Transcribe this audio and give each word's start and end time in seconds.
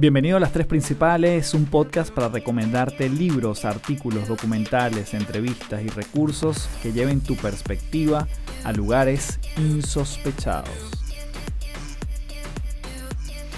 Bienvenido 0.00 0.38
a 0.38 0.40
Las 0.40 0.52
Tres 0.54 0.66
Principales, 0.66 1.52
un 1.52 1.66
podcast 1.66 2.10
para 2.10 2.30
recomendarte 2.30 3.10
libros, 3.10 3.66
artículos, 3.66 4.28
documentales, 4.28 5.12
entrevistas 5.12 5.82
y 5.82 5.88
recursos 5.88 6.70
que 6.82 6.90
lleven 6.90 7.20
tu 7.20 7.36
perspectiva 7.36 8.26
a 8.64 8.72
lugares 8.72 9.38
insospechados. 9.58 10.70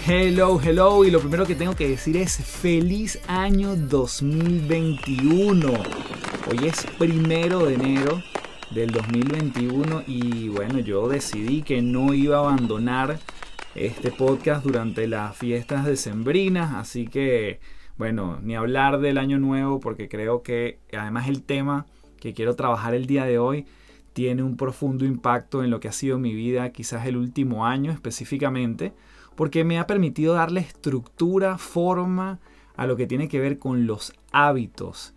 Hello, 0.05 0.59
hello, 0.61 1.05
y 1.05 1.11
lo 1.11 1.21
primero 1.21 1.45
que 1.45 1.55
tengo 1.55 1.77
que 1.77 1.87
decir 1.87 2.17
es 2.17 2.35
feliz 2.35 3.21
año 3.27 3.77
2021. 3.77 5.71
Hoy 5.71 6.67
es 6.67 6.85
primero 6.99 7.67
de 7.67 7.75
enero 7.75 8.21
del 8.71 8.91
2021 8.91 10.03
y 10.07 10.49
bueno, 10.49 10.79
yo 10.79 11.07
decidí 11.07 11.61
que 11.61 11.81
no 11.81 12.13
iba 12.13 12.35
a 12.35 12.41
abandonar 12.41 13.17
este 13.75 14.11
podcast 14.11 14.63
durante 14.63 15.07
las 15.07 15.35
fiestas 15.35 15.85
decembrinas, 15.85 16.75
así 16.75 17.07
que 17.07 17.59
bueno, 17.97 18.39
ni 18.41 18.55
hablar 18.55 18.99
del 18.99 19.17
año 19.17 19.39
nuevo 19.39 19.79
porque 19.79 20.09
creo 20.09 20.41
que 20.41 20.79
además 20.97 21.27
el 21.27 21.43
tema 21.43 21.85
que 22.19 22.33
quiero 22.33 22.55
trabajar 22.55 22.95
el 22.95 23.05
día 23.05 23.25
de 23.25 23.37
hoy 23.37 23.65
tiene 24.13 24.43
un 24.43 24.57
profundo 24.57 25.05
impacto 25.05 25.63
en 25.63 25.69
lo 25.69 25.79
que 25.79 25.87
ha 25.87 25.91
sido 25.91 26.19
mi 26.19 26.33
vida, 26.33 26.71
quizás 26.71 27.05
el 27.05 27.17
último 27.17 27.65
año 27.65 27.91
específicamente, 27.91 28.93
porque 29.35 29.63
me 29.63 29.79
ha 29.79 29.87
permitido 29.87 30.35
darle 30.35 30.61
estructura, 30.61 31.57
forma 31.57 32.39
a 32.75 32.87
lo 32.87 32.95
que 32.95 33.07
tiene 33.07 33.27
que 33.27 33.39
ver 33.39 33.59
con 33.59 33.87
los 33.87 34.13
hábitos. 34.31 35.13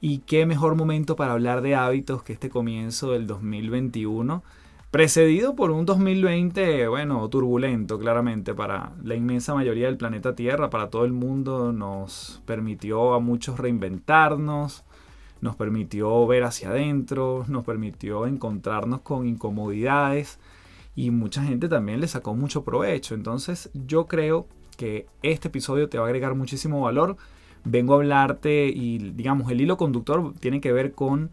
Y 0.00 0.18
qué 0.18 0.46
mejor 0.46 0.76
momento 0.76 1.16
para 1.16 1.32
hablar 1.32 1.62
de 1.62 1.74
hábitos 1.74 2.22
que 2.22 2.32
este 2.32 2.50
comienzo 2.50 3.12
del 3.12 3.26
2021 3.26 4.44
precedido 4.96 5.54
por 5.54 5.72
un 5.72 5.84
2020, 5.84 6.88
bueno, 6.88 7.28
turbulento 7.28 7.98
claramente 7.98 8.54
para 8.54 8.94
la 9.04 9.14
inmensa 9.14 9.52
mayoría 9.52 9.88
del 9.88 9.98
planeta 9.98 10.34
Tierra, 10.34 10.70
para 10.70 10.88
todo 10.88 11.04
el 11.04 11.12
mundo, 11.12 11.70
nos 11.70 12.40
permitió 12.46 13.12
a 13.12 13.20
muchos 13.20 13.58
reinventarnos, 13.58 14.84
nos 15.42 15.54
permitió 15.54 16.26
ver 16.26 16.44
hacia 16.44 16.70
adentro, 16.70 17.44
nos 17.46 17.62
permitió 17.66 18.26
encontrarnos 18.26 19.02
con 19.02 19.26
incomodidades 19.26 20.38
y 20.94 21.10
mucha 21.10 21.42
gente 21.42 21.68
también 21.68 22.00
le 22.00 22.08
sacó 22.08 22.34
mucho 22.34 22.64
provecho. 22.64 23.14
Entonces 23.14 23.68
yo 23.74 24.06
creo 24.06 24.46
que 24.78 25.04
este 25.22 25.48
episodio 25.48 25.90
te 25.90 25.98
va 25.98 26.04
a 26.04 26.06
agregar 26.06 26.34
muchísimo 26.34 26.80
valor. 26.80 27.18
Vengo 27.64 27.92
a 27.92 27.96
hablarte 27.96 28.68
y 28.68 28.96
digamos 28.96 29.50
el 29.52 29.60
hilo 29.60 29.76
conductor 29.76 30.32
tiene 30.40 30.62
que 30.62 30.72
ver 30.72 30.92
con 30.92 31.32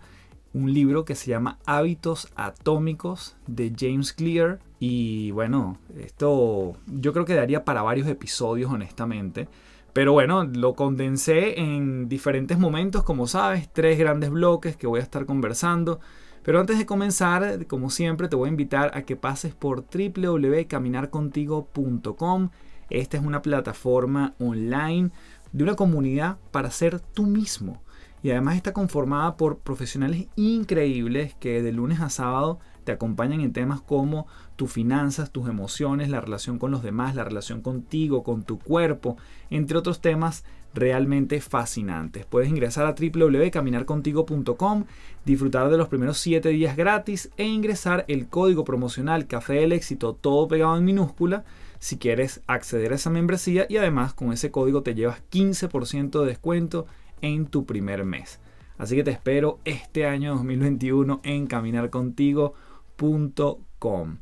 un 0.54 0.74
libro 0.74 1.06
que 1.06 1.16
se 1.16 1.32
llama 1.32 1.58
Hábitos 1.66 2.28
Atómicos 2.36 3.36
de 3.48 3.74
James 3.78 4.14
Clear. 4.14 4.60
Y 4.80 5.32
bueno, 5.32 5.78
esto 5.98 6.74
yo 6.88 7.14
creo 7.14 7.26
que 7.26 7.36
daría 7.36 7.66
para 7.66 7.82
varios 7.82 8.08
episodios, 8.08 8.72
honestamente. 8.72 9.48
Pero 9.94 10.14
bueno, 10.14 10.44
lo 10.44 10.74
condensé 10.74 11.60
en 11.60 12.08
diferentes 12.10 12.58
momentos, 12.58 13.04
como 13.04 13.28
sabes, 13.28 13.70
tres 13.72 14.00
grandes 14.00 14.32
bloques 14.32 14.76
que 14.76 14.88
voy 14.88 15.00
a 15.00 15.04
estar 15.04 15.26
conversando. 15.26 16.00
Pero 16.44 16.60
antes 16.60 16.78
de 16.78 16.86
comenzar, 16.86 17.66
como 17.68 17.90
siempre, 17.90 18.28
te 18.28 18.36
voy 18.36 18.48
a 18.48 18.52
invitar 18.52 18.92
a 18.96 19.04
que 19.04 19.16
pases 19.16 19.56
por 19.56 19.86
www.caminarcontigo.com. 19.86 22.50
Esta 22.90 23.18
es 23.18 23.24
una 23.24 23.42
plataforma 23.42 24.34
online 24.40 25.12
de 25.52 25.64
una 25.64 25.76
comunidad 25.76 26.38
para 26.52 26.70
ser 26.70 27.00
tú 27.00 27.26
mismo 27.28 27.82
y 28.24 28.32
además 28.32 28.56
está 28.56 28.72
conformada 28.72 29.38
por 29.38 29.60
profesionales 29.60 30.28
increíbles 30.38 31.36
que 31.36 31.62
de 31.62 31.74
lunes 31.74 32.00
a 32.00 32.10
sábado 32.10 32.60
te 32.86 32.94
acompañan 32.94 33.42
en 33.42 33.54
temas 33.54 33.82
como 33.82 34.28
tus 34.56 34.72
finanzas, 34.72 35.32
tus 35.32 35.48
emociones, 35.48 36.10
la 36.10 36.22
relación 36.22 36.58
con 36.58 36.72
los 36.72 36.84
demás, 36.84 37.16
la 37.16 37.24
relación 37.24 37.62
contigo, 37.62 38.24
con 38.24 38.44
tu 38.44 38.60
cuerpo, 38.60 39.18
entre 39.50 39.78
otros 39.78 40.02
temas 40.02 40.44
realmente 40.74 41.40
fascinantes. 41.40 42.26
Puedes 42.26 42.50
ingresar 42.50 42.86
a 42.86 42.96
www.caminarcontigo.com, 42.96 44.86
disfrutar 45.26 45.70
de 45.70 45.78
los 45.78 45.88
primeros 45.88 46.18
7 46.18 46.50
días 46.50 46.76
gratis 46.76 47.30
e 47.38 47.46
ingresar 47.46 48.06
el 48.08 48.28
código 48.28 48.64
promocional 48.64 49.28
Café 49.28 49.56
del 49.56 49.72
Éxito, 49.72 50.14
todo 50.14 50.48
pegado 50.48 50.78
en 50.78 50.86
minúscula, 50.86 51.44
si 51.80 51.98
quieres 51.98 52.42
acceder 52.48 52.94
a 52.94 52.96
esa 52.96 53.10
membresía 53.10 53.66
y 53.70 53.78
además 53.78 54.14
con 54.14 54.32
ese 54.32 54.52
código 54.52 54.82
te 54.84 54.96
llevas 54.96 55.22
15% 55.32 56.22
de 56.22 56.28
descuento 56.28 56.86
en 57.24 57.48
tu 57.48 57.66
primer 57.66 58.06
mes. 58.06 58.40
Así 58.78 58.96
que 58.96 59.04
te 59.04 59.12
espero 59.12 59.60
este 59.66 60.06
año 60.06 60.36
2021 60.36 61.22
en 61.24 61.48
caminarcontigo.com. 61.48 64.18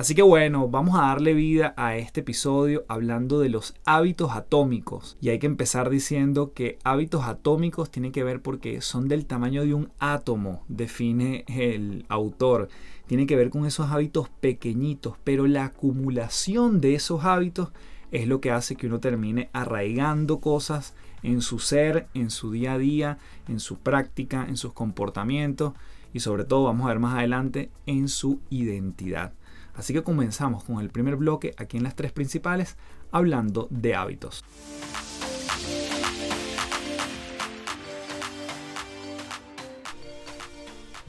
Así 0.00 0.14
que 0.14 0.22
bueno, 0.22 0.68
vamos 0.68 0.98
a 0.98 1.02
darle 1.02 1.34
vida 1.34 1.74
a 1.76 1.96
este 1.96 2.20
episodio 2.20 2.86
hablando 2.88 3.38
de 3.40 3.50
los 3.50 3.74
hábitos 3.84 4.32
atómicos. 4.32 5.18
Y 5.20 5.28
hay 5.28 5.38
que 5.38 5.46
empezar 5.46 5.90
diciendo 5.90 6.54
que 6.54 6.78
hábitos 6.84 7.24
atómicos 7.24 7.90
tienen 7.90 8.10
que 8.10 8.24
ver 8.24 8.40
porque 8.40 8.80
son 8.80 9.08
del 9.08 9.26
tamaño 9.26 9.62
de 9.62 9.74
un 9.74 9.92
átomo, 9.98 10.64
define 10.68 11.44
el 11.48 12.06
autor. 12.08 12.70
Tiene 13.06 13.26
que 13.26 13.36
ver 13.36 13.50
con 13.50 13.66
esos 13.66 13.90
hábitos 13.90 14.30
pequeñitos, 14.30 15.18
pero 15.22 15.46
la 15.46 15.66
acumulación 15.66 16.80
de 16.80 16.94
esos 16.94 17.26
hábitos 17.26 17.68
es 18.10 18.26
lo 18.26 18.40
que 18.40 18.52
hace 18.52 18.76
que 18.76 18.86
uno 18.86 19.00
termine 19.00 19.50
arraigando 19.52 20.40
cosas 20.40 20.94
en 21.22 21.42
su 21.42 21.58
ser, 21.58 22.08
en 22.14 22.30
su 22.30 22.50
día 22.50 22.74
a 22.74 22.78
día, 22.78 23.18
en 23.48 23.60
su 23.60 23.78
práctica, 23.78 24.46
en 24.48 24.56
sus 24.56 24.72
comportamientos 24.72 25.74
y 26.12 26.20
sobre 26.20 26.44
todo, 26.44 26.64
vamos 26.64 26.86
a 26.86 26.88
ver 26.88 26.98
más 26.98 27.16
adelante, 27.16 27.70
en 27.86 28.08
su 28.08 28.40
identidad. 28.50 29.32
Así 29.74 29.92
que 29.92 30.02
comenzamos 30.02 30.64
con 30.64 30.80
el 30.80 30.90
primer 30.90 31.16
bloque 31.16 31.54
aquí 31.56 31.76
en 31.76 31.84
las 31.84 31.94
tres 31.94 32.12
principales, 32.12 32.76
hablando 33.12 33.68
de 33.70 33.94
hábitos. 33.94 34.44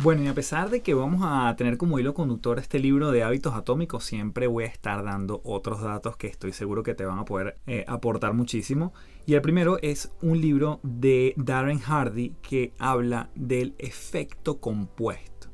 Bueno, 0.03 0.23
y 0.23 0.27
a 0.27 0.33
pesar 0.33 0.71
de 0.71 0.81
que 0.81 0.95
vamos 0.95 1.21
a 1.23 1.55
tener 1.55 1.77
como 1.77 1.99
hilo 1.99 2.15
conductor 2.15 2.57
este 2.57 2.79
libro 2.79 3.11
de 3.11 3.21
hábitos 3.21 3.53
atómicos, 3.53 4.03
siempre 4.03 4.47
voy 4.47 4.63
a 4.63 4.67
estar 4.67 5.03
dando 5.03 5.41
otros 5.43 5.79
datos 5.79 6.17
que 6.17 6.25
estoy 6.25 6.53
seguro 6.53 6.81
que 6.81 6.95
te 6.95 7.05
van 7.05 7.19
a 7.19 7.25
poder 7.25 7.59
eh, 7.67 7.85
aportar 7.87 8.33
muchísimo. 8.33 8.95
Y 9.27 9.35
el 9.35 9.43
primero 9.43 9.77
es 9.83 10.11
un 10.23 10.41
libro 10.41 10.79
de 10.81 11.35
Darren 11.37 11.77
Hardy 11.77 12.33
que 12.41 12.73
habla 12.79 13.29
del 13.35 13.75
efecto 13.77 14.59
compuesto. 14.59 15.49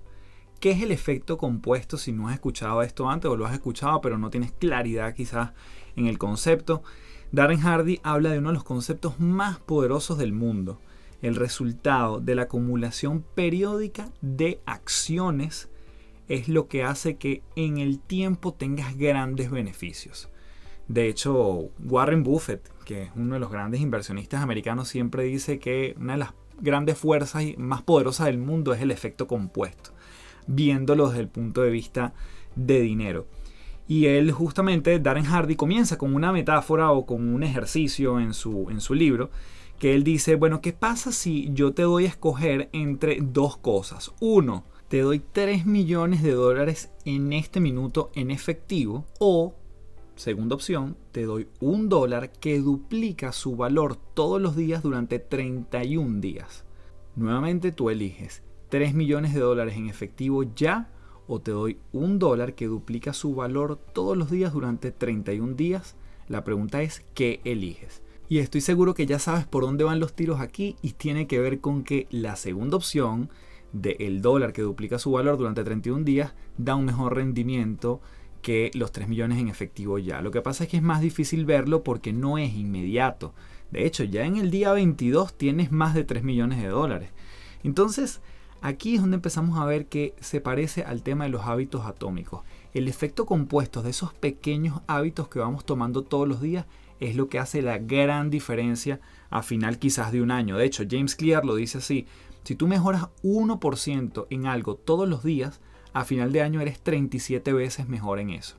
¿Qué 0.62 0.72
es 0.72 0.82
el 0.82 0.94
efecto 0.94 1.38
compuesto 1.38 1.98
si 1.98 2.14
no 2.14 2.30
has 2.30 2.36
escuchado 2.36 2.82
esto 2.84 3.10
antes 3.10 3.30
o 3.30 3.36
lo 3.36 3.46
has 3.46 3.54
escuchado 3.54 4.00
pero 4.00 4.18
no 4.18 4.30
tienes 4.30 4.54
claridad 4.54 5.14
quizás 5.14 5.52
en 5.98 6.08
el 6.08 6.18
concepto? 6.18 6.84
Darren 7.34 7.60
Hardy 7.60 8.00
habla 8.02 8.30
de 8.30 8.40
uno 8.40 8.52
de 8.52 8.56
los 8.56 8.64
conceptos 8.64 9.20
más 9.20 9.60
poderosos 9.60 10.18
del 10.18 10.32
mundo 10.32 10.80
el 11.22 11.36
resultado 11.36 12.20
de 12.20 12.36
la 12.36 12.44
acumulación 12.44 13.24
periódica 13.36 14.12
de 14.22 14.60
acciones 14.66 15.70
es 16.28 16.48
lo 16.48 16.68
que 16.68 16.84
hace 16.84 17.16
que 17.16 17.42
en 17.56 17.78
el 17.78 18.00
tiempo 18.00 18.54
tengas 18.54 18.98
grandes 18.98 19.50
beneficios. 19.50 20.30
De 20.88 21.08
hecho, 21.08 21.70
Warren 21.84 22.24
Buffett, 22.24 22.70
que 22.86 23.04
es 23.04 23.12
uno 23.16 23.34
de 23.34 23.40
los 23.40 23.52
grandes 23.52 23.82
inversionistas 23.82 24.42
americanos, 24.42 24.88
siempre 24.88 25.24
dice 25.24 25.60
que 25.60 25.96
una 26.00 26.14
de 26.14 26.20
las 26.20 26.34
grandes 26.60 26.98
fuerzas 26.98 27.44
más 27.58 27.82
poderosas 27.82 28.28
del 28.28 28.38
mundo 28.38 28.74
es 28.74 28.82
el 28.82 28.92
efecto 28.92 29.28
compuesto, 29.28 29.92
viéndolo 30.48 31.10
desde 31.10 31.22
el 31.22 31.28
punto 31.28 31.62
de 31.62 31.72
vista 31.72 32.14
de 32.56 32.82
dinero. 32.82 33.28
Y 33.88 34.08
él 34.08 34.32
justamente, 34.32 35.00
Darren 35.00 35.26
Hardy, 35.26 35.56
comienza 35.56 35.98
con 35.98 36.14
una 36.14 36.32
metáfora 36.32 36.92
o 36.92 37.06
con 37.06 37.34
un 37.34 37.44
ejercicio 37.44 38.20
en 38.20 38.34
su, 38.34 38.70
en 38.70 38.82
su 38.82 38.94
libro 38.94 39.30
que 39.80 39.94
él 39.94 40.04
dice, 40.04 40.36
bueno, 40.36 40.62
¿qué 40.62 40.74
pasa 40.74 41.12
si 41.12 41.50
yo 41.54 41.74
te 41.74 41.84
doy 41.84 42.06
a 42.06 42.10
escoger 42.10 42.70
entre 42.74 43.20
dos 43.22 43.58
cosas? 43.58 44.12
Uno, 44.20 44.64
te 44.88 45.02
doy 45.02 45.20
3 45.20 45.66
millones 45.66 46.24
de 46.24 46.32
dólares 46.32 46.92
en 47.06 47.34
este 47.34 47.60
minuto 47.60 48.10
en 48.16 48.32
efectivo 48.32 49.06
o, 49.20 49.54
segunda 50.16 50.56
opción, 50.56 50.96
te 51.12 51.24
doy 51.24 51.48
un 51.60 51.90
dólar 51.90 52.32
que 52.32 52.60
duplica 52.60 53.32
su 53.32 53.56
valor 53.56 53.98
todos 54.14 54.42
los 54.42 54.56
días 54.56 54.82
durante 54.82 55.20
31 55.20 56.22
días. 56.22 56.64
Nuevamente 57.16 57.72
tú 57.72 57.90
eliges 57.90 58.44
3 58.70 58.94
millones 58.94 59.34
de 59.34 59.42
dólares 59.42 59.76
en 59.76 59.90
efectivo 59.90 60.44
ya 60.56 60.90
o 61.28 61.40
te 61.40 61.52
doy 61.52 61.78
un 61.92 62.20
dólar 62.20 62.56
que 62.56 62.68
duplica 62.68 63.14
su 63.14 63.36
valor 63.36 63.78
todos 63.94 64.18
los 64.18 64.32
días 64.32 64.54
durante 64.54 64.92
31 64.92 65.54
días. 65.56 65.96
La 66.28 66.44
pregunta 66.44 66.82
es, 66.82 67.06
¿qué 67.14 67.42
eliges? 67.44 68.02
Y 68.30 68.40
estoy 68.40 68.62
seguro 68.62 68.94
que 68.94 69.06
ya 69.06 69.20
sabes 69.20 69.46
por 69.46 69.64
dónde 69.64 69.84
van 69.84 70.00
los 70.00 70.14
tiros 70.14 70.42
aquí 70.42 70.76
y 70.82 70.92
tiene 70.92 71.28
que 71.28 71.40
ver 71.40 71.60
con 71.60 71.84
que 71.84 72.08
la 72.10 72.36
segunda 72.36 72.78
opción 72.78 73.30
del 73.72 74.22
dólar 74.22 74.54
que 74.54 74.62
duplica 74.62 75.00
su 75.00 75.12
valor 75.12 75.38
durante 75.38 75.64
31 75.64 76.04
días 76.04 76.34
da 76.58 76.76
un 76.76 76.86
mejor 76.86 77.16
rendimiento 77.16 78.02
que 78.42 78.72
los 78.74 78.92
3 78.92 79.08
millones 79.08 79.40
en 79.40 79.48
efectivo 79.48 79.98
ya. 79.98 80.22
Lo 80.22 80.32
que 80.32 80.42
pasa 80.42 80.64
es 80.64 80.70
que 80.70 80.78
es 80.78 80.84
más 80.84 81.02
difícil 81.02 81.46
verlo 81.46 81.84
porque 81.84 82.14
no 82.14 82.38
es 82.38 82.54
inmediato. 82.54 83.34
De 83.72 83.86
hecho, 83.86 84.04
ya 84.04 84.26
en 84.26 84.38
el 84.38 84.52
día 84.52 84.72
22 84.72 85.38
tienes 85.38 85.72
más 85.72 85.94
de 85.94 86.04
3 86.04 86.24
millones 86.24 86.62
de 86.62 86.70
dólares. 86.70 87.10
Entonces, 87.64 88.22
aquí 88.62 88.96
es 88.96 89.02
donde 89.02 89.16
empezamos 89.16 89.58
a 89.60 89.66
ver 89.66 89.88
que 89.88 90.14
se 90.20 90.42
parece 90.42 90.84
al 90.84 91.04
tema 91.04 91.26
de 91.26 91.30
los 91.30 91.44
hábitos 91.44 91.86
atómicos. 91.86 92.42
El 92.74 92.88
efecto 92.88 93.26
compuesto 93.26 93.82
de 93.82 93.90
esos 93.90 94.14
pequeños 94.14 94.82
hábitos 94.88 95.28
que 95.28 95.40
vamos 95.40 95.66
tomando 95.66 96.04
todos 96.04 96.28
los 96.28 96.42
días 96.42 96.66
es 97.00 97.16
lo 97.16 97.30
que 97.30 97.40
hace 97.40 97.62
la 97.62 97.78
gran 97.78 98.30
diferencia 98.30 99.00
a 99.30 99.44
final 99.44 99.80
quizás 99.80 100.12
de 100.12 100.22
un 100.22 100.32
año. 100.32 100.58
De 100.58 100.66
hecho, 100.66 100.84
James 100.90 101.16
Clear 101.16 101.46
lo 101.46 101.56
dice 101.56 101.80
así, 101.80 102.08
si 102.44 102.56
tú 102.56 102.68
mejoras 102.68 103.08
1% 103.24 104.28
en 104.30 104.46
algo 104.46 104.76
todos 104.76 105.08
los 105.08 105.24
días, 105.24 105.60
a 105.94 106.06
final 106.06 106.32
de 106.32 106.42
año 106.42 106.62
eres 106.62 106.80
37 106.80 107.52
veces 107.54 107.88
mejor 107.88 108.20
en 108.20 108.30
eso. 108.30 108.56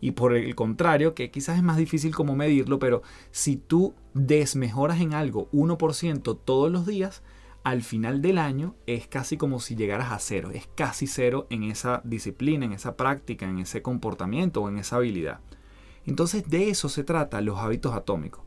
Y 0.00 0.12
por 0.12 0.34
el 0.34 0.54
contrario, 0.54 1.14
que 1.14 1.30
quizás 1.30 1.56
es 1.56 1.62
más 1.62 1.76
difícil 1.76 2.14
como 2.14 2.34
medirlo, 2.34 2.78
pero 2.78 3.02
si 3.30 3.56
tú 3.56 3.94
desmejoras 4.14 5.00
en 5.00 5.14
algo 5.14 5.48
1% 5.52 6.38
todos 6.44 6.72
los 6.72 6.86
días, 6.86 7.22
al 7.62 7.82
final 7.82 8.22
del 8.22 8.38
año 8.38 8.74
es 8.86 9.06
casi 9.06 9.36
como 9.36 9.60
si 9.60 9.76
llegaras 9.76 10.12
a 10.12 10.18
cero, 10.18 10.50
es 10.54 10.68
casi 10.74 11.06
cero 11.06 11.46
en 11.50 11.64
esa 11.64 12.00
disciplina, 12.04 12.64
en 12.64 12.72
esa 12.72 12.96
práctica, 12.96 13.48
en 13.48 13.58
ese 13.58 13.82
comportamiento 13.82 14.62
o 14.62 14.68
en 14.68 14.78
esa 14.78 14.96
habilidad. 14.96 15.40
Entonces 16.06 16.48
de 16.48 16.70
eso 16.70 16.88
se 16.88 17.04
trata 17.04 17.40
los 17.40 17.58
hábitos 17.58 17.94
atómicos. 17.94 18.42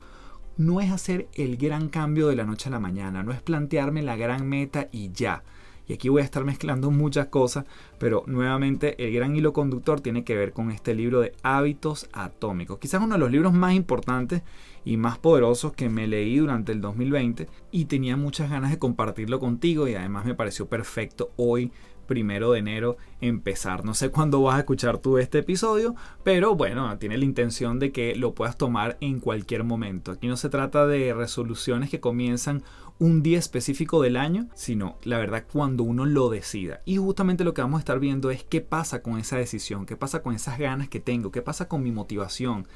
No 0.58 0.82
es 0.82 0.92
hacer 0.92 1.28
el 1.34 1.58
gran 1.58 1.90
cambio 1.90 2.28
de 2.28 2.36
la 2.36 2.46
noche 2.46 2.70
a 2.70 2.72
la 2.72 2.80
mañana, 2.80 3.24
no 3.24 3.32
es 3.32 3.42
plantearme 3.42 4.04
la 4.04 4.16
gran 4.16 4.48
meta 4.48 4.88
y 4.92 5.12
ya. 5.12 5.44
Y 5.88 5.94
aquí 5.94 6.08
voy 6.08 6.22
a 6.22 6.26
estar 6.26 6.46
mezclando 6.46 6.92
muchas 6.92 7.28
cosas, 7.28 7.66
pero 8.00 8.24
nuevamente 8.26 9.04
el 9.04 9.14
gran 9.14 9.36
hilo 9.36 9.52
conductor 9.52 10.00
tiene 10.00 10.24
que 10.24 10.36
ver 10.36 10.54
con 10.54 10.72
este 10.72 10.94
libro 10.94 11.20
de 11.20 11.34
hábitos 11.44 12.08
atómicos. 12.14 12.80
Quizás 12.80 13.02
uno 13.02 13.16
de 13.16 13.20
los 13.20 13.32
libros 13.32 13.52
más 13.52 13.74
importantes 13.74 14.44
y 14.86 14.96
más 14.96 15.18
poderosos 15.18 15.74
que 15.74 15.90
me 15.90 16.08
leí 16.08 16.38
durante 16.38 16.72
el 16.72 16.80
2020 16.80 17.50
y 17.72 17.86
tenía 17.86 18.16
muchas 18.16 18.50
ganas 18.50 18.72
de 18.72 18.80
compartirlo 18.80 19.40
contigo 19.40 19.88
y 19.88 19.96
además 19.96 20.26
me 20.26 20.36
pareció 20.36 20.68
perfecto 20.68 21.32
hoy 21.36 21.72
primero 22.06 22.52
de 22.52 22.60
enero 22.60 22.98
empezar. 23.22 23.86
No 23.86 23.94
sé 23.94 24.10
cuándo 24.12 24.42
vas 24.42 24.56
a 24.56 24.60
escuchar 24.60 24.98
tú 24.98 25.18
este 25.18 25.40
episodio, 25.40 25.96
pero 26.24 26.56
bueno, 26.56 26.98
tiene 26.98 27.18
la 27.18 27.26
intención 27.26 27.80
de 27.80 27.92
que 27.92 28.16
lo 28.16 28.34
puedas 28.34 28.58
tomar 28.58 28.98
en 29.02 29.20
cualquier 29.20 29.64
momento. 29.64 30.12
Aquí 30.12 30.28
no 30.28 30.38
se 30.38 30.50
trata 30.50 30.86
de 30.88 31.14
resoluciones 31.14 31.90
que 31.90 32.00
comienzan 32.00 32.64
un 33.00 33.24
día 33.24 33.40
específico 33.40 34.02
del 34.02 34.18
año, 34.18 34.48
sino 34.54 34.98
la 35.04 35.18
verdad 35.18 35.46
cuando 35.52 35.84
uno 35.84 36.06
lo 36.06 36.30
decida. 36.30 36.82
Y 36.86 36.98
justamente 36.98 37.44
lo 37.44 37.54
que 37.54 37.62
vamos 37.62 37.80
a 37.80 37.80
estar 37.80 38.00
viendo 38.00 38.32
es 38.32 38.44
qué 38.44 38.62
pasa 38.62 39.02
con 39.02 39.18
esa 39.18 39.38
decisión, 39.38 39.86
qué 39.86 39.98
pasa 39.98 40.22
con 40.22 40.34
esas 40.34 40.60
ganas 40.60 40.90
que 40.90 41.00
tengo, 41.00 41.32
qué 41.32 41.42
pasa 41.42 41.68
con 41.68 41.84
mi 41.84 41.92
motivación. 41.92 42.68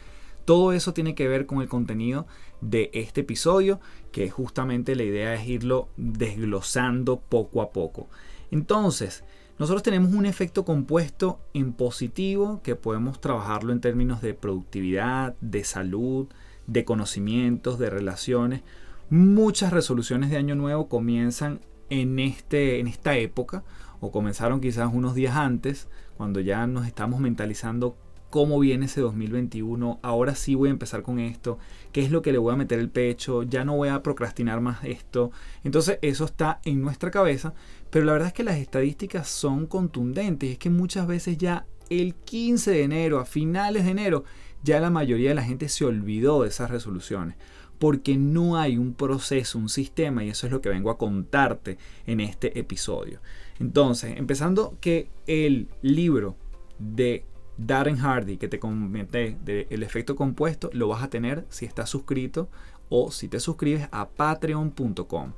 Todo 0.45 0.71
eso 0.71 0.93
tiene 0.93 1.13
que 1.13 1.27
ver 1.27 1.45
con 1.45 1.61
el 1.61 1.67
contenido 1.67 2.25
de 2.61 2.89
este 2.93 3.21
episodio, 3.21 3.81
que 4.11 4.29
justamente 4.29 4.95
la 4.95 5.03
idea 5.03 5.33
es 5.35 5.45
irlo 5.45 5.89
desglosando 5.97 7.19
poco 7.19 7.61
a 7.61 7.71
poco. 7.71 8.07
Entonces, 8.51 9.23
nosotros 9.59 9.81
tenemos 9.81 10.13
un 10.13 10.25
efecto 10.25 10.65
compuesto 10.65 11.39
en 11.53 11.73
positivo 11.73 12.61
que 12.63 12.75
podemos 12.75 13.19
trabajarlo 13.19 13.73
en 13.73 13.81
términos 13.81 14.21
de 14.21 14.33
productividad, 14.33 15.35
de 15.41 15.63
salud, 15.63 16.27
de 16.67 16.85
conocimientos, 16.85 17.79
de 17.79 17.89
relaciones. 17.89 18.61
Muchas 19.09 19.73
resoluciones 19.73 20.29
de 20.29 20.37
año 20.37 20.55
nuevo 20.55 20.87
comienzan 20.89 21.61
en, 21.89 22.19
este, 22.19 22.79
en 22.79 22.87
esta 22.87 23.17
época 23.17 23.63
o 23.99 24.11
comenzaron 24.11 24.61
quizás 24.61 24.93
unos 24.93 25.15
días 25.15 25.35
antes, 25.35 25.87
cuando 26.17 26.39
ya 26.39 26.67
nos 26.67 26.85
estamos 26.85 27.19
mentalizando 27.19 27.97
cómo 28.37 28.59
viene 28.59 28.85
ese 28.85 29.01
2021, 29.01 29.99
ahora 30.03 30.35
sí 30.35 30.53
voy 30.53 30.69
a 30.69 30.71
empezar 30.71 31.01
con 31.01 31.17
esto, 31.17 31.57
qué 31.91 32.05
es 32.05 32.11
lo 32.11 32.21
que 32.21 32.31
le 32.31 32.37
voy 32.37 32.53
a 32.53 32.55
meter 32.55 32.77
el 32.77 32.91
pecho, 32.91 33.41
ya 33.41 33.65
no 33.65 33.75
voy 33.75 33.89
a 33.89 34.03
procrastinar 34.03 34.61
más 34.61 34.83
esto. 34.83 35.31
Entonces 35.63 35.97
eso 36.03 36.25
está 36.25 36.61
en 36.63 36.79
nuestra 36.79 37.09
cabeza, 37.09 37.55
pero 37.89 38.05
la 38.05 38.11
verdad 38.11 38.27
es 38.27 38.35
que 38.35 38.43
las 38.43 38.57
estadísticas 38.57 39.27
son 39.27 39.65
contundentes, 39.65 40.51
es 40.51 40.59
que 40.59 40.69
muchas 40.69 41.07
veces 41.07 41.39
ya 41.39 41.65
el 41.89 42.13
15 42.13 42.69
de 42.69 42.83
enero, 42.83 43.17
a 43.17 43.25
finales 43.25 43.85
de 43.85 43.89
enero, 43.89 44.23
ya 44.61 44.79
la 44.79 44.91
mayoría 44.91 45.29
de 45.29 45.35
la 45.35 45.43
gente 45.43 45.67
se 45.67 45.85
olvidó 45.85 46.43
de 46.43 46.49
esas 46.49 46.69
resoluciones 46.69 47.37
porque 47.79 48.17
no 48.17 48.55
hay 48.55 48.77
un 48.77 48.93
proceso, 48.93 49.57
un 49.57 49.69
sistema, 49.69 50.23
y 50.23 50.29
eso 50.29 50.45
es 50.45 50.51
lo 50.51 50.61
que 50.61 50.69
vengo 50.69 50.91
a 50.91 50.99
contarte 50.99 51.79
en 52.05 52.19
este 52.19 52.59
episodio. 52.59 53.19
Entonces, 53.59 54.15
empezando 54.15 54.77
que 54.79 55.09
el 55.25 55.69
libro 55.81 56.35
de 56.77 57.25
Darren 57.57 57.97
Hardy 57.97 58.37
que 58.37 58.47
te 58.47 58.59
comenté 58.59 59.37
del 59.43 59.83
efecto 59.83 60.15
compuesto 60.15 60.69
lo 60.73 60.87
vas 60.87 61.03
a 61.03 61.09
tener 61.09 61.45
si 61.49 61.65
estás 61.65 61.89
suscrito 61.89 62.49
o 62.89 63.11
si 63.11 63.27
te 63.27 63.39
suscribes 63.39 63.87
a 63.91 64.09
patreon.com. 64.09 65.33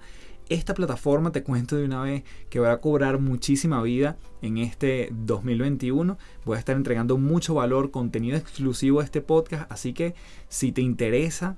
Esta 0.50 0.74
plataforma 0.74 1.32
te 1.32 1.44
cuento 1.44 1.76
de 1.76 1.86
una 1.86 2.02
vez 2.02 2.24
que 2.50 2.60
va 2.60 2.72
a 2.72 2.82
cobrar 2.82 3.20
muchísima 3.20 3.84
vida 3.84 4.18
en 4.42 4.58
este 4.58 5.10
2021. 5.12 6.18
Voy 6.44 6.56
a 6.56 6.60
estar 6.60 6.76
entregando 6.76 7.20
mucho 7.20 7.54
valor, 7.54 7.92
contenido 7.92 8.36
exclusivo 8.36 9.00
a 9.00 9.04
este 9.04 9.22
podcast, 9.22 9.72
así 9.72 9.94
que 9.94 10.16
si 10.48 10.72
te 10.72 10.82
interesa 10.82 11.56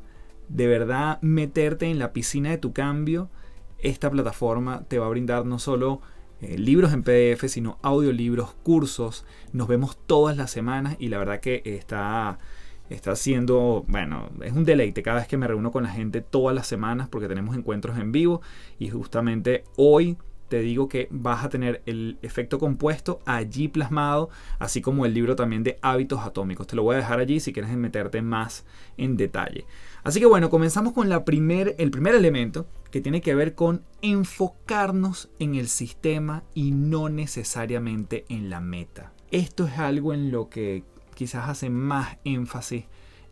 de 0.49 0.67
verdad 0.67 1.21
meterte 1.21 1.85
en 1.89 1.99
la 1.99 2.11
piscina 2.11 2.49
de 2.49 2.57
tu 2.57 2.73
cambio, 2.73 3.29
esta 3.79 4.11
plataforma 4.11 4.83
te 4.83 4.99
va 4.99 5.05
a 5.05 5.09
brindar 5.09 5.45
no 5.45 5.57
solo 5.57 6.01
eh, 6.41 6.57
libros 6.57 6.91
en 6.93 7.03
PDF, 7.03 7.47
sino 7.47 7.77
audiolibros, 7.81 8.53
cursos. 8.63 9.25
Nos 9.53 9.67
vemos 9.67 9.97
todas 10.05 10.35
las 10.35 10.51
semanas 10.51 10.95
y 10.99 11.09
la 11.09 11.19
verdad 11.19 11.39
que 11.39 11.61
está, 11.65 12.39
está 12.89 13.15
siendo, 13.15 13.85
bueno, 13.87 14.29
es 14.43 14.53
un 14.53 14.65
deleite 14.65 15.03
cada 15.03 15.17
vez 15.17 15.27
que 15.27 15.37
me 15.37 15.47
reúno 15.47 15.71
con 15.71 15.83
la 15.83 15.89
gente 15.89 16.21
todas 16.21 16.55
las 16.55 16.67
semanas 16.67 17.09
porque 17.09 17.27
tenemos 17.27 17.55
encuentros 17.55 17.97
en 17.97 18.11
vivo 18.11 18.41
y 18.79 18.89
justamente 18.89 19.63
hoy 19.77 20.17
te 20.51 20.59
digo 20.59 20.89
que 20.89 21.07
vas 21.11 21.45
a 21.45 21.49
tener 21.49 21.81
el 21.85 22.17
efecto 22.21 22.59
compuesto 22.59 23.21
allí 23.25 23.69
plasmado, 23.69 24.29
así 24.59 24.81
como 24.81 25.05
el 25.05 25.13
libro 25.13 25.37
también 25.37 25.63
de 25.63 25.79
hábitos 25.81 26.19
atómicos. 26.25 26.67
Te 26.67 26.75
lo 26.75 26.83
voy 26.83 26.95
a 26.95 26.97
dejar 26.97 27.19
allí 27.19 27.39
si 27.39 27.53
quieres 27.53 27.71
meterte 27.71 28.21
más 28.21 28.65
en 28.97 29.15
detalle. 29.15 29.65
Así 30.03 30.19
que 30.19 30.25
bueno, 30.25 30.49
comenzamos 30.49 30.93
con 30.93 31.09
la 31.09 31.25
primer, 31.25 31.75
el 31.77 31.91
primer 31.91 32.15
elemento 32.15 32.67
que 32.89 33.01
tiene 33.01 33.21
que 33.21 33.35
ver 33.35 33.55
con 33.55 33.83
enfocarnos 34.01 35.29
en 35.39 35.55
el 35.55 35.67
sistema 35.67 36.43
y 36.53 36.71
no 36.71 37.09
necesariamente 37.09 38.25
en 38.29 38.49
la 38.49 38.61
meta. 38.61 39.13
Esto 39.29 39.65
es 39.65 39.77
algo 39.77 40.13
en 40.13 40.31
lo 40.31 40.49
que 40.49 40.83
quizás 41.13 41.49
hace 41.49 41.69
más 41.69 42.17
énfasis 42.23 42.85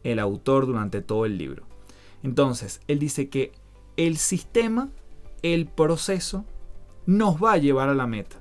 el 0.04 0.19
autor 0.19 0.66
durante 0.68 1.01
todo 1.01 1.25
el 1.25 1.38
libro. 1.38 1.63
Entonces, 2.24 2.81
él 2.88 3.00
dice 3.00 3.30
que 3.30 3.51
el 3.98 4.18
sistema, 4.18 4.89
el 5.42 5.66
proceso, 5.66 6.45
nos 7.06 7.44
va 7.44 7.54
a 7.54 7.57
llevar 7.57 7.89
a 7.89 7.95
la 7.95 8.07
meta. 8.07 8.38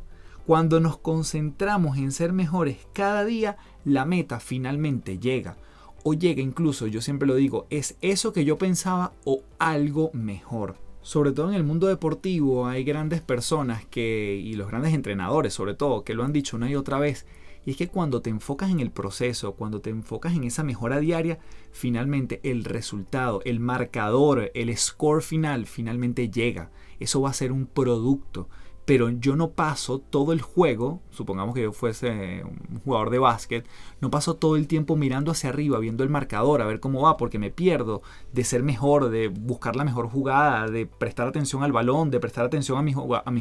Cuando 0.47 0.81
nos 0.81 0.99
concentramos 0.99 1.99
en 1.99 2.13
ser 2.13 2.33
mejores 2.33 2.79
cada 2.93 3.25
día, 3.25 3.57
la 3.85 4.05
meta 4.05 4.41
finalmente 4.41 5.19
llega. 5.19 5.57
O 6.05 6.15
llega 6.15 6.43
incluso, 6.43 6.87
yo 6.87 7.01
siempre 7.01 7.29
lo 7.29 7.35
digo, 7.35 7.67
es 7.71 7.97
eso 8.01 8.33
que 8.33 8.45
yo 8.45 8.59
pensaba 8.59 9.13
o 9.25 9.43
algo 9.59 10.11
mejor. 10.13 10.77
Sobre 11.03 11.33
todo 11.33 11.49
en 11.49 11.55
el 11.55 11.65
mundo 11.65 11.87
deportivo 11.87 12.67
hay 12.67 12.85
grandes 12.85 13.21
personas 13.21 13.85
que, 13.87 14.41
y 14.43 14.55
los 14.55 14.69
grandes 14.69 14.95
entrenadores 14.95 15.55
sobre 15.55 15.75
todo, 15.75 16.05
que 16.05 16.15
lo 16.15 16.25
han 16.25 16.33
dicho 16.33 16.57
una 16.57 16.71
y 16.71 16.77
otra 16.77 16.99
vez, 16.99 17.27
y 17.65 17.73
es 17.73 17.77
que 17.77 17.89
cuando 17.89 18.23
te 18.23 18.31
enfocas 18.31 18.71
en 18.71 18.81
el 18.81 18.91
proceso, 18.91 19.53
cuando 19.53 19.81
te 19.81 19.91
enfocas 19.91 20.35
en 20.35 20.45
esa 20.45 20.65
mejora 20.65 21.01
diaria, 21.01 21.39
finalmente 21.71 22.41
el 22.43 22.65
resultado, 22.65 23.43
el 23.45 23.61
marcador, 23.61 24.51
el 24.55 24.75
score 24.77 25.23
final 25.23 25.67
finalmente 25.67 26.31
llega. 26.31 26.71
Eso 26.99 27.21
va 27.21 27.31
a 27.31 27.35
ser 27.35 27.53
un 27.53 27.67
producto. 27.67 28.49
Pero 28.89 29.11
yo 29.11 29.37
no 29.37 29.51
paso 29.51 29.99
todo 29.99 30.33
el 30.33 30.41
juego, 30.41 31.03
supongamos 31.11 31.55
que 31.55 31.61
yo 31.61 31.73
fuese 31.73 32.43
un 32.43 32.81
jugador 32.81 33.11
de 33.11 33.19
básquet, 33.19 33.69
no 34.01 34.11
paso 34.11 34.37
todo 34.37 34.57
el 34.57 34.67
tiempo 34.67 34.97
mirando 34.97 35.31
hacia 35.31 35.51
arriba, 35.51 35.79
viendo 35.79 36.05
el 36.05 36.09
marcador, 36.09 36.63
a 36.63 36.67
ver 36.67 36.81
cómo 36.81 37.03
va, 37.03 37.19
porque 37.19 37.39
me 37.39 37.51
pierdo 37.51 38.01
de 38.33 38.45
ser 38.45 38.63
mejor, 38.63 39.11
de 39.11 39.29
buscar 39.29 39.77
la 39.77 39.85
mejor 39.85 40.09
jugada, 40.09 40.69
de 40.69 40.87
prestar 40.87 41.29
atención 41.29 41.63
al 41.63 41.73
balón, 41.73 42.11
de 42.11 42.19
prestar 42.19 42.47
atención 42.47 42.79
a 42.79 42.83
mis, 42.83 42.95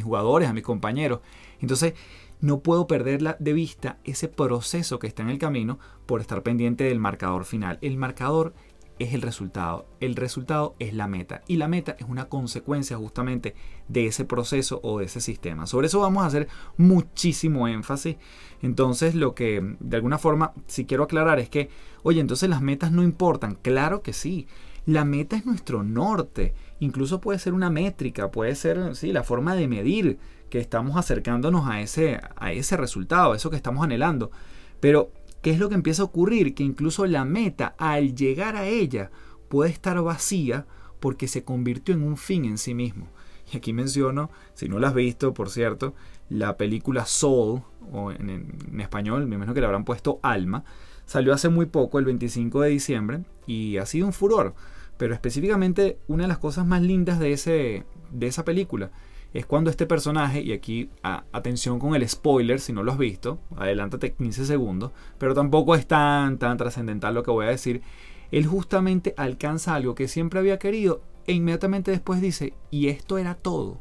jugadores, 0.04 0.50
a 0.50 0.54
mis 0.54 0.64
compañeros. 0.64 1.22
Entonces, 1.62 1.94
no 2.42 2.60
puedo 2.60 2.86
perder 2.86 3.38
de 3.40 3.54
vista 3.54 4.00
ese 4.04 4.28
proceso 4.28 5.00
que 5.00 5.08
está 5.08 5.24
en 5.24 5.30
el 5.30 5.40
camino 5.40 5.80
por 6.06 6.20
estar 6.20 6.44
pendiente 6.44 6.84
del 6.84 7.00
marcador 7.00 7.46
final. 7.46 7.80
El 7.82 7.96
marcador 7.96 8.54
es 9.00 9.14
el 9.14 9.22
resultado, 9.22 9.86
el 10.00 10.16
resultado 10.16 10.76
es 10.80 10.94
la 10.94 11.08
meta 11.08 11.42
y 11.48 11.58
la 11.58 11.68
meta 11.68 11.96
es 12.00 12.08
una 12.08 12.26
consecuencia 12.26 12.98
justamente 12.98 13.56
de 13.88 14.08
ese 14.08 14.26
proceso 14.26 14.80
o 14.84 15.00
de 15.00 15.06
ese 15.06 15.22
sistema. 15.22 15.68
Sobre 15.68 15.88
eso 15.88 16.00
vamos 16.00 16.24
a 16.24 16.28
hacer 16.28 16.48
muchísimo 16.78 17.68
énfasis. 17.68 18.18
Entonces 18.62 19.16
lo 19.16 19.36
que 19.36 19.76
de 19.80 19.98
alguna 19.98 20.18
forma 20.18 20.54
si 20.68 20.86
quiero 20.86 21.04
aclarar 21.04 21.40
es 21.40 21.50
que, 21.50 21.70
oye, 22.04 22.22
entonces 22.22 22.50
las 22.50 22.62
metas 22.62 22.92
no 22.92 23.04
importan. 23.04 23.56
Claro 23.56 24.02
que 24.02 24.14
sí. 24.14 24.48
La 24.86 25.04
meta 25.04 25.36
es 25.36 25.46
nuestro 25.46 25.84
norte. 25.84 26.54
Incluso 26.80 27.20
puede 27.20 27.40
ser 27.40 27.54
una 27.54 27.70
métrica, 27.70 28.32
puede 28.32 28.56
ser 28.56 28.96
sí, 28.96 29.12
la 29.12 29.24
forma 29.24 29.56
de 29.56 29.68
medir 29.68 30.18
que 30.50 30.60
estamos 30.60 30.96
acercándonos 30.96 31.68
a 31.68 31.82
ese, 31.82 32.22
a 32.38 32.54
ese 32.54 32.78
resultado, 32.78 33.34
a 33.34 33.36
eso 33.36 33.50
que 33.50 33.58
estamos 33.58 33.84
anhelando. 33.84 34.32
Pero, 34.80 35.12
¿qué 35.42 35.52
es 35.52 35.60
lo 35.60 35.70
que 35.70 35.76
empieza 35.76 36.02
a 36.02 36.06
ocurrir? 36.06 36.54
Que 36.54 36.64
incluso 36.64 37.06
la 37.06 37.26
meta, 37.26 37.76
al 37.78 38.16
llegar 38.16 38.56
a 38.56 38.68
ella, 38.68 39.12
puede 39.50 39.72
estar 39.72 40.02
vacía 40.02 40.66
porque 41.00 41.28
se 41.28 41.44
convirtió 41.44 41.94
en 41.94 42.04
un 42.04 42.18
fin 42.18 42.46
en 42.46 42.58
sí 42.58 42.74
mismo. 42.74 43.08
Y 43.52 43.58
aquí 43.58 43.72
menciono, 43.74 44.30
si 44.54 44.68
no 44.68 44.80
lo 44.80 44.88
has 44.88 44.94
visto, 44.94 45.34
por 45.34 45.50
cierto, 45.50 45.94
la 46.30 46.58
película 46.58 47.06
Soul, 47.06 47.62
o 47.92 48.12
en, 48.12 48.30
en 48.30 48.82
español, 48.82 49.26
me 49.28 49.36
imagino 49.36 49.54
que 49.54 49.62
le 49.62 49.68
habrán 49.68 49.86
puesto 49.86 50.20
Alma. 50.22 50.64
Salió 51.06 51.34
hace 51.34 51.48
muy 51.48 51.68
poco, 51.68 52.00
el 52.00 52.06
25 52.06 52.62
de 52.62 52.70
diciembre, 52.70 53.22
y 53.46 53.78
ha 53.78 53.86
sido 53.86 54.08
un 54.08 54.14
furor. 54.14 54.54
Pero 54.98 55.14
específicamente 55.14 56.00
una 56.08 56.24
de 56.24 56.28
las 56.28 56.40
cosas 56.40 56.66
más 56.66 56.82
lindas 56.82 57.20
de, 57.20 57.32
ese, 57.32 57.86
de 58.12 58.28
esa 58.28 58.44
película 58.44 58.92
es 59.38 59.46
cuando 59.46 59.70
este 59.70 59.86
personaje, 59.86 60.42
y 60.42 60.52
aquí 60.52 60.90
atención 61.04 61.78
con 61.78 61.94
el 61.94 62.10
spoiler 62.10 62.60
si 62.60 62.74
no 62.74 62.82
lo 62.82 62.92
has 62.92 62.98
visto, 62.98 63.38
adelántate 63.56 64.14
15 64.14 64.48
segundos, 64.48 64.94
pero 65.20 65.36
tampoco 65.36 65.76
es 65.76 65.86
tan, 65.86 66.40
tan 66.40 66.58
trascendental 66.58 67.14
lo 67.14 67.22
que 67.22 67.30
voy 67.30 67.46
a 67.46 67.50
decir, 67.50 67.84
él 68.32 68.48
justamente 68.48 69.14
alcanza 69.16 69.76
algo 69.76 69.94
que 69.94 70.08
siempre 70.08 70.40
había 70.40 70.58
querido 70.58 71.04
e 71.28 71.34
inmediatamente 71.34 71.92
después 71.92 72.20
dice, 72.20 72.54
y 72.72 72.88
esto 72.88 73.20
era 73.20 73.36
todo, 73.36 73.80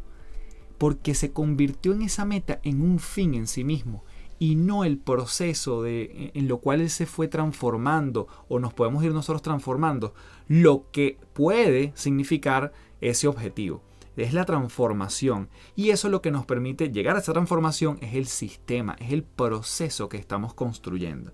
porque 0.76 1.14
se 1.14 1.32
convirtió 1.32 1.94
en 1.94 2.02
esa 2.02 2.26
meta 2.26 2.60
en 2.62 2.82
un 2.82 2.98
fin 2.98 3.32
en 3.32 3.46
sí 3.46 3.64
mismo 3.64 4.04
y 4.38 4.56
no 4.56 4.84
el 4.84 4.98
proceso 4.98 5.82
de, 5.82 6.32
en 6.34 6.48
lo 6.48 6.58
cual 6.58 6.82
él 6.82 6.90
se 6.90 7.06
fue 7.06 7.28
transformando 7.28 8.28
o 8.50 8.58
nos 8.58 8.74
podemos 8.74 9.02
ir 9.02 9.12
nosotros 9.12 9.40
transformando, 9.40 10.12
lo 10.48 10.90
que 10.92 11.16
puede 11.32 11.92
significar 11.94 12.74
ese 13.00 13.26
objetivo. 13.26 13.80
Es 14.16 14.32
la 14.32 14.44
transformación 14.44 15.48
y 15.74 15.90
eso 15.90 16.08
lo 16.08 16.22
que 16.22 16.30
nos 16.30 16.46
permite 16.46 16.90
llegar 16.90 17.16
a 17.16 17.20
esa 17.20 17.32
transformación 17.32 17.98
es 18.00 18.14
el 18.14 18.26
sistema, 18.26 18.96
es 18.98 19.12
el 19.12 19.22
proceso 19.22 20.08
que 20.08 20.16
estamos 20.16 20.54
construyendo. 20.54 21.32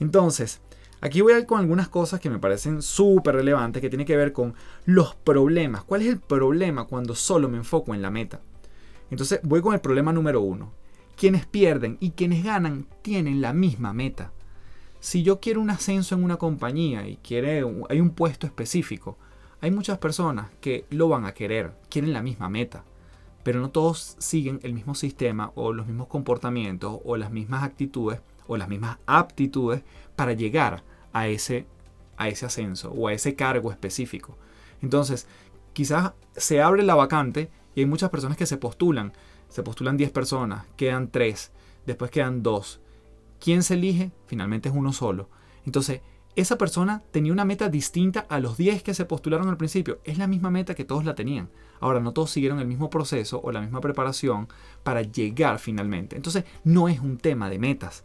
Entonces, 0.00 0.60
Aquí 1.02 1.20
voy 1.20 1.34
a 1.34 1.38
ir 1.38 1.46
con 1.46 1.60
algunas 1.60 1.88
cosas 1.88 2.20
que 2.20 2.30
me 2.30 2.38
parecen 2.38 2.80
súper 2.80 3.34
relevantes 3.34 3.82
que 3.82 3.90
tienen 3.90 4.06
que 4.06 4.16
ver 4.16 4.32
con 4.32 4.54
los 4.86 5.14
problemas. 5.14 5.84
¿Cuál 5.84 6.02
es 6.02 6.08
el 6.08 6.18
problema 6.18 6.86
cuando 6.86 7.14
solo 7.14 7.48
me 7.48 7.58
enfoco 7.58 7.94
en 7.94 8.00
la 8.00 8.10
meta? 8.10 8.40
Entonces 9.10 9.40
voy 9.42 9.60
con 9.60 9.74
el 9.74 9.80
problema 9.80 10.12
número 10.12 10.40
uno. 10.40 10.72
Quienes 11.14 11.46
pierden 11.46 11.98
y 12.00 12.12
quienes 12.12 12.42
ganan 12.42 12.86
tienen 13.02 13.42
la 13.42 13.52
misma 13.52 13.92
meta. 13.92 14.32
Si 14.98 15.22
yo 15.22 15.38
quiero 15.38 15.60
un 15.60 15.70
ascenso 15.70 16.14
en 16.14 16.24
una 16.24 16.38
compañía 16.38 17.06
y 17.06 17.18
quiere, 17.18 17.62
hay 17.88 18.00
un 18.00 18.10
puesto 18.10 18.46
específico, 18.46 19.18
hay 19.60 19.70
muchas 19.70 19.98
personas 19.98 20.50
que 20.60 20.84
lo 20.90 21.08
van 21.08 21.24
a 21.24 21.32
querer, 21.32 21.72
quieren 21.88 22.12
la 22.12 22.22
misma 22.22 22.48
meta, 22.48 22.84
pero 23.42 23.60
no 23.60 23.70
todos 23.70 24.16
siguen 24.18 24.60
el 24.62 24.74
mismo 24.74 24.94
sistema 24.94 25.52
o 25.54 25.72
los 25.72 25.86
mismos 25.86 26.08
comportamientos 26.08 26.98
o 27.04 27.16
las 27.16 27.30
mismas 27.30 27.62
actitudes 27.62 28.20
o 28.48 28.56
las 28.56 28.68
mismas 28.68 28.98
aptitudes 29.06 29.82
para 30.14 30.32
llegar 30.32 30.82
a 31.12 31.28
ese, 31.28 31.66
a 32.16 32.28
ese 32.28 32.46
ascenso 32.46 32.90
o 32.90 33.08
a 33.08 33.12
ese 33.12 33.34
cargo 33.34 33.70
específico. 33.70 34.36
Entonces, 34.82 35.26
quizás 35.72 36.12
se 36.36 36.60
abre 36.60 36.82
la 36.82 36.94
vacante 36.94 37.50
y 37.74 37.80
hay 37.80 37.86
muchas 37.86 38.10
personas 38.10 38.36
que 38.36 38.46
se 38.46 38.56
postulan. 38.56 39.12
Se 39.48 39.62
postulan 39.62 39.96
10 39.96 40.10
personas, 40.10 40.66
quedan 40.76 41.10
3, 41.10 41.52
después 41.86 42.10
quedan 42.10 42.42
2. 42.42 42.80
¿Quién 43.40 43.62
se 43.62 43.74
elige? 43.74 44.10
Finalmente 44.26 44.68
es 44.68 44.74
uno 44.74 44.92
solo. 44.92 45.28
Entonces, 45.64 46.00
esa 46.36 46.56
persona 46.58 47.02
tenía 47.10 47.32
una 47.32 47.44
meta 47.44 47.68
distinta 47.68 48.26
a 48.28 48.38
los 48.38 48.56
10 48.56 48.82
que 48.82 48.94
se 48.94 49.04
postularon 49.04 49.48
al 49.48 49.56
principio. 49.56 50.00
Es 50.04 50.18
la 50.18 50.26
misma 50.26 50.50
meta 50.50 50.74
que 50.74 50.84
todos 50.84 51.04
la 51.04 51.14
tenían. 51.14 51.48
Ahora, 51.80 52.00
no 52.00 52.12
todos 52.12 52.30
siguieron 52.30 52.60
el 52.60 52.66
mismo 52.66 52.90
proceso 52.90 53.40
o 53.42 53.50
la 53.50 53.60
misma 53.60 53.80
preparación 53.80 54.48
para 54.82 55.02
llegar 55.02 55.58
finalmente. 55.58 56.16
Entonces, 56.16 56.44
no 56.62 56.88
es 56.88 57.00
un 57.00 57.18
tema 57.18 57.50
de 57.50 57.58
metas 57.58 58.04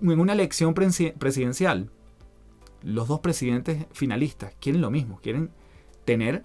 en 0.00 0.20
una 0.20 0.32
elección 0.32 0.74
presidencial, 0.74 1.90
los 2.82 3.08
dos 3.08 3.20
presidentes 3.20 3.86
finalistas 3.92 4.54
quieren 4.60 4.80
lo 4.80 4.90
mismo, 4.90 5.18
quieren 5.22 5.50
tener, 6.04 6.44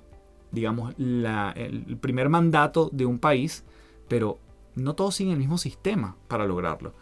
digamos, 0.52 0.96
el 0.98 1.98
primer 2.00 2.30
mandato 2.30 2.90
de 2.92 3.06
un 3.06 3.20
país, 3.20 3.64
pero 4.08 4.40
no 4.76 4.96
todos 4.96 5.16
siguen 5.16 5.34
el 5.34 5.40
mismo 5.40 5.58
sistema 5.58 6.16
para 6.28 6.46
lograrlo. 6.46 6.94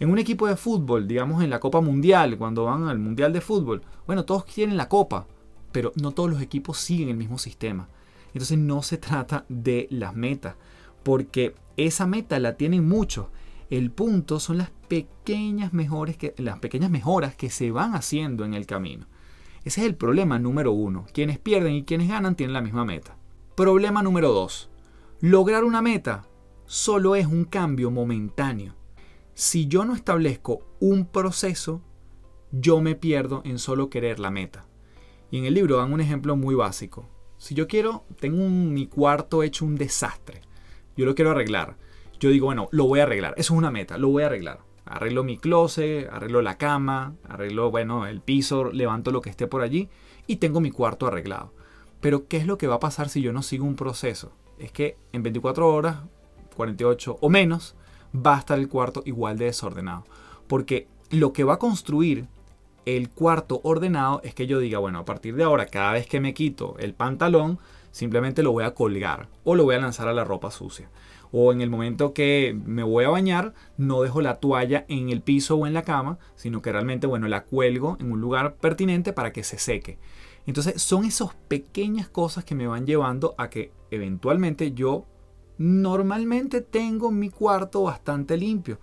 En 0.00 0.10
un 0.10 0.18
equipo 0.18 0.48
de 0.48 0.56
fútbol, 0.56 1.06
digamos 1.06 1.44
en 1.44 1.50
la 1.50 1.60
Copa 1.60 1.80
Mundial, 1.80 2.36
cuando 2.36 2.64
van 2.64 2.88
al 2.88 2.98
Mundial 2.98 3.32
de 3.32 3.40
Fútbol, 3.40 3.82
bueno, 4.06 4.24
todos 4.24 4.44
quieren 4.44 4.76
la 4.76 4.88
Copa, 4.88 5.26
pero 5.70 5.92
no 5.94 6.10
todos 6.10 6.30
los 6.30 6.42
equipos 6.42 6.78
siguen 6.78 7.10
el 7.10 7.16
mismo 7.16 7.38
sistema. 7.38 7.88
Entonces 8.32 8.58
no 8.58 8.82
se 8.82 8.96
trata 8.98 9.44
de 9.48 9.86
las 9.90 10.16
metas, 10.16 10.56
porque 11.04 11.54
esa 11.76 12.06
meta 12.06 12.38
la 12.40 12.56
tienen 12.56 12.88
muchos 12.88 13.26
el 13.70 13.92
punto 13.92 14.40
son 14.40 14.58
las 14.58 14.70
pequeñas, 14.88 15.72
mejores 15.72 16.16
las 16.38 16.58
pequeñas 16.58 16.90
mejoras 16.90 17.36
que 17.36 17.50
se 17.50 17.70
van 17.70 17.94
haciendo 17.94 18.44
en 18.44 18.54
el 18.54 18.66
camino. 18.66 19.06
Ese 19.64 19.80
es 19.80 19.86
el 19.86 19.94
problema 19.94 20.40
número 20.40 20.72
uno. 20.72 21.06
Quienes 21.14 21.38
pierden 21.38 21.74
y 21.74 21.84
quienes 21.84 22.08
ganan 22.08 22.34
tienen 22.34 22.52
la 22.52 22.62
misma 22.62 22.84
meta. 22.84 23.16
Problema 23.54 24.02
número 24.02 24.32
dos. 24.32 24.70
Lograr 25.20 25.62
una 25.62 25.82
meta 25.82 26.26
solo 26.66 27.14
es 27.14 27.26
un 27.26 27.44
cambio 27.44 27.92
momentáneo. 27.92 28.74
Si 29.40 29.68
yo 29.68 29.86
no 29.86 29.94
establezco 29.94 30.60
un 30.80 31.06
proceso, 31.06 31.80
yo 32.52 32.82
me 32.82 32.94
pierdo 32.94 33.40
en 33.46 33.58
solo 33.58 33.88
querer 33.88 34.20
la 34.20 34.30
meta. 34.30 34.66
Y 35.30 35.38
en 35.38 35.46
el 35.46 35.54
libro 35.54 35.78
dan 35.78 35.94
un 35.94 36.02
ejemplo 36.02 36.36
muy 36.36 36.54
básico. 36.54 37.08
Si 37.38 37.54
yo 37.54 37.66
quiero, 37.66 38.04
tengo 38.18 38.46
mi 38.50 38.86
cuarto 38.86 39.42
hecho 39.42 39.64
un 39.64 39.76
desastre. 39.76 40.42
Yo 40.94 41.06
lo 41.06 41.14
quiero 41.14 41.30
arreglar 41.30 41.78
yo 42.20 42.28
digo, 42.28 42.46
bueno, 42.46 42.68
lo 42.70 42.86
voy 42.86 43.00
a 43.00 43.04
arreglar. 43.04 43.32
Eso 43.38 43.54
es 43.54 43.58
una 43.58 43.70
meta, 43.70 43.96
lo 43.96 44.10
voy 44.10 44.22
a 44.22 44.26
arreglar. 44.26 44.60
Arreglo 44.84 45.24
mi 45.24 45.38
closet, 45.38 46.06
arreglo 46.12 46.42
la 46.42 46.58
cama, 46.58 47.14
arreglo, 47.26 47.70
bueno, 47.70 48.06
el 48.06 48.20
piso, 48.20 48.70
levanto 48.70 49.10
lo 49.10 49.22
que 49.22 49.30
esté 49.30 49.46
por 49.46 49.62
allí 49.62 49.88
y 50.26 50.36
tengo 50.36 50.60
mi 50.60 50.70
cuarto 50.70 51.06
arreglado. 51.06 51.54
Pero, 52.02 52.28
¿qué 52.28 52.36
es 52.36 52.46
lo 52.46 52.58
que 52.58 52.66
va 52.66 52.74
a 52.74 52.80
pasar 52.80 53.08
si 53.08 53.22
yo 53.22 53.32
no 53.32 53.42
sigo 53.42 53.64
un 53.64 53.74
proceso? 53.74 54.32
Es 54.58 54.70
que 54.70 54.98
en 55.12 55.22
24 55.22 55.66
horas, 55.66 56.00
48 56.56 57.16
o 57.18 57.30
menos, 57.30 57.74
va 58.14 58.36
a 58.36 58.38
estar 58.40 58.58
el 58.58 58.68
cuarto 58.68 59.02
igual 59.04 59.38
de 59.38 59.46
desordenado. 59.46 60.04
Porque 60.46 60.88
lo 61.10 61.32
que 61.32 61.44
va 61.44 61.54
a 61.54 61.58
construir 61.58 62.28
el 62.86 63.10
cuarto 63.10 63.60
ordenado 63.62 64.20
es 64.24 64.34
que 64.34 64.46
yo 64.46 64.58
diga, 64.58 64.78
bueno, 64.78 65.00
a 65.00 65.04
partir 65.04 65.36
de 65.36 65.44
ahora, 65.44 65.66
cada 65.66 65.92
vez 65.92 66.06
que 66.06 66.20
me 66.20 66.34
quito 66.34 66.76
el 66.78 66.94
pantalón, 66.94 67.58
simplemente 67.90 68.42
lo 68.42 68.52
voy 68.52 68.64
a 68.64 68.74
colgar 68.74 69.28
o 69.44 69.54
lo 69.54 69.64
voy 69.64 69.74
a 69.74 69.80
lanzar 69.80 70.08
a 70.08 70.12
la 70.12 70.24
ropa 70.24 70.50
sucia 70.50 70.88
o 71.32 71.52
en 71.52 71.60
el 71.60 71.70
momento 71.70 72.12
que 72.12 72.58
me 72.64 72.82
voy 72.82 73.04
a 73.04 73.10
bañar, 73.10 73.54
no 73.76 74.02
dejo 74.02 74.20
la 74.20 74.40
toalla 74.40 74.84
en 74.88 75.10
el 75.10 75.22
piso 75.22 75.56
o 75.56 75.66
en 75.66 75.74
la 75.74 75.82
cama, 75.82 76.18
sino 76.34 76.62
que 76.62 76.72
realmente, 76.72 77.06
bueno, 77.06 77.28
la 77.28 77.44
cuelgo 77.44 77.96
en 78.00 78.10
un 78.10 78.20
lugar 78.20 78.56
pertinente 78.56 79.12
para 79.12 79.32
que 79.32 79.44
se 79.44 79.58
seque. 79.58 79.98
Entonces 80.46 80.82
son 80.82 81.04
esas 81.04 81.34
pequeñas 81.48 82.08
cosas 82.08 82.44
que 82.44 82.54
me 82.54 82.66
van 82.66 82.86
llevando 82.86 83.34
a 83.38 83.50
que 83.50 83.72
eventualmente 83.90 84.72
yo 84.72 85.06
normalmente 85.60 86.62
tengo 86.62 87.10
mi 87.10 87.28
cuarto 87.28 87.82
bastante 87.82 88.38
limpio. 88.38 88.78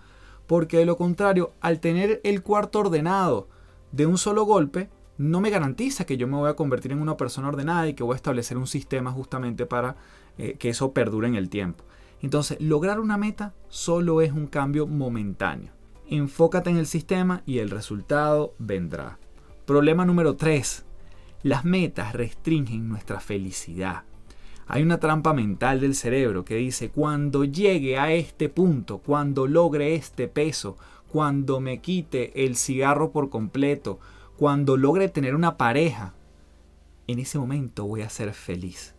Porque 0.45 0.77
de 0.77 0.85
lo 0.85 0.95
contrario, 0.95 1.53
al 1.59 1.79
tener 1.79 2.21
el 2.23 2.43
cuarto 2.43 2.79
ordenado 2.79 3.49
de 3.91 4.05
un 4.05 4.19
solo 4.19 4.43
golpe, 4.43 4.91
no 5.17 5.41
me 5.41 5.49
garantiza 5.49 6.05
que 6.05 6.17
yo 6.17 6.27
me 6.27 6.37
voy 6.37 6.49
a 6.49 6.55
convertir 6.55 6.91
en 6.91 7.01
una 7.01 7.17
persona 7.17 7.47
ordenada 7.47 7.87
y 7.87 7.95
que 7.95 8.03
voy 8.03 8.13
a 8.13 8.17
establecer 8.17 8.57
un 8.57 8.67
sistema 8.67 9.11
justamente 9.11 9.65
para 9.65 9.95
eh, 10.37 10.55
que 10.59 10.69
eso 10.69 10.93
perdure 10.93 11.27
en 11.27 11.33
el 11.33 11.49
tiempo. 11.49 11.83
Entonces, 12.21 12.61
lograr 12.61 12.99
una 12.99 13.17
meta 13.17 13.55
solo 13.69 14.21
es 14.21 14.31
un 14.31 14.45
cambio 14.45 14.85
momentáneo. 14.85 15.71
Enfócate 16.07 16.69
en 16.69 16.77
el 16.77 16.85
sistema 16.85 17.41
y 17.47 17.57
el 17.57 17.71
resultado 17.71 18.53
vendrá. 18.59 19.17
Problema 19.65 20.05
número 20.05 20.35
3. 20.35 20.85
Las 21.41 21.65
metas 21.65 22.13
restringen 22.13 22.87
nuestra 22.87 23.19
felicidad. 23.19 24.03
Hay 24.69 24.83
una 24.83 24.99
trampa 24.99 25.33
mental 25.33 25.79
del 25.79 25.95
cerebro 25.95 26.43
que 26.43 26.55
dice, 26.55 26.89
cuando 26.89 27.45
llegue 27.45 27.97
a 27.97 28.11
este 28.11 28.49
punto, 28.49 28.97
cuando 28.97 29.47
logre 29.47 29.95
este 29.95 30.27
peso, 30.27 30.77
cuando 31.07 31.61
me 31.61 31.79
quite 31.79 32.45
el 32.45 32.57
cigarro 32.57 33.11
por 33.11 33.29
completo, 33.29 33.99
cuando 34.35 34.75
logre 34.75 35.07
tener 35.07 35.35
una 35.35 35.55
pareja, 35.55 36.13
en 37.07 37.19
ese 37.19 37.39
momento 37.39 37.85
voy 37.85 38.01
a 38.01 38.09
ser 38.09 38.33
feliz. 38.33 38.93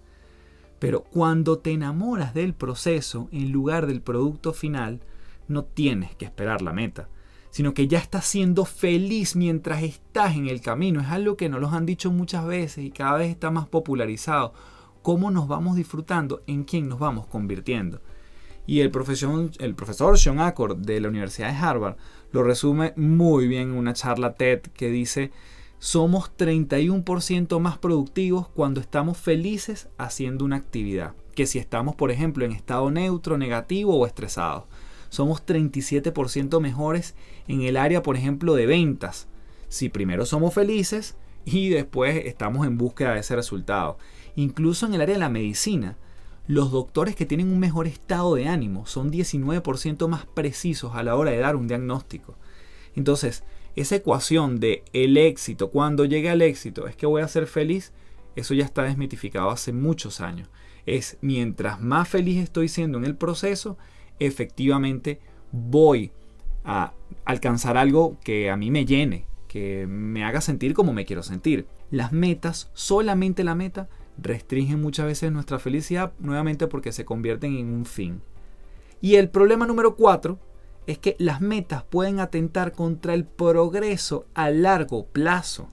Pero 0.79 1.03
cuando 1.03 1.59
te 1.59 1.73
enamoras 1.73 2.33
del 2.33 2.55
proceso 2.55 3.29
en 3.31 3.53
lugar 3.53 3.87
del 3.87 4.01
producto 4.01 4.55
final, 4.55 5.01
no 5.49 5.65
tienes 5.65 6.15
que 6.15 6.25
esperar 6.25 6.63
la 6.63 6.73
meta, 6.73 7.09
sino 7.51 7.75
que 7.75 7.89
ya 7.89 7.99
estás 7.99 8.25
siendo 8.25 8.65
feliz 8.65 9.37
mientras 9.37 9.83
estás 9.83 10.37
en 10.37 10.49
el 10.49 10.63
camino. 10.63 11.01
Es 11.01 11.09
algo 11.09 11.37
que 11.37 11.49
nos 11.51 11.61
lo 11.61 11.69
han 11.69 11.85
dicho 11.85 12.11
muchas 12.11 12.47
veces 12.47 12.85
y 12.85 12.91
cada 12.91 13.19
vez 13.19 13.31
está 13.31 13.51
más 13.51 13.67
popularizado. 13.67 14.55
Cómo 15.09 15.31
nos 15.31 15.49
vamos 15.49 15.75
disfrutando, 15.75 16.43
en 16.47 16.65
quién 16.65 16.87
nos 16.87 16.99
vamos 16.99 17.27
convirtiendo. 17.27 18.03
Y 18.67 18.81
el 18.81 18.91
profesor, 18.91 20.19
Sean 20.19 20.39
Accord 20.39 20.77
de 20.77 21.01
la 21.01 21.09
Universidad 21.09 21.49
de 21.49 21.57
Harvard 21.57 21.97
lo 22.31 22.43
resume 22.43 22.93
muy 22.95 23.49
bien 23.49 23.71
en 23.71 23.79
una 23.79 23.95
charla 23.95 24.35
TED 24.35 24.61
que 24.61 24.91
dice 24.91 25.31
somos 25.79 26.31
31% 26.37 27.59
más 27.59 27.79
productivos 27.79 28.49
cuando 28.49 28.83
estamos 28.83 29.17
felices 29.17 29.89
haciendo 29.97 30.45
una 30.45 30.57
actividad, 30.57 31.15
que 31.35 31.47
si 31.47 31.59
estamos, 31.59 31.95
por 31.95 32.11
ejemplo, 32.11 32.45
en 32.45 32.53
estado 32.53 32.91
neutro, 32.91 33.39
negativo 33.39 33.97
o 33.97 34.05
estresados. 34.05 34.65
Somos 35.09 35.47
37% 35.47 36.61
mejores 36.61 37.15
en 37.47 37.63
el 37.63 37.79
área, 37.79 38.03
por 38.03 38.19
ejemplo, 38.19 38.55
de 38.55 38.67
ventas, 38.67 39.27
si 39.71 39.89
primero 39.89 40.27
somos 40.27 40.53
felices 40.53 41.17
y 41.47 41.71
después 41.71 42.27
estamos 42.27 42.67
en 42.67 42.77
búsqueda 42.77 43.15
de 43.15 43.21
ese 43.21 43.37
resultado. 43.37 43.97
Incluso 44.39 44.87
en 44.87 44.95
el 44.95 45.01
área 45.01 45.17
de 45.17 45.19
la 45.19 45.29
medicina, 45.29 45.97
los 46.47 46.71
doctores 46.71 47.17
que 47.17 47.27
tienen 47.27 47.51
un 47.51 47.59
mejor 47.59 47.89
estado 47.89 48.37
de 48.37 48.47
ánimo 48.47 48.87
son 48.87 49.11
19% 49.11 50.07
más 50.07 50.27
precisos 50.27 50.95
a 50.95 51.03
la 51.03 51.17
hora 51.17 51.33
de 51.33 51.39
dar 51.39 51.57
un 51.57 51.67
diagnóstico. 51.67 52.37
Entonces, 52.95 53.43
esa 53.75 53.97
ecuación 53.97 54.61
de 54.61 54.85
el 54.93 55.17
éxito, 55.17 55.71
cuando 55.71 56.05
llegue 56.05 56.31
al 56.31 56.41
éxito, 56.41 56.87
es 56.87 56.95
que 56.95 57.07
voy 57.07 57.21
a 57.23 57.27
ser 57.27 57.49
feliz, 57.49 57.93
eso 58.37 58.55
ya 58.55 58.65
está 58.65 58.85
desmitificado 58.85 59.51
hace 59.51 59.73
muchos 59.73 60.21
años. 60.21 60.49
Es 60.87 61.19
mientras 61.21 61.81
más 61.81 62.09
feliz 62.09 62.41
estoy 62.41 62.69
siendo 62.69 62.97
en 62.99 63.07
el 63.07 63.17
proceso, 63.17 63.77
efectivamente 64.21 65.19
voy 65.51 66.13
a 66.63 66.93
alcanzar 67.25 67.77
algo 67.77 68.19
que 68.23 68.51
a 68.51 68.57
mí 68.57 68.71
me 68.71 68.87
llene, 68.87 69.25
que 69.49 69.89
me 69.89 70.23
haga 70.23 70.41
sentir 70.41 70.75
como 70.75 70.93
me 70.93 71.07
quiero 71.07 71.25
sentir. 71.25 71.67
Las 71.91 72.13
metas, 72.13 72.71
solamente 72.73 73.43
la 73.43 73.57
meta, 73.57 73.89
restringen 74.21 74.81
muchas 74.81 75.07
veces 75.07 75.33
nuestra 75.33 75.59
felicidad 75.59 76.13
nuevamente 76.19 76.67
porque 76.67 76.93
se 76.93 77.05
convierten 77.05 77.57
en 77.57 77.73
un 77.73 77.85
fin. 77.87 78.21
Y 79.01 79.17
el 79.17 79.31
problema 79.31 79.67
número 79.67 79.97
cuatro 79.97 80.39
es 80.87 80.99
que 80.99 81.17
las 81.19 81.41
metas 81.41 81.85
pueden 81.85 82.19
atentar 82.19 82.73
contra 82.73 83.15
el 83.15 83.25
progreso 83.25 84.27
a 84.35 84.51
largo 84.51 85.07
plazo. 85.07 85.69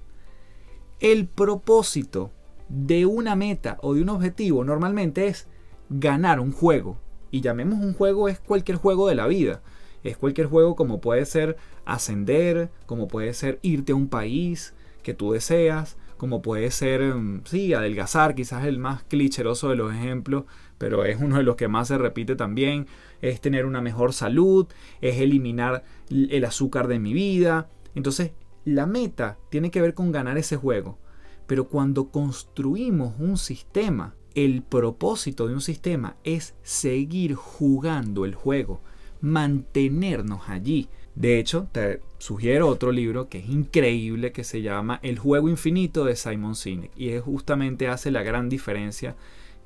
El 1.00 1.28
propósito 1.28 2.32
de 2.70 3.06
una 3.06 3.36
meta 3.36 3.78
o 3.82 3.94
de 3.94 4.02
un 4.02 4.10
objetivo 4.10 4.64
normalmente 4.64 5.28
es 5.28 5.48
ganar 5.90 6.40
un 6.40 6.52
juego. 6.52 6.98
Y 7.32 7.42
llamemos 7.42 7.80
un 7.80 7.94
juego 7.94 8.30
es 8.30 8.40
cualquier 8.40 8.78
juego 8.78 9.08
de 9.08 9.16
la 9.16 9.28
vida. 9.28 9.62
Es 10.04 10.18
cualquier 10.18 10.48
juego 10.48 10.76
como 10.76 11.02
puede 11.02 11.26
ser 11.26 11.58
ascender, 11.86 12.70
como 12.86 13.08
puede 13.08 13.34
ser 13.34 13.60
irte 13.62 13.94
a 13.94 13.96
un 13.96 14.08
país 14.08 14.74
que 15.02 15.14
tú 15.14 15.32
deseas, 15.32 15.98
como 16.18 16.42
puede 16.42 16.72
ser, 16.72 17.02
mm, 17.16 17.42
sí, 17.46 17.74
adelgazar, 17.74 18.36
quizás 18.36 18.66
el 18.66 18.80
más 18.80 19.04
clicheroso 19.04 19.70
de 19.70 19.76
los 19.76 19.94
ejemplos, 19.94 20.46
pero 20.78 21.06
es 21.06 21.20
uno 21.20 21.38
de 21.38 21.44
los 21.44 21.56
que 21.56 21.68
más 21.68 21.88
se 21.90 21.98
repite 21.98 22.36
también, 22.36 22.88
es 23.22 23.42
tener 23.42 23.66
una 23.66 23.82
mejor 23.82 24.14
salud, 24.14 24.68
es 25.02 25.20
eliminar 25.20 25.84
el 26.10 26.46
azúcar 26.46 26.88
de 26.88 27.00
mi 27.00 27.14
vida. 27.14 27.70
Entonces, 27.96 28.32
la 28.66 28.86
meta 28.86 29.38
tiene 29.50 29.72
que 29.72 29.82
ver 29.82 29.94
con 29.94 30.12
ganar 30.12 30.38
ese 30.38 30.58
juego. 30.58 31.00
Pero 31.48 31.70
cuando 31.70 32.10
construimos 32.10 33.14
un 33.20 33.38
sistema, 33.38 34.16
el 34.34 34.64
propósito 34.64 35.48
de 35.48 35.54
un 35.54 35.62
sistema 35.62 36.18
es 36.24 36.56
seguir 36.64 37.36
jugando 37.36 38.26
el 38.26 38.36
juego, 38.36 38.82
mantenernos 39.22 40.50
allí. 40.50 40.90
De 41.16 41.40
hecho, 41.40 41.68
te 41.72 42.02
sugiero 42.18 42.68
otro 42.68 42.92
libro 42.92 43.30
que 43.30 43.40
es 43.40 43.50
increíble 43.50 44.34
que 44.34 44.44
se 44.44 44.62
llama 44.62 45.00
El 45.02 45.18
juego 45.18 45.48
infinito 45.48 46.04
de 46.04 46.18
Simon 46.18 46.56
Sinek 46.56 46.92
y 46.98 47.10
es 47.10 47.24
justamente 47.24 47.88
hace 47.88 48.12
la 48.12 48.22
gran 48.22 48.50
diferencia. 48.50 49.16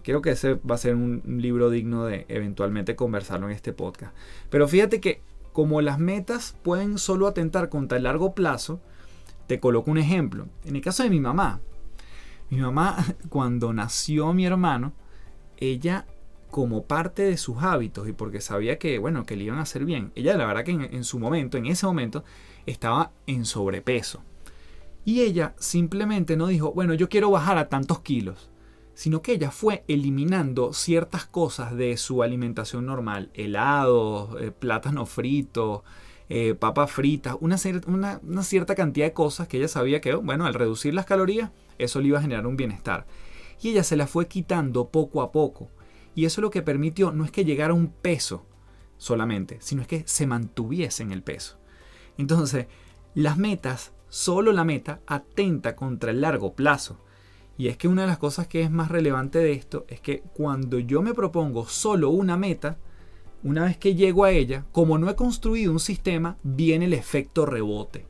Creo 0.03 0.21
que 0.21 0.31
ese 0.31 0.53
va 0.55 0.75
a 0.75 0.77
ser 0.77 0.95
un 0.95 1.23
libro 1.41 1.69
digno 1.71 2.05
de 2.05 2.25
eventualmente 2.29 2.95
conversarlo 2.95 3.47
en 3.47 3.55
este 3.55 3.73
podcast. 3.73 4.15
Pero 4.49 4.67
fíjate 4.67 5.01
que 5.01 5.21
como 5.51 5.81
las 5.81 5.99
metas 5.99 6.55
pueden 6.63 6.97
solo 6.97 7.27
atentar 7.27 7.69
contra 7.69 7.97
el 7.97 8.03
largo 8.03 8.33
plazo, 8.35 8.79
te 9.47 9.59
coloco 9.59 9.89
un 9.89 9.97
ejemplo. 9.97 10.47
En 10.65 10.75
el 10.75 10.81
caso 10.81 11.03
de 11.03 11.09
mi 11.09 11.19
mamá, 11.19 11.61
mi 12.49 12.57
mamá 12.59 13.03
cuando 13.29 13.73
nació 13.73 14.33
mi 14.33 14.45
hermano, 14.45 14.93
ella 15.57 16.05
como 16.49 16.83
parte 16.85 17.23
de 17.23 17.37
sus 17.37 17.57
hábitos 17.61 18.07
y 18.07 18.13
porque 18.13 18.41
sabía 18.41 18.79
que, 18.79 18.97
bueno, 18.97 19.25
que 19.25 19.35
le 19.35 19.45
iban 19.45 19.59
a 19.59 19.63
hacer 19.63 19.85
bien. 19.85 20.11
Ella 20.15 20.35
la 20.35 20.45
verdad 20.45 20.63
que 20.63 20.71
en, 20.71 21.03
su 21.03 21.19
momento, 21.19 21.57
en 21.57 21.67
ese 21.67 21.85
momento, 21.85 22.23
estaba 22.65 23.11
en 23.27 23.45
sobrepeso. 23.45 24.23
Y 25.05 25.21
ella 25.21 25.53
simplemente 25.59 26.35
no 26.37 26.47
dijo, 26.47 26.71
bueno, 26.73 26.93
yo 26.93 27.09
quiero 27.09 27.31
bajar 27.31 27.57
a 27.57 27.69
tantos 27.69 28.01
kilos, 28.01 28.49
sino 28.93 29.21
que 29.21 29.33
ella 29.33 29.51
fue 29.51 29.83
eliminando 29.87 30.73
ciertas 30.73 31.25
cosas 31.25 31.75
de 31.75 31.95
su 31.97 32.21
alimentación 32.21 32.85
normal, 32.85 33.29
helados, 33.33 34.35
eh, 34.41 34.51
plátanos 34.51 35.09
fritos, 35.09 35.81
eh, 36.27 36.53
papas 36.53 36.91
fritas, 36.91 37.37
una, 37.39 37.55
una, 37.87 38.19
una 38.23 38.43
cierta 38.43 38.75
cantidad 38.75 39.05
de 39.05 39.13
cosas 39.13 39.47
que 39.47 39.57
ella 39.57 39.67
sabía 39.67 40.01
que, 40.01 40.13
bueno, 40.15 40.45
al 40.45 40.53
reducir 40.53 40.93
las 40.93 41.05
calorías, 41.05 41.51
eso 41.77 42.01
le 42.01 42.09
iba 42.09 42.19
a 42.19 42.21
generar 42.21 42.45
un 42.45 42.57
bienestar. 42.57 43.07
Y 43.61 43.69
ella 43.69 43.83
se 43.83 43.95
la 43.95 44.07
fue 44.07 44.27
quitando 44.27 44.89
poco 44.89 45.21
a 45.21 45.31
poco 45.31 45.69
y 46.19 46.25
eso 46.25 46.41
lo 46.41 46.49
que 46.49 46.62
permitió 46.62 47.13
no 47.13 47.23
es 47.23 47.32
que 47.32 47.45
llegara 47.45 47.73
un 47.73 47.88
peso 47.88 48.45
solamente, 48.97 49.55
sino 49.62 49.82
es 49.82 49.88
que 49.88 50.03
se 50.05 50.27
mantuviese 50.27 51.01
en 51.01 51.13
el 51.13 51.23
peso. 51.23 51.58
Entonces, 52.17 52.67
las 53.13 53.38
metas, 53.38 53.93
solo 54.10 54.51
la 54.51 54.65
meta, 54.65 54.99
atenta 55.08 55.77
contra 55.77 56.12
el 56.12 56.19
largo 56.19 56.55
plazo. 56.55 56.99
Y 57.58 57.69
es 57.69 57.77
que 57.77 57.88
una 57.88 58.01
de 58.01 58.10
las 58.10 58.17
cosas 58.17 58.47
que 58.49 58.62
es 58.62 58.69
más 58.69 58.91
relevante 58.91 59.39
de 59.39 59.53
esto 59.53 59.86
es 59.88 60.01
que 60.01 60.19
cuando 60.34 60.77
yo 60.77 61.01
me 61.01 61.13
propongo 61.13 61.69
solo 61.69 62.10
una 62.10 62.36
meta, 62.36 62.79
una 63.41 63.63
vez 63.63 63.77
que 63.77 63.95
llego 63.95 64.25
a 64.25 64.32
ella, 64.32 64.65
como 64.73 64.97
no 64.97 65.10
he 65.10 65.15
construido 65.15 65.71
un 65.71 65.79
sistema, 65.79 66.36
viene 66.43 66.84
el 66.84 66.93
efecto 66.93 67.45
rebote. 67.45 68.08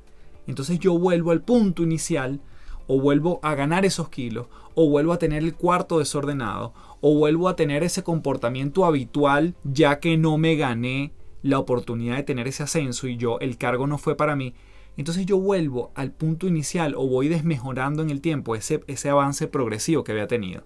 Entonces 0.47 0.79
yo 0.79 0.97
vuelvo 0.97 1.29
al 1.29 1.43
punto 1.43 1.83
inicial, 1.83 2.41
o 2.87 2.99
vuelvo 2.99 3.39
a 3.43 3.53
ganar 3.53 3.85
esos 3.85 4.09
kilos, 4.09 4.47
o 4.73 4.89
vuelvo 4.89 5.13
a 5.13 5.19
tener 5.19 5.43
el 5.43 5.53
cuarto 5.53 5.99
desordenado, 5.99 6.73
o 7.01 7.15
vuelvo 7.15 7.49
a 7.49 7.55
tener 7.55 7.83
ese 7.83 8.03
comportamiento 8.03 8.85
habitual 8.85 9.55
ya 9.63 9.99
que 9.99 10.17
no 10.17 10.37
me 10.37 10.55
gané 10.55 11.13
la 11.41 11.59
oportunidad 11.59 12.17
de 12.17 12.23
tener 12.23 12.47
ese 12.47 12.63
ascenso 12.63 13.07
y 13.07 13.17
yo 13.17 13.39
el 13.39 13.57
cargo 13.57 13.87
no 13.87 13.97
fue 13.97 14.15
para 14.15 14.35
mí. 14.35 14.53
Entonces 14.97 15.25
yo 15.25 15.37
vuelvo 15.37 15.91
al 15.95 16.11
punto 16.11 16.47
inicial 16.47 16.93
o 16.97 17.07
voy 17.07 17.29
desmejorando 17.29 18.01
en 18.01 18.09
el 18.09 18.19
tiempo 18.19 18.55
ese, 18.55 18.81
ese 18.87 19.09
avance 19.09 19.47
progresivo 19.47 20.03
que 20.03 20.11
había 20.11 20.27
tenido. 20.27 20.63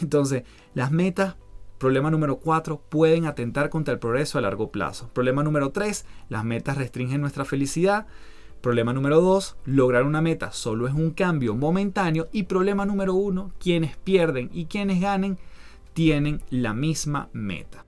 Entonces, 0.00 0.44
las 0.74 0.90
metas 0.90 1.36
Problema 1.78 2.10
número 2.10 2.38
4, 2.38 2.80
pueden 2.88 3.26
atentar 3.26 3.68
contra 3.68 3.92
el 3.92 4.00
progreso 4.00 4.38
a 4.38 4.40
largo 4.40 4.70
plazo. 4.70 5.10
Problema 5.12 5.42
número 5.42 5.72
3, 5.72 6.06
las 6.30 6.42
metas 6.42 6.78
restringen 6.78 7.20
nuestra 7.20 7.44
felicidad. 7.44 8.06
Problema 8.62 8.94
número 8.94 9.20
2, 9.20 9.58
lograr 9.66 10.04
una 10.04 10.22
meta 10.22 10.52
solo 10.52 10.88
es 10.88 10.94
un 10.94 11.10
cambio 11.10 11.54
momentáneo. 11.54 12.28
Y 12.32 12.44
problema 12.44 12.86
número 12.86 13.14
1, 13.14 13.52
quienes 13.60 13.94
pierden 13.98 14.48
y 14.54 14.64
quienes 14.66 15.02
ganen 15.02 15.38
tienen 15.96 16.42
la 16.50 16.74
misma 16.74 17.30
meta. 17.32 17.86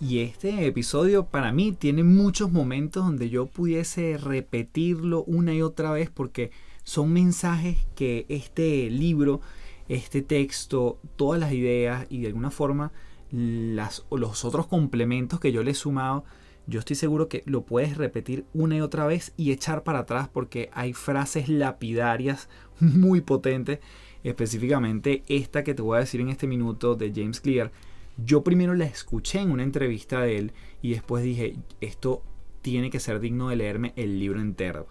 Y 0.00 0.18
este 0.18 0.66
episodio 0.66 1.26
para 1.26 1.52
mí 1.52 1.70
tiene 1.70 2.02
muchos 2.02 2.50
momentos 2.50 3.04
donde 3.04 3.30
yo 3.30 3.46
pudiese 3.46 4.18
repetirlo 4.18 5.22
una 5.22 5.54
y 5.54 5.62
otra 5.62 5.92
vez 5.92 6.10
porque 6.10 6.50
son 6.82 7.12
mensajes 7.12 7.86
que 7.94 8.26
este 8.28 8.90
libro, 8.90 9.40
este 9.88 10.22
texto, 10.22 10.98
todas 11.14 11.38
las 11.38 11.52
ideas 11.52 12.08
y 12.10 12.22
de 12.22 12.26
alguna 12.26 12.50
forma 12.50 12.90
los 13.30 14.44
otros 14.44 14.66
complementos 14.66 15.38
que 15.38 15.52
yo 15.52 15.62
le 15.62 15.70
he 15.70 15.74
sumado 15.74 16.24
yo 16.66 16.78
estoy 16.78 16.96
seguro 16.96 17.28
que 17.28 17.42
lo 17.46 17.62
puedes 17.62 17.96
repetir 17.96 18.46
una 18.54 18.76
y 18.76 18.80
otra 18.80 19.06
vez 19.06 19.32
y 19.36 19.52
echar 19.52 19.82
para 19.82 20.00
atrás 20.00 20.28
porque 20.32 20.70
hay 20.72 20.92
frases 20.92 21.48
lapidarias 21.48 22.48
muy 22.80 23.20
potentes, 23.20 23.80
específicamente 24.22 25.22
esta 25.28 25.64
que 25.64 25.74
te 25.74 25.82
voy 25.82 25.96
a 25.96 26.00
decir 26.00 26.20
en 26.20 26.30
este 26.30 26.46
minuto 26.46 26.94
de 26.94 27.12
James 27.14 27.40
Clear. 27.40 27.70
Yo 28.16 28.42
primero 28.44 28.74
la 28.74 28.86
escuché 28.86 29.40
en 29.40 29.50
una 29.50 29.64
entrevista 29.64 30.20
de 30.20 30.38
él 30.38 30.52
y 30.80 30.92
después 30.92 31.22
dije, 31.24 31.56
esto 31.80 32.22
tiene 32.62 32.88
que 32.90 33.00
ser 33.00 33.20
digno 33.20 33.48
de 33.48 33.56
leerme 33.56 33.92
el 33.96 34.18
libro 34.18 34.40
entero. 34.40 34.86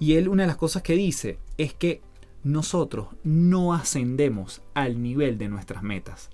Y 0.00 0.14
él 0.14 0.28
una 0.28 0.42
de 0.42 0.48
las 0.48 0.56
cosas 0.56 0.82
que 0.82 0.94
dice 0.94 1.38
es 1.58 1.74
que 1.74 2.00
nosotros 2.42 3.08
no 3.22 3.72
ascendemos 3.72 4.62
al 4.74 5.00
nivel 5.00 5.38
de 5.38 5.48
nuestras 5.48 5.84
metas. 5.84 6.30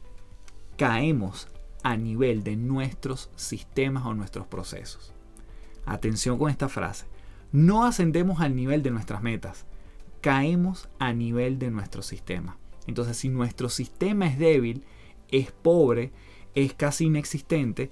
Caemos 0.79 1.49
a 1.83 1.97
nivel 1.97 2.45
de 2.45 2.57
nuestros 2.57 3.31
sistemas 3.37 4.07
o 4.07 4.15
nuestros 4.15 4.47
procesos. 4.47 5.13
Atención 5.87 6.39
con 6.39 6.51
esta 6.51 6.69
frase. 6.69 7.07
No 7.53 7.85
ascendemos 7.85 8.41
al 8.41 8.55
nivel 8.55 8.83
de 8.83 8.91
nuestras 8.91 9.23
metas, 9.23 9.67
caemos 10.21 10.89
a 10.99 11.13
nivel 11.13 11.59
de 11.59 11.71
nuestro 11.71 12.03
sistema. 12.03 12.59
Entonces, 12.87 13.17
si 13.17 13.29
nuestro 13.29 13.69
sistema 13.69 14.27
es 14.27 14.39
débil, 14.39 14.85
es 15.31 15.53
pobre, 15.53 16.13
es 16.55 16.75
casi 16.75 17.07
inexistente, 17.07 17.91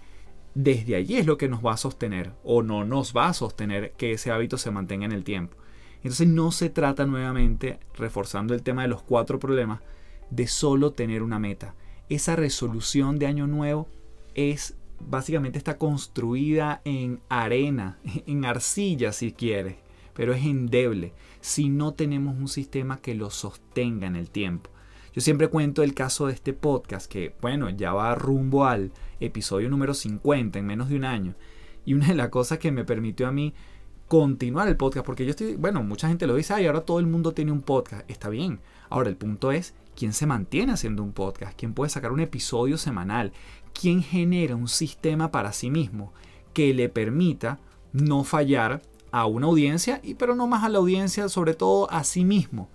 desde 0.55 0.97
allí 0.97 1.17
es 1.17 1.27
lo 1.27 1.37
que 1.37 1.49
nos 1.49 1.65
va 1.65 1.73
a 1.73 1.77
sostener 1.77 2.33
o 2.43 2.63
no 2.63 2.85
nos 2.85 3.15
va 3.15 3.29
a 3.29 3.35
sostener 3.35 3.93
que 3.93 4.13
ese 4.13 4.31
hábito 4.31 4.57
se 4.57 4.71
mantenga 4.71 5.05
en 5.05 5.13
el 5.13 5.25
tiempo. 5.25 5.57
Entonces 5.97 6.29
no 6.29 6.51
se 6.51 6.71
trata 6.71 7.05
nuevamente, 7.05 7.79
reforzando 7.95 8.55
el 8.55 8.63
tema 8.63 8.83
de 8.83 8.89
los 8.89 9.03
cuatro 9.03 9.39
problemas, 9.39 9.81
de 10.31 10.47
solo 10.47 10.93
tener 10.93 11.23
una 11.23 11.39
meta 11.39 11.75
esa 12.09 12.37
resolución 12.37 13.19
de 13.19 13.27
año 13.27 13.47
nuevo 13.47 13.89
es 14.35 14.77
básicamente 15.01 15.59
está 15.59 15.77
construida 15.79 16.81
en 16.85 17.21
arena, 17.29 17.99
en 18.27 18.45
arcilla 18.45 19.13
si 19.13 19.33
quiere, 19.33 19.79
pero 20.15 20.33
es 20.33 20.45
endeble 20.45 21.13
si 21.41 21.69
no 21.69 21.95
tenemos 21.95 22.37
un 22.37 22.49
sistema 22.49 22.99
que 22.99 23.15
lo 23.15 23.31
sostenga 23.31 24.07
en 24.07 24.17
el 24.17 24.31
tiempo. 24.31 24.71
Yo 25.15 25.23
siempre 25.23 25.49
cuento 25.49 25.83
el 25.83 25.95
caso 25.95 26.27
de 26.27 26.35
este 26.35 26.53
podcast 26.53 27.11
que, 27.11 27.35
bueno, 27.41 27.71
ya 27.71 27.95
va 27.95 28.15
rumbo 28.15 28.67
al 28.67 28.93
episodio 29.19 29.71
número 29.71 29.95
50 29.95 30.59
en 30.59 30.67
menos 30.67 30.91
de 30.91 30.97
un 30.97 31.05
año. 31.05 31.35
Y 31.87 31.95
una 31.95 32.09
de 32.09 32.15
las 32.15 32.29
cosas 32.29 32.59
que 32.59 32.71
me 32.71 32.85
permitió 32.85 33.27
a 33.27 33.33
mí 33.33 33.55
continuar 34.09 34.69
el 34.69 34.77
podcast, 34.77 35.07
porque 35.07 35.25
yo 35.25 35.31
estoy, 35.31 35.57
bueno, 35.57 35.83
mucha 35.83 36.09
gente 36.09 36.27
lo 36.27 36.35
dice, 36.35 36.53
ay, 36.53 36.67
ahora 36.67 36.83
todo 36.83 37.01
el 37.01 37.07
mundo 37.07 37.33
tiene 37.33 37.51
un 37.51 37.63
podcast, 37.63 38.09
está 38.11 38.29
bien. 38.29 38.61
Ahora 38.91 39.09
el 39.09 39.17
punto 39.17 39.53
es, 39.53 39.75
¿quién 39.97 40.13
se 40.13 40.27
mantiene 40.27 40.73
haciendo 40.73 41.03
un 41.03 41.13
podcast? 41.13 41.59
¿Quién 41.59 41.75
puede 41.75 41.91
sacar 41.91 42.13
un 42.13 42.21
episodio 42.21 42.79
semanal? 42.79 43.33
¿Quién 43.73 44.03
genera 44.03 44.55
un 44.55 44.69
sistema 44.69 45.33
para 45.33 45.53
sí 45.53 45.71
mismo 45.71 46.13
que 46.53 46.73
le 46.75 46.89
permita 46.89 47.59
no 47.93 48.23
fallar 48.23 48.83
a 49.11 49.27
una 49.27 49.47
audiencia, 49.47 50.01
y 50.03 50.15
pero 50.15 50.35
no 50.35 50.47
más 50.47 50.63
a 50.63 50.69
la 50.69 50.79
audiencia, 50.79 51.29
sobre 51.29 51.55
todo 51.55 51.91
a 51.91 52.05
sí 52.05 52.25
mismo? 52.25 52.69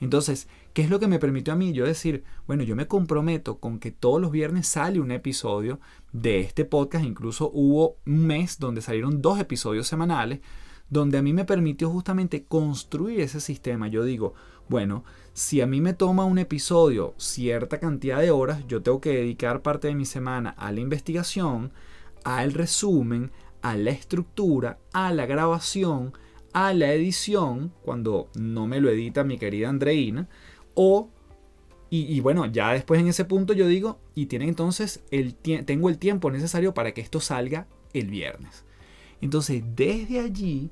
Entonces, 0.00 0.48
¿qué 0.72 0.82
es 0.82 0.90
lo 0.90 1.00
que 1.00 1.08
me 1.08 1.18
permitió 1.18 1.52
a 1.52 1.56
mí? 1.56 1.72
Yo 1.72 1.84
decir, 1.84 2.22
bueno, 2.46 2.62
yo 2.62 2.76
me 2.76 2.86
comprometo 2.86 3.58
con 3.58 3.80
que 3.80 3.90
todos 3.90 4.20
los 4.20 4.30
viernes 4.30 4.68
sale 4.68 5.00
un 5.00 5.10
episodio 5.10 5.80
de 6.12 6.40
este 6.40 6.64
podcast, 6.64 7.04
incluso 7.04 7.50
hubo 7.52 7.96
un 8.06 8.26
mes 8.26 8.58
donde 8.60 8.80
salieron 8.80 9.20
dos 9.20 9.40
episodios 9.40 9.88
semanales, 9.88 10.40
donde 10.90 11.18
a 11.18 11.22
mí 11.22 11.32
me 11.32 11.44
permitió 11.44 11.90
justamente 11.90 12.44
construir 12.44 13.20
ese 13.20 13.40
sistema. 13.40 13.88
Yo 13.88 14.04
digo, 14.04 14.34
bueno, 14.68 15.04
si 15.32 15.60
a 15.60 15.66
mí 15.66 15.80
me 15.80 15.94
toma 15.94 16.24
un 16.24 16.38
episodio 16.38 17.14
cierta 17.16 17.78
cantidad 17.78 18.20
de 18.20 18.30
horas, 18.30 18.66
yo 18.66 18.82
tengo 18.82 19.00
que 19.00 19.14
dedicar 19.14 19.62
parte 19.62 19.88
de 19.88 19.94
mi 19.94 20.04
semana 20.04 20.50
a 20.50 20.72
la 20.72 20.80
investigación, 20.80 21.72
al 22.24 22.52
resumen, 22.52 23.30
a 23.62 23.76
la 23.76 23.90
estructura, 23.90 24.78
a 24.92 25.12
la 25.12 25.26
grabación, 25.26 26.12
a 26.52 26.72
la 26.72 26.92
edición, 26.92 27.72
cuando 27.82 28.28
no 28.34 28.66
me 28.66 28.80
lo 28.80 28.90
edita 28.90 29.24
mi 29.24 29.38
querida 29.38 29.68
Andreina, 29.68 30.28
o, 30.74 31.10
y, 31.90 32.20
bueno, 32.20 32.44
ya 32.44 32.72
después 32.72 33.00
en 33.00 33.08
ese 33.08 33.24
punto 33.24 33.54
yo 33.54 33.66
digo, 33.66 33.98
y 34.14 34.26
tiene 34.26 34.46
entonces 34.46 35.02
el 35.10 35.34
tengo 35.34 35.88
el 35.88 35.98
tiempo 35.98 36.30
necesario 36.30 36.74
para 36.74 36.92
que 36.92 37.00
esto 37.00 37.18
salga 37.20 37.66
el 37.94 38.08
viernes. 38.08 38.64
Entonces, 39.20 39.62
desde 39.74 40.20
allí 40.20 40.70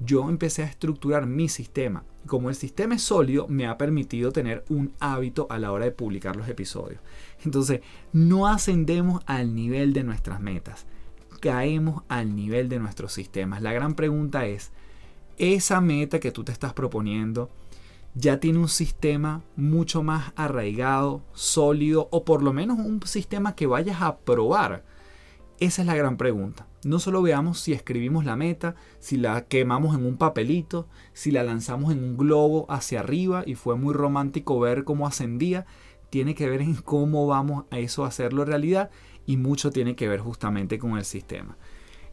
yo 0.00 0.28
empecé 0.28 0.62
a 0.62 0.66
estructurar 0.66 1.26
mi 1.26 1.48
sistema. 1.48 2.04
Como 2.26 2.48
el 2.48 2.56
sistema 2.56 2.96
es 2.96 3.02
sólido, 3.02 3.46
me 3.48 3.66
ha 3.66 3.78
permitido 3.78 4.32
tener 4.32 4.64
un 4.68 4.92
hábito 5.00 5.46
a 5.48 5.58
la 5.58 5.72
hora 5.72 5.84
de 5.84 5.92
publicar 5.92 6.36
los 6.36 6.48
episodios. 6.48 7.00
Entonces, 7.44 7.80
no 8.12 8.46
ascendemos 8.46 9.22
al 9.26 9.54
nivel 9.54 9.92
de 9.92 10.04
nuestras 10.04 10.40
metas, 10.40 10.86
caemos 11.40 12.02
al 12.08 12.34
nivel 12.34 12.68
de 12.68 12.80
nuestros 12.80 13.12
sistemas. 13.12 13.62
La 13.62 13.72
gran 13.72 13.94
pregunta 13.94 14.46
es, 14.46 14.72
esa 15.38 15.80
meta 15.80 16.18
que 16.18 16.32
tú 16.32 16.44
te 16.44 16.52
estás 16.52 16.72
proponiendo 16.72 17.50
ya 18.14 18.40
tiene 18.40 18.58
un 18.58 18.68
sistema 18.68 19.42
mucho 19.56 20.02
más 20.02 20.32
arraigado, 20.36 21.22
sólido 21.34 22.08
o 22.10 22.24
por 22.24 22.42
lo 22.42 22.52
menos 22.54 22.78
un 22.78 23.02
sistema 23.04 23.54
que 23.54 23.66
vayas 23.66 24.00
a 24.00 24.16
probar. 24.16 24.84
Esa 25.60 25.82
es 25.82 25.86
la 25.86 25.94
gran 25.94 26.16
pregunta. 26.16 26.66
No 26.86 27.00
solo 27.00 27.20
veamos 27.20 27.58
si 27.58 27.72
escribimos 27.72 28.24
la 28.24 28.36
meta, 28.36 28.76
si 29.00 29.16
la 29.16 29.46
quemamos 29.46 29.96
en 29.96 30.06
un 30.06 30.16
papelito, 30.16 30.86
si 31.14 31.32
la 31.32 31.42
lanzamos 31.42 31.92
en 31.92 31.98
un 31.98 32.16
globo 32.16 32.64
hacia 32.68 33.00
arriba 33.00 33.42
y 33.44 33.56
fue 33.56 33.74
muy 33.74 33.92
romántico 33.92 34.60
ver 34.60 34.84
cómo 34.84 35.08
ascendía. 35.08 35.66
Tiene 36.10 36.36
que 36.36 36.48
ver 36.48 36.62
en 36.62 36.76
cómo 36.76 37.26
vamos 37.26 37.64
a 37.72 37.80
eso 37.80 38.04
a 38.04 38.08
hacerlo 38.08 38.44
realidad 38.44 38.90
y 39.26 39.36
mucho 39.36 39.72
tiene 39.72 39.96
que 39.96 40.06
ver 40.06 40.20
justamente 40.20 40.78
con 40.78 40.96
el 40.96 41.04
sistema. 41.04 41.56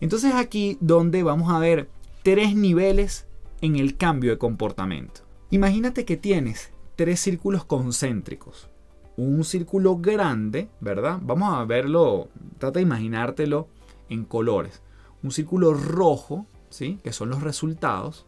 Entonces 0.01 0.33
aquí 0.33 0.79
donde 0.81 1.21
vamos 1.21 1.53
a 1.53 1.59
ver 1.59 1.87
tres 2.23 2.55
niveles 2.55 3.27
en 3.61 3.75
el 3.75 3.95
cambio 3.95 4.31
de 4.31 4.39
comportamiento. 4.39 5.21
Imagínate 5.51 6.03
que 6.03 6.17
tienes 6.17 6.71
tres 6.95 7.19
círculos 7.19 7.63
concéntricos. 7.63 8.71
Un 9.17 9.43
círculo 9.43 9.97
grande, 9.97 10.67
¿verdad? 10.79 11.19
Vamos 11.21 11.53
a 11.53 11.63
verlo, 11.63 12.29
trata 12.57 12.79
de 12.79 12.83
imaginártelo 12.83 13.67
en 14.09 14.25
colores. 14.25 14.81
Un 15.21 15.31
círculo 15.31 15.73
rojo, 15.73 16.45
¿sí? 16.69 16.99
Que 17.03 17.13
son 17.13 17.29
los 17.29 17.41
resultados. 17.41 18.25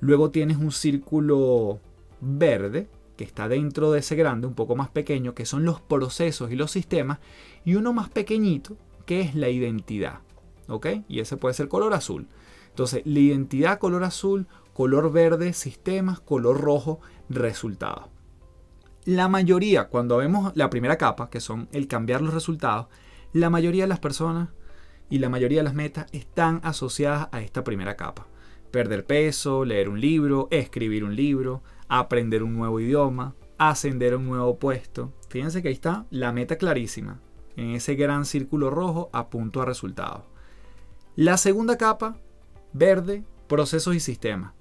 Luego 0.00 0.30
tienes 0.30 0.56
un 0.56 0.72
círculo 0.72 1.80
verde, 2.20 2.88
que 3.16 3.24
está 3.24 3.48
dentro 3.48 3.92
de 3.92 4.00
ese 4.00 4.16
grande, 4.16 4.46
un 4.46 4.54
poco 4.54 4.76
más 4.76 4.88
pequeño, 4.88 5.34
que 5.34 5.46
son 5.46 5.64
los 5.64 5.80
procesos 5.80 6.50
y 6.50 6.56
los 6.56 6.70
sistemas. 6.70 7.18
Y 7.64 7.76
uno 7.76 7.92
más 7.92 8.10
pequeñito, 8.10 8.76
que 9.06 9.20
es 9.20 9.34
la 9.34 9.48
identidad. 9.48 10.20
¿Ok? 10.68 10.86
Y 11.08 11.20
ese 11.20 11.36
puede 11.36 11.54
ser 11.54 11.68
color 11.68 11.94
azul. 11.94 12.26
Entonces, 12.70 13.02
la 13.04 13.18
identidad 13.20 13.78
color 13.78 14.02
azul, 14.04 14.48
color 14.72 15.12
verde, 15.12 15.52
sistemas, 15.52 16.20
color 16.20 16.60
rojo, 16.60 17.00
resultados. 17.28 18.06
La 19.04 19.28
mayoría, 19.28 19.88
cuando 19.88 20.16
vemos 20.16 20.52
la 20.56 20.70
primera 20.70 20.96
capa, 20.96 21.30
que 21.30 21.40
son 21.40 21.68
el 21.72 21.86
cambiar 21.86 22.22
los 22.22 22.34
resultados, 22.34 22.86
la 23.32 23.50
mayoría 23.50 23.84
de 23.84 23.88
las 23.88 24.00
personas 24.00 24.48
y 25.08 25.18
la 25.18 25.28
mayoría 25.28 25.58
de 25.58 25.64
las 25.64 25.74
metas 25.74 26.06
están 26.12 26.60
asociadas 26.62 27.28
a 27.32 27.40
esta 27.40 27.64
primera 27.64 27.96
capa. 27.96 28.26
Perder 28.70 29.04
peso, 29.04 29.64
leer 29.64 29.88
un 29.88 30.00
libro, 30.00 30.48
escribir 30.50 31.04
un 31.04 31.14
libro, 31.14 31.62
aprender 31.88 32.42
un 32.42 32.54
nuevo 32.54 32.80
idioma, 32.80 33.34
ascender 33.58 34.14
a 34.14 34.16
un 34.16 34.26
nuevo 34.26 34.58
puesto. 34.58 35.12
Fíjense 35.28 35.62
que 35.62 35.68
ahí 35.68 35.74
está 35.74 36.06
la 36.10 36.32
meta 36.32 36.56
clarísima. 36.56 37.20
En 37.56 37.70
ese 37.70 37.94
gran 37.94 38.24
círculo 38.24 38.70
rojo 38.70 39.10
apunto 39.12 39.62
a 39.62 39.64
resultados. 39.64 40.22
La 41.14 41.36
segunda 41.36 41.78
capa 41.78 42.16
Verde, 42.76 43.22
procesos 43.46 43.94
y 43.94 44.00
sistemas. 44.00 44.52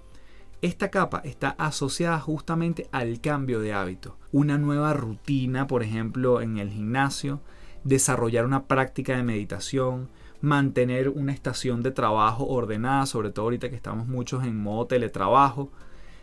Esta 0.62 0.92
capa 0.92 1.22
está 1.26 1.50
asociada 1.58 2.20
justamente 2.20 2.88
al 2.92 3.20
cambio 3.22 3.60
de 3.60 3.74
hábito. 3.74 4.20
Una 4.32 4.60
nueva 4.60 4.94
rutina, 4.94 5.66
por 5.66 5.82
ejemplo, 5.82 6.40
en 6.40 6.60
el 6.60 6.70
gimnasio, 6.70 7.42
desarrollar 7.84 8.46
una 8.46 8.68
práctica 8.68 9.18
de 9.18 9.24
meditación, 9.24 10.10
mantener 10.44 11.08
una 11.08 11.32
estación 11.32 11.84
de 11.84 11.92
trabajo 11.92 12.46
ordenada, 12.46 13.06
sobre 13.06 13.30
todo 13.30 13.46
ahorita 13.46 13.70
que 13.70 13.78
estamos 13.78 14.08
muchos 14.08 14.44
en 14.44 14.58
modo 14.58 14.88
teletrabajo. 14.88 15.72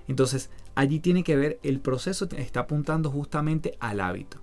Entonces, 0.09 0.51
allí 0.75 1.01
tiene 1.01 1.25
que 1.25 1.37
ver, 1.37 1.59
el 1.63 1.81
proceso 1.81 2.29
está 2.37 2.61
apuntando 2.61 3.11
justamente 3.11 3.79
al 3.81 3.99
hábito. 3.99 4.43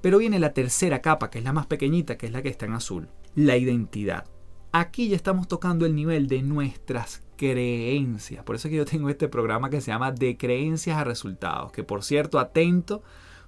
Pero 0.00 0.18
viene 0.18 0.38
la 0.38 0.52
tercera 0.52 1.02
capa, 1.02 1.28
que 1.28 1.38
es 1.38 1.44
la 1.44 1.52
más 1.52 1.66
pequeñita, 1.66 2.16
que 2.16 2.26
es 2.26 2.32
la 2.32 2.40
que 2.40 2.50
está 2.50 2.66
en 2.66 2.74
azul, 2.74 3.08
la 3.34 3.56
identidad. 3.56 4.26
Aquí 4.70 5.08
ya 5.08 5.16
estamos 5.16 5.48
tocando 5.48 5.86
el 5.86 5.96
nivel 5.96 6.28
de 6.28 6.42
nuestras 6.42 7.24
creencias. 7.36 8.44
Por 8.44 8.54
eso 8.54 8.68
que 8.68 8.76
yo 8.76 8.84
tengo 8.84 9.10
este 9.10 9.26
programa 9.26 9.70
que 9.70 9.80
se 9.80 9.90
llama 9.90 10.12
De 10.12 10.36
creencias 10.36 10.98
a 10.98 11.02
resultados. 11.02 11.72
Que 11.72 11.82
por 11.82 12.04
cierto, 12.04 12.38
atento 12.38 13.02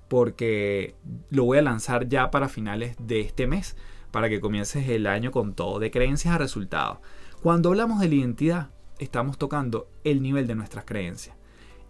porque 0.09 0.97
lo 1.31 1.45
voy 1.45 1.59
a 1.59 1.63
lanzar 1.63 2.09
ya 2.09 2.33
para 2.33 2.49
finales 2.49 2.97
de 2.99 3.21
este 3.21 3.47
mes. 3.47 3.77
Para 4.11 4.29
que 4.29 4.41
comiences 4.41 4.89
el 4.89 5.07
año 5.07 5.31
con 5.31 5.55
todo. 5.55 5.79
De 5.79 5.91
creencias 5.91 6.35
a 6.35 6.39
resultados. 6.39 6.99
Cuando 7.43 7.69
hablamos 7.69 8.01
de 8.01 8.09
la 8.09 8.15
identidad, 8.15 8.71
estamos 8.99 9.39
tocando 9.39 9.89
el 10.05 10.23
nivel 10.23 10.47
de 10.47 10.55
nuestras 10.55 10.85
creencias. 10.85 11.37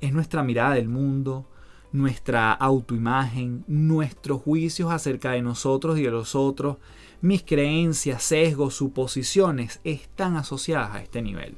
Es 0.00 0.12
nuestra 0.12 0.42
mirada 0.42 0.74
del 0.74 0.88
mundo, 0.88 1.48
nuestra 1.92 2.52
autoimagen, 2.52 3.64
nuestros 3.66 4.42
juicios 4.42 4.92
acerca 4.92 5.32
de 5.32 5.42
nosotros 5.42 5.98
y 5.98 6.02
de 6.02 6.10
los 6.10 6.34
otros, 6.34 6.76
mis 7.20 7.42
creencias, 7.42 8.22
sesgos, 8.22 8.74
suposiciones 8.74 9.80
están 9.84 10.36
asociadas 10.36 10.94
a 10.94 11.02
este 11.02 11.22
nivel. 11.22 11.56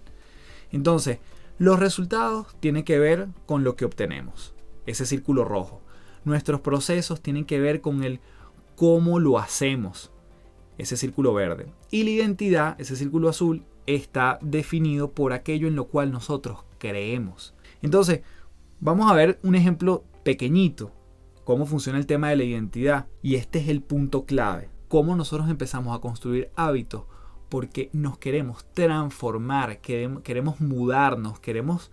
Entonces, 0.72 1.18
los 1.58 1.78
resultados 1.78 2.56
tienen 2.60 2.84
que 2.84 2.98
ver 2.98 3.28
con 3.44 3.64
lo 3.64 3.76
que 3.76 3.84
obtenemos, 3.84 4.54
ese 4.86 5.04
círculo 5.04 5.44
rojo. 5.44 5.82
Nuestros 6.24 6.60
procesos 6.60 7.20
tienen 7.20 7.44
que 7.44 7.60
ver 7.60 7.80
con 7.80 8.04
el 8.04 8.20
cómo 8.76 9.18
lo 9.18 9.38
hacemos, 9.38 10.10
ese 10.80 10.96
círculo 10.96 11.32
verde. 11.34 11.66
Y 11.90 12.04
la 12.04 12.10
identidad, 12.10 12.80
ese 12.80 12.96
círculo 12.96 13.28
azul, 13.28 13.64
está 13.86 14.38
definido 14.42 15.12
por 15.12 15.32
aquello 15.32 15.68
en 15.68 15.76
lo 15.76 15.86
cual 15.86 16.12
nosotros 16.12 16.64
creemos. 16.78 17.54
Entonces, 17.82 18.22
vamos 18.80 19.10
a 19.10 19.14
ver 19.14 19.38
un 19.42 19.54
ejemplo 19.54 20.04
pequeñito, 20.24 20.92
cómo 21.44 21.66
funciona 21.66 21.98
el 21.98 22.06
tema 22.06 22.30
de 22.30 22.36
la 22.36 22.44
identidad. 22.44 23.06
Y 23.22 23.36
este 23.36 23.60
es 23.60 23.68
el 23.68 23.82
punto 23.82 24.24
clave 24.24 24.68
cómo 24.90 25.14
nosotros 25.14 25.48
empezamos 25.48 25.96
a 25.96 26.00
construir 26.00 26.50
hábitos 26.56 27.04
porque 27.48 27.90
nos 27.92 28.18
queremos 28.18 28.64
transformar, 28.74 29.80
queremos 29.80 30.60
mudarnos, 30.60 31.38
queremos 31.38 31.92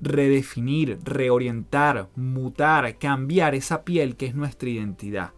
redefinir, 0.00 0.98
reorientar, 1.04 2.08
mutar, 2.16 2.98
cambiar 2.98 3.54
esa 3.54 3.84
piel 3.84 4.16
que 4.16 4.26
es 4.26 4.34
nuestra 4.34 4.68
identidad. 4.68 5.30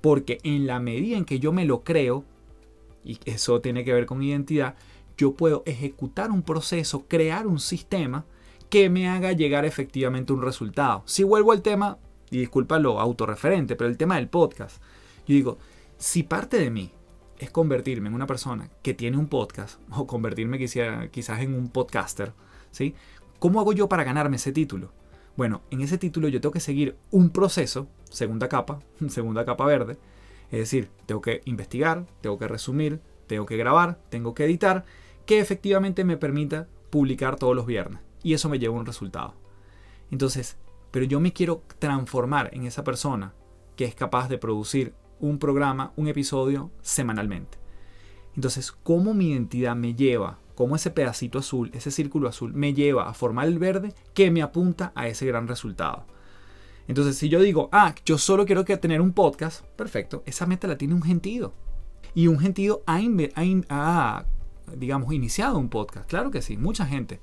Porque 0.00 0.38
en 0.42 0.66
la 0.66 0.80
medida 0.80 1.16
en 1.16 1.24
que 1.24 1.38
yo 1.38 1.52
me 1.52 1.64
lo 1.64 1.82
creo, 1.82 2.24
y 3.04 3.18
eso 3.24 3.60
tiene 3.60 3.84
que 3.84 3.92
ver 3.92 4.06
con 4.06 4.22
identidad, 4.22 4.74
yo 5.16 5.34
puedo 5.34 5.62
ejecutar 5.66 6.30
un 6.30 6.42
proceso, 6.42 7.06
crear 7.08 7.46
un 7.46 7.58
sistema 7.58 8.24
que 8.68 8.90
me 8.90 9.08
haga 9.08 9.32
llegar 9.32 9.64
efectivamente 9.64 10.32
un 10.32 10.42
resultado. 10.42 11.02
Si 11.06 11.22
vuelvo 11.24 11.52
al 11.52 11.62
tema, 11.62 11.98
y 12.30 12.38
disculpa 12.38 12.78
lo 12.78 13.00
autorreferente, 13.00 13.76
pero 13.76 13.88
el 13.88 13.96
tema 13.96 14.16
del 14.16 14.28
podcast, 14.28 14.82
yo 15.26 15.34
digo, 15.34 15.58
si 15.96 16.24
parte 16.24 16.58
de 16.58 16.70
mí 16.70 16.92
es 17.38 17.50
convertirme 17.50 18.08
en 18.08 18.14
una 18.14 18.26
persona 18.26 18.68
que 18.82 18.94
tiene 18.94 19.16
un 19.16 19.28
podcast 19.28 19.80
o 19.90 20.06
convertirme 20.06 20.58
quizás 20.58 21.40
en 21.40 21.54
un 21.54 21.68
podcaster, 21.68 22.32
¿sí? 22.70 22.94
¿Cómo 23.38 23.60
hago 23.60 23.72
yo 23.72 23.88
para 23.88 24.04
ganarme 24.04 24.36
ese 24.36 24.52
título? 24.52 24.92
Bueno, 25.36 25.62
en 25.70 25.82
ese 25.82 25.98
título 25.98 26.28
yo 26.28 26.40
tengo 26.40 26.52
que 26.52 26.60
seguir 26.60 26.96
un 27.10 27.30
proceso, 27.30 27.88
segunda 28.04 28.48
capa, 28.48 28.80
segunda 29.08 29.44
capa 29.44 29.66
verde, 29.66 29.98
es 30.50 30.60
decir, 30.60 30.90
tengo 31.06 31.20
que 31.20 31.42
investigar, 31.44 32.06
tengo 32.20 32.38
que 32.38 32.48
resumir, 32.48 33.00
tengo 33.26 33.46
que 33.46 33.56
grabar, 33.56 33.98
tengo 34.08 34.34
que 34.34 34.44
editar, 34.44 34.84
que 35.26 35.40
efectivamente 35.40 36.04
me 36.04 36.16
permita 36.16 36.68
publicar 36.90 37.36
todos 37.36 37.54
los 37.54 37.66
viernes. 37.66 38.00
Y 38.22 38.32
eso 38.32 38.48
me 38.48 38.58
lleva 38.58 38.76
a 38.76 38.80
un 38.80 38.86
resultado. 38.86 39.34
Entonces, 40.10 40.56
pero 40.90 41.04
yo 41.04 41.20
me 41.20 41.32
quiero 41.32 41.62
transformar 41.78 42.50
en 42.54 42.64
esa 42.64 42.84
persona 42.84 43.34
que 43.74 43.84
es 43.84 43.94
capaz 43.94 44.28
de 44.28 44.38
producir 44.38 44.94
un 45.20 45.38
programa, 45.38 45.92
un 45.96 46.08
episodio 46.08 46.70
semanalmente. 46.80 47.58
Entonces, 48.34 48.72
¿cómo 48.72 49.14
mi 49.14 49.30
identidad 49.30 49.74
me 49.74 49.94
lleva, 49.94 50.38
cómo 50.56 50.74
ese 50.74 50.90
pedacito 50.90 51.38
azul, 51.38 51.70
ese 51.72 51.92
círculo 51.92 52.28
azul, 52.28 52.52
me 52.52 52.74
lleva 52.74 53.08
a 53.08 53.14
formar 53.14 53.46
el 53.46 53.60
verde 53.60 53.94
que 54.14 54.32
me 54.32 54.42
apunta 54.42 54.90
a 54.96 55.06
ese 55.06 55.26
gran 55.26 55.46
resultado? 55.46 56.06
Entonces, 56.88 57.16
si 57.16 57.28
yo 57.28 57.40
digo, 57.40 57.68
ah, 57.72 57.94
yo 58.04 58.18
solo 58.18 58.46
quiero 58.46 58.64
que 58.64 58.76
tener 58.76 59.00
un 59.00 59.12
podcast, 59.12 59.64
perfecto, 59.76 60.22
esa 60.26 60.46
meta 60.46 60.66
la 60.66 60.78
tiene 60.78 60.94
un 60.94 61.02
gentío. 61.02 61.52
Y 62.14 62.28
un 62.28 62.38
ha, 62.86 63.00
ha, 63.68 64.24
digamos, 64.74 65.12
iniciado 65.12 65.58
un 65.58 65.68
podcast. 65.68 66.08
Claro 66.08 66.30
que 66.30 66.42
sí, 66.42 66.56
mucha 66.56 66.86
gente. 66.86 67.20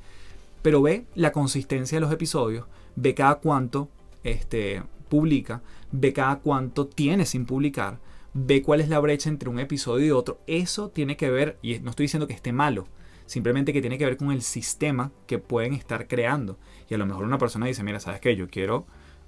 Pero 0.61 0.81
ve 0.81 1.05
la 1.15 1.31
consistencia 1.31 1.95
de 1.95 2.01
los 2.01 2.13
episodios, 2.13 2.67
ve 2.95 3.15
cada 3.15 3.35
cuánto 3.35 3.89
este, 4.23 4.83
publica, 5.09 5.61
ve 5.91 6.13
cada 6.13 6.39
cuánto 6.39 6.87
tiene 6.87 7.25
sin 7.25 7.45
publicar, 7.45 7.99
ve 8.33 8.61
cuál 8.61 8.81
es 8.81 8.89
la 8.89 8.99
brecha 8.99 9.29
entre 9.29 9.49
un 9.49 9.59
episodio 9.59 10.05
y 10.05 10.11
otro. 10.11 10.39
Eso 10.45 10.89
tiene 10.89 11.17
que 11.17 11.29
ver, 11.29 11.57
y 11.61 11.79
no 11.79 11.89
estoy 11.89 12.05
diciendo 12.05 12.27
que 12.27 12.33
esté 12.33 12.51
malo, 12.51 12.87
simplemente 13.25 13.73
que 13.73 13.81
tiene 13.81 13.97
que 13.97 14.05
ver 14.05 14.17
con 14.17 14.31
el 14.31 14.41
sistema 14.41 15.11
que 15.27 15.39
pueden 15.39 15.73
estar 15.73 16.07
creando. 16.07 16.57
Y 16.89 16.93
a 16.93 16.97
lo 16.97 17.05
mejor 17.05 17.25
una 17.25 17.37
persona 17.37 17.65
dice, 17.65 17.83
mira, 17.83 17.99
¿sabes 17.99 18.19
qué? 18.19 18.35
Yo 18.35 18.47
quiero 18.47 18.85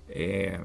eh, 0.09 0.59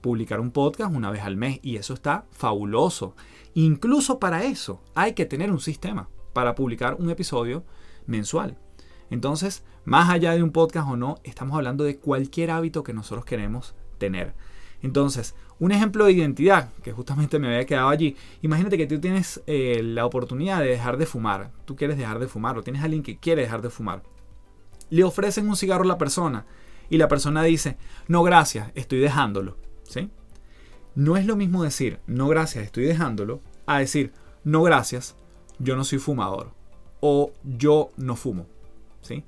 publicar 0.00 0.40
un 0.40 0.50
podcast 0.50 0.94
una 0.94 1.10
vez 1.10 1.22
al 1.22 1.36
mes 1.36 1.60
y 1.62 1.76
eso 1.76 1.94
está 1.94 2.26
fabuloso. 2.30 3.16
Incluso 3.54 4.18
para 4.18 4.44
eso 4.44 4.82
hay 4.94 5.14
que 5.14 5.26
tener 5.26 5.50
un 5.50 5.60
sistema 5.60 6.08
para 6.32 6.54
publicar 6.54 6.96
un 6.98 7.10
episodio 7.10 7.64
mensual. 8.06 8.58
Entonces, 9.10 9.64
más 9.84 10.10
allá 10.10 10.32
de 10.32 10.42
un 10.42 10.50
podcast 10.50 10.88
o 10.88 10.96
no, 10.96 11.16
estamos 11.24 11.56
hablando 11.56 11.84
de 11.84 11.98
cualquier 11.98 12.50
hábito 12.50 12.82
que 12.82 12.92
nosotros 12.92 13.24
queremos 13.24 13.74
tener. 13.98 14.34
Entonces, 14.82 15.34
un 15.58 15.72
ejemplo 15.72 16.04
de 16.04 16.12
identidad, 16.12 16.72
que 16.82 16.92
justamente 16.92 17.38
me 17.38 17.48
había 17.48 17.66
quedado 17.66 17.88
allí. 17.88 18.16
Imagínate 18.42 18.76
que 18.76 18.86
tú 18.86 19.00
tienes 19.00 19.42
eh, 19.46 19.80
la 19.82 20.04
oportunidad 20.04 20.60
de 20.60 20.68
dejar 20.68 20.96
de 20.96 21.06
fumar. 21.06 21.52
Tú 21.64 21.76
quieres 21.76 21.96
dejar 21.96 22.18
de 22.18 22.28
fumar 22.28 22.58
o 22.58 22.62
tienes 22.62 22.82
a 22.82 22.86
alguien 22.86 23.02
que 23.02 23.18
quiere 23.18 23.42
dejar 23.42 23.62
de 23.62 23.70
fumar. 23.70 24.02
Le 24.90 25.04
ofrecen 25.04 25.48
un 25.48 25.56
cigarro 25.56 25.84
a 25.84 25.88
la 25.88 25.98
persona 25.98 26.46
y 26.90 26.98
la 26.98 27.08
persona 27.08 27.42
dice, 27.42 27.76
no 28.08 28.22
gracias, 28.22 28.70
estoy 28.74 28.98
dejándolo. 28.98 29.56
¿Sí? 29.84 30.10
No 30.94 31.16
es 31.16 31.26
lo 31.26 31.36
mismo 31.36 31.64
decir, 31.64 32.00
no 32.06 32.28
gracias, 32.28 32.64
estoy 32.64 32.84
dejándolo, 32.84 33.40
a 33.66 33.78
decir, 33.78 34.12
no 34.44 34.62
gracias, 34.62 35.16
yo 35.58 35.76
no 35.76 35.84
soy 35.84 35.98
fumador 35.98 36.52
o 37.00 37.32
yo 37.42 37.90
no 37.96 38.16
fumo. 38.16 38.46
¿Sí? 39.00 39.24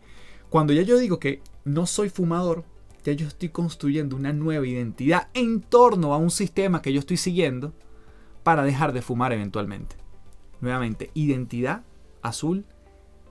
Cuando 0.49 0.73
ya 0.73 0.83
yo 0.83 0.99
digo 0.99 1.19
que 1.19 1.41
no 1.65 1.87
soy 1.87 2.09
fumador, 2.09 2.65
ya 3.07 3.13
yo 3.13 3.29
estoy 3.29 3.51
construyendo 3.51 4.17
una 4.17 4.33
nueva 4.33 4.67
identidad 4.67 5.29
en 5.33 5.61
torno 5.61 6.13
a 6.13 6.17
un 6.17 6.31
sistema 6.31 6.83
que 6.83 6.93
yo 6.93 6.99
estoy 6.99 7.17
siguiendo 7.17 7.73
para 8.43 8.65
dejar 8.65 8.93
de 8.93 9.01
fumar 9.01 9.33
eventualmente. 9.33 9.95
Nuevamente, 10.61 11.13
identidad 11.15 11.85
azul, 12.21 12.65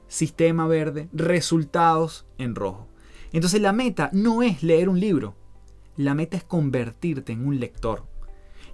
sistema 0.07 0.65
verde, 0.65 1.09
resultados 1.11 2.25
en 2.38 2.55
rojo. 2.55 2.88
Entonces 3.33 3.61
la 3.61 3.73
meta 3.73 4.09
no 4.13 4.43
es 4.43 4.63
leer 4.63 4.88
un 4.88 5.01
libro, 5.01 5.35
la 5.97 6.13
meta 6.13 6.38
es 6.38 6.45
convertirte 6.45 7.33
en 7.33 7.45
un 7.45 7.59
lector. 7.59 8.05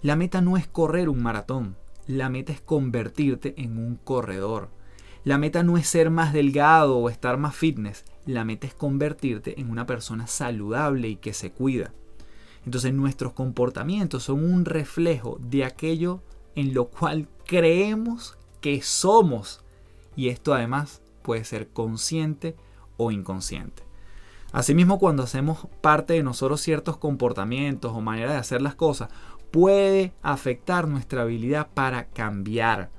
La 0.03 0.15
meta 0.15 0.39
no 0.39 0.55
es 0.55 0.67
correr 0.67 1.09
un 1.09 1.23
maratón, 1.23 1.77
la 2.05 2.29
meta 2.29 2.53
es 2.53 2.61
convertirte 2.61 3.55
en 3.57 3.79
un 3.79 3.95
corredor. 3.95 4.69
La 5.23 5.39
meta 5.39 5.63
no 5.63 5.77
es 5.77 5.87
ser 5.87 6.11
más 6.11 6.31
delgado 6.31 6.97
o 6.97 7.09
estar 7.09 7.37
más 7.37 7.55
fitness, 7.55 8.05
la 8.25 8.43
meta 8.45 8.67
es 8.67 8.73
convertirte 8.73 9.59
en 9.59 9.69
una 9.69 9.85
persona 9.85 10.27
saludable 10.27 11.09
y 11.09 11.15
que 11.15 11.33
se 11.33 11.51
cuida. 11.51 11.93
Entonces 12.65 12.93
nuestros 12.93 13.33
comportamientos 13.33 14.23
son 14.23 14.43
un 14.43 14.65
reflejo 14.65 15.39
de 15.41 15.65
aquello 15.65 16.21
en 16.55 16.73
lo 16.73 16.89
cual 16.89 17.27
creemos 17.45 18.37
que 18.59 18.81
somos. 18.81 19.63
Y 20.15 20.29
esto 20.29 20.53
además 20.53 21.01
puede 21.23 21.43
ser 21.43 21.69
consciente 21.69 22.55
o 22.97 23.11
inconsciente. 23.11 23.83
Asimismo, 24.51 24.99
cuando 24.99 25.23
hacemos 25.23 25.67
parte 25.79 26.13
de 26.13 26.23
nosotros 26.23 26.59
ciertos 26.59 26.97
comportamientos 26.97 27.93
o 27.93 28.01
maneras 28.01 28.33
de 28.33 28.39
hacer 28.39 28.61
las 28.61 28.75
cosas, 28.75 29.09
puede 29.49 30.13
afectar 30.21 30.87
nuestra 30.87 31.21
habilidad 31.21 31.69
para 31.73 32.05
cambiar. 32.09 32.89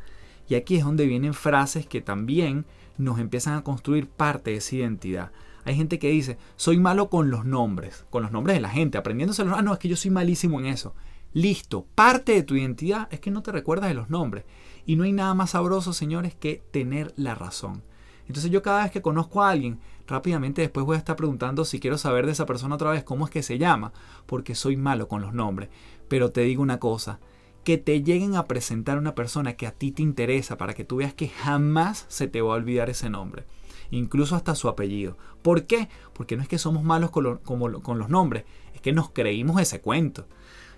Y 0.48 0.54
aquí 0.54 0.76
es 0.76 0.84
donde 0.84 1.06
vienen 1.06 1.34
frases 1.34 1.86
que 1.86 2.00
también 2.00 2.64
nos 2.98 3.18
empiezan 3.18 3.54
a 3.54 3.62
construir 3.62 4.08
parte 4.08 4.50
de 4.50 4.56
esa 4.58 4.76
identidad. 4.76 5.32
Hay 5.64 5.76
gente 5.76 5.98
que 5.98 6.10
dice, 6.10 6.38
soy 6.56 6.78
malo 6.78 7.08
con 7.08 7.30
los 7.30 7.44
nombres, 7.44 8.04
con 8.10 8.22
los 8.22 8.32
nombres 8.32 8.56
de 8.56 8.60
la 8.60 8.68
gente, 8.68 8.98
aprendiéndose 8.98 9.44
los... 9.44 9.56
Ah, 9.56 9.62
no, 9.62 9.72
es 9.72 9.78
que 9.78 9.88
yo 9.88 9.96
soy 9.96 10.10
malísimo 10.10 10.58
en 10.58 10.66
eso. 10.66 10.94
Listo, 11.32 11.86
parte 11.94 12.32
de 12.32 12.42
tu 12.42 12.56
identidad 12.56 13.08
es 13.10 13.20
que 13.20 13.30
no 13.30 13.42
te 13.42 13.52
recuerdas 13.52 13.88
de 13.88 13.94
los 13.94 14.10
nombres. 14.10 14.44
Y 14.84 14.96
no 14.96 15.04
hay 15.04 15.12
nada 15.12 15.34
más 15.34 15.50
sabroso, 15.50 15.92
señores, 15.92 16.34
que 16.34 16.62
tener 16.72 17.14
la 17.16 17.34
razón. 17.34 17.82
Entonces 18.26 18.50
yo 18.50 18.62
cada 18.62 18.82
vez 18.82 18.92
que 18.92 19.02
conozco 19.02 19.42
a 19.42 19.50
alguien, 19.50 19.78
rápidamente 20.06 20.62
después 20.62 20.84
voy 20.84 20.96
a 20.96 20.98
estar 20.98 21.16
preguntando 21.16 21.64
si 21.64 21.80
quiero 21.80 21.98
saber 21.98 22.26
de 22.26 22.32
esa 22.32 22.46
persona 22.46 22.74
otra 22.74 22.90
vez 22.90 23.04
cómo 23.04 23.24
es 23.24 23.30
que 23.30 23.42
se 23.42 23.58
llama, 23.58 23.92
porque 24.26 24.54
soy 24.54 24.76
malo 24.76 25.08
con 25.08 25.22
los 25.22 25.32
nombres. 25.32 25.70
Pero 26.08 26.32
te 26.32 26.42
digo 26.42 26.62
una 26.62 26.78
cosa, 26.78 27.20
que 27.64 27.78
te 27.78 28.02
lleguen 28.02 28.36
a 28.36 28.46
presentar 28.46 28.98
una 28.98 29.14
persona 29.14 29.54
que 29.54 29.66
a 29.66 29.72
ti 29.72 29.92
te 29.92 30.02
interesa 30.02 30.58
para 30.58 30.74
que 30.74 30.84
tú 30.84 30.96
veas 30.96 31.14
que 31.14 31.28
jamás 31.28 32.06
se 32.08 32.28
te 32.28 32.40
va 32.40 32.54
a 32.54 32.56
olvidar 32.56 32.90
ese 32.90 33.08
nombre. 33.08 33.44
Incluso 33.90 34.34
hasta 34.34 34.54
su 34.54 34.68
apellido. 34.68 35.16
¿Por 35.42 35.64
qué? 35.64 35.88
Porque 36.12 36.36
no 36.36 36.42
es 36.42 36.48
que 36.48 36.58
somos 36.58 36.82
malos 36.82 37.10
con, 37.10 37.24
los 37.24 38.08
nombres, 38.08 38.44
es 38.74 38.80
que 38.80 38.92
nos 38.92 39.10
creímos 39.10 39.60
ese 39.60 39.80
cuento. 39.80 40.26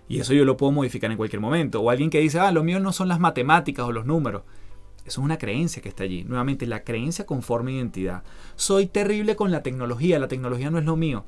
Y 0.08 0.18
eso 0.18 0.34
yo 0.34 0.44
lo 0.44 0.56
puedo 0.56 0.72
modificar 0.72 1.10
en 1.10 1.16
cualquier 1.16 1.40
momento. 1.40 1.80
O 1.80 1.90
alguien 1.90 2.10
que 2.10 2.20
dice, 2.20 2.38
ah, 2.40 2.52
lo 2.52 2.64
mío 2.64 2.80
no 2.80 2.92
son 2.92 3.08
las 3.08 3.20
matemáticas 3.20 3.86
o 3.86 3.92
los 3.92 4.04
números. 4.04 4.42
Eso 5.06 5.20
es 5.20 5.24
una 5.24 5.38
creencia 5.38 5.80
que 5.80 5.88
está 5.88 6.04
allí. 6.04 6.24
Nuevamente, 6.24 6.66
la 6.66 6.82
creencia 6.82 7.24
conforme 7.24 7.72
identidad. 7.72 8.22
Soy 8.56 8.86
terrible 8.86 9.36
con 9.36 9.50
la 9.50 9.62
tecnología, 9.62 10.18
la 10.18 10.28
tecnología 10.28 10.70
no 10.70 10.78
es 10.78 10.84
lo 10.84 10.96
mío. 10.96 11.24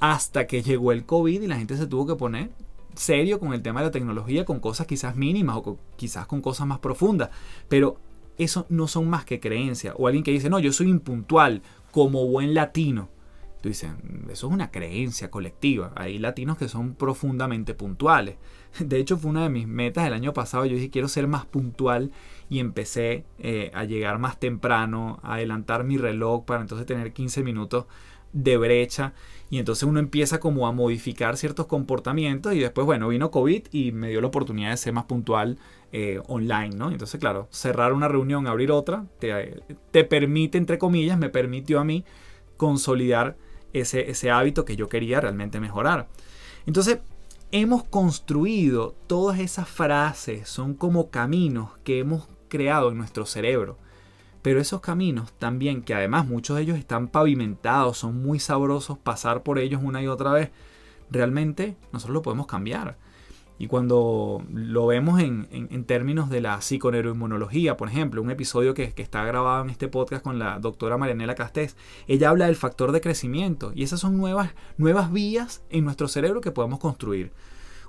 Hasta 0.00 0.46
que 0.46 0.62
llegó 0.62 0.92
el 0.92 1.04
COVID 1.04 1.42
y 1.42 1.46
la 1.46 1.56
gente 1.56 1.76
se 1.76 1.86
tuvo 1.86 2.06
que 2.06 2.14
poner 2.14 2.50
serio 2.96 3.38
con 3.40 3.52
el 3.52 3.62
tema 3.62 3.80
de 3.80 3.86
la 3.86 3.92
tecnología, 3.92 4.44
con 4.44 4.60
cosas 4.60 4.86
quizás 4.86 5.16
mínimas 5.16 5.56
o 5.56 5.78
quizás 5.96 6.26
con 6.26 6.40
cosas 6.40 6.66
más 6.66 6.78
profundas. 6.78 7.30
Pero 7.68 7.98
eso 8.38 8.66
no 8.68 8.88
son 8.88 9.08
más 9.08 9.24
que 9.24 9.40
creencias. 9.40 9.94
O 9.98 10.06
alguien 10.06 10.24
que 10.24 10.30
dice, 10.30 10.50
no, 10.50 10.58
yo 10.58 10.72
soy 10.72 10.88
impuntual 10.88 11.62
como 11.90 12.26
buen 12.26 12.54
latino. 12.54 13.08
Tú 13.62 13.70
dices, 13.70 13.90
mm, 13.90 14.30
eso 14.30 14.46
es 14.46 14.52
una 14.52 14.70
creencia 14.70 15.30
colectiva. 15.30 15.92
Hay 15.96 16.18
latinos 16.18 16.58
que 16.58 16.68
son 16.68 16.94
profundamente 16.94 17.74
puntuales. 17.74 18.36
De 18.78 18.98
hecho, 18.98 19.16
fue 19.16 19.30
una 19.30 19.44
de 19.44 19.50
mis 19.50 19.66
metas 19.66 20.06
el 20.06 20.12
año 20.12 20.32
pasado. 20.32 20.66
Yo 20.66 20.74
dije, 20.74 20.90
quiero 20.90 21.08
ser 21.08 21.26
más 21.26 21.46
puntual 21.46 22.12
y 22.48 22.58
empecé 22.58 23.24
eh, 23.38 23.70
a 23.74 23.84
llegar 23.84 24.18
más 24.18 24.38
temprano, 24.38 25.18
a 25.22 25.34
adelantar 25.34 25.84
mi 25.84 25.96
reloj 25.96 26.44
para 26.44 26.60
entonces 26.60 26.86
tener 26.86 27.12
15 27.12 27.42
minutos 27.42 27.86
de 28.36 28.56
brecha 28.58 29.14
y 29.48 29.58
entonces 29.58 29.84
uno 29.84 30.00
empieza 30.00 30.40
como 30.40 30.66
a 30.66 30.72
modificar 30.72 31.36
ciertos 31.36 31.66
comportamientos 31.66 32.52
y 32.54 32.58
después, 32.58 32.84
bueno, 32.84 33.08
vino 33.08 33.30
COVID 33.30 33.66
y 33.72 33.92
me 33.92 34.08
dio 34.08 34.20
la 34.20 34.26
oportunidad 34.26 34.70
de 34.70 34.76
ser 34.76 34.92
más 34.92 35.04
puntual 35.04 35.58
eh, 35.92 36.20
online, 36.26 36.70
¿no? 36.76 36.90
Entonces, 36.90 37.18
claro, 37.20 37.48
cerrar 37.50 37.92
una 37.92 38.08
reunión, 38.08 38.46
abrir 38.46 38.72
otra, 38.72 39.06
te, 39.20 39.62
te, 39.92 40.04
permite, 40.04 40.58
entre 40.58 40.78
comillas, 40.78 41.16
me 41.16 41.30
permitió 41.30 41.78
a 41.78 41.84
mí 41.84 42.04
consolidar 42.56 43.36
ese, 43.72 44.10
ese 44.10 44.30
hábito 44.30 44.64
que 44.64 44.76
yo 44.76 44.88
quería 44.88 45.20
realmente 45.20 45.60
mejorar. 45.60 46.08
Entonces, 46.66 46.98
hemos 47.52 47.84
construido 47.84 48.96
todas 49.06 49.38
esas 49.38 49.68
frases, 49.68 50.48
son 50.48 50.74
como 50.74 51.10
caminos 51.10 51.70
que 51.84 52.00
hemos 52.00 52.28
creado 52.48 52.90
en 52.90 52.98
nuestro 52.98 53.26
cerebro. 53.26 53.78
Pero 54.46 54.60
esos 54.60 54.80
caminos 54.80 55.32
también, 55.40 55.82
que 55.82 55.92
además 55.92 56.24
muchos 56.24 56.56
de 56.56 56.62
ellos 56.62 56.78
están 56.78 57.08
pavimentados, 57.08 57.98
son 57.98 58.22
muy 58.22 58.38
sabrosos 58.38 58.96
pasar 58.96 59.42
por 59.42 59.58
ellos 59.58 59.80
una 59.82 60.00
y 60.00 60.06
otra 60.06 60.30
vez, 60.30 60.52
realmente 61.10 61.76
nosotros 61.92 62.14
lo 62.14 62.22
podemos 62.22 62.46
cambiar. 62.46 62.96
Y 63.58 63.66
cuando 63.66 64.44
lo 64.48 64.86
vemos 64.86 65.18
en, 65.18 65.84
términos 65.86 66.30
de 66.30 66.42
la 66.42 66.60
psiconeuroinmunología, 66.60 67.76
por 67.76 67.88
ejemplo, 67.88 68.22
un 68.22 68.30
episodio 68.30 68.72
que, 68.72 68.92
que, 68.92 69.02
está 69.02 69.24
grabado 69.24 69.64
en 69.64 69.70
este 69.70 69.88
podcast 69.88 70.22
con 70.22 70.38
la 70.38 70.60
doctora 70.60 70.96
Marianela 70.96 71.34
Castés, 71.34 71.76
ella 72.06 72.30
habla 72.30 72.46
del 72.46 72.54
factor 72.54 72.92
de 72.92 73.00
crecimiento 73.00 73.72
y 73.74 73.82
esas 73.82 73.98
son 73.98 74.16
nuevas, 74.16 74.52
nuevas 74.76 75.10
vías 75.10 75.64
en 75.70 75.84
nuestro 75.84 76.06
cerebro 76.06 76.40
que 76.40 76.52
podemos 76.52 76.78
construir. 76.78 77.32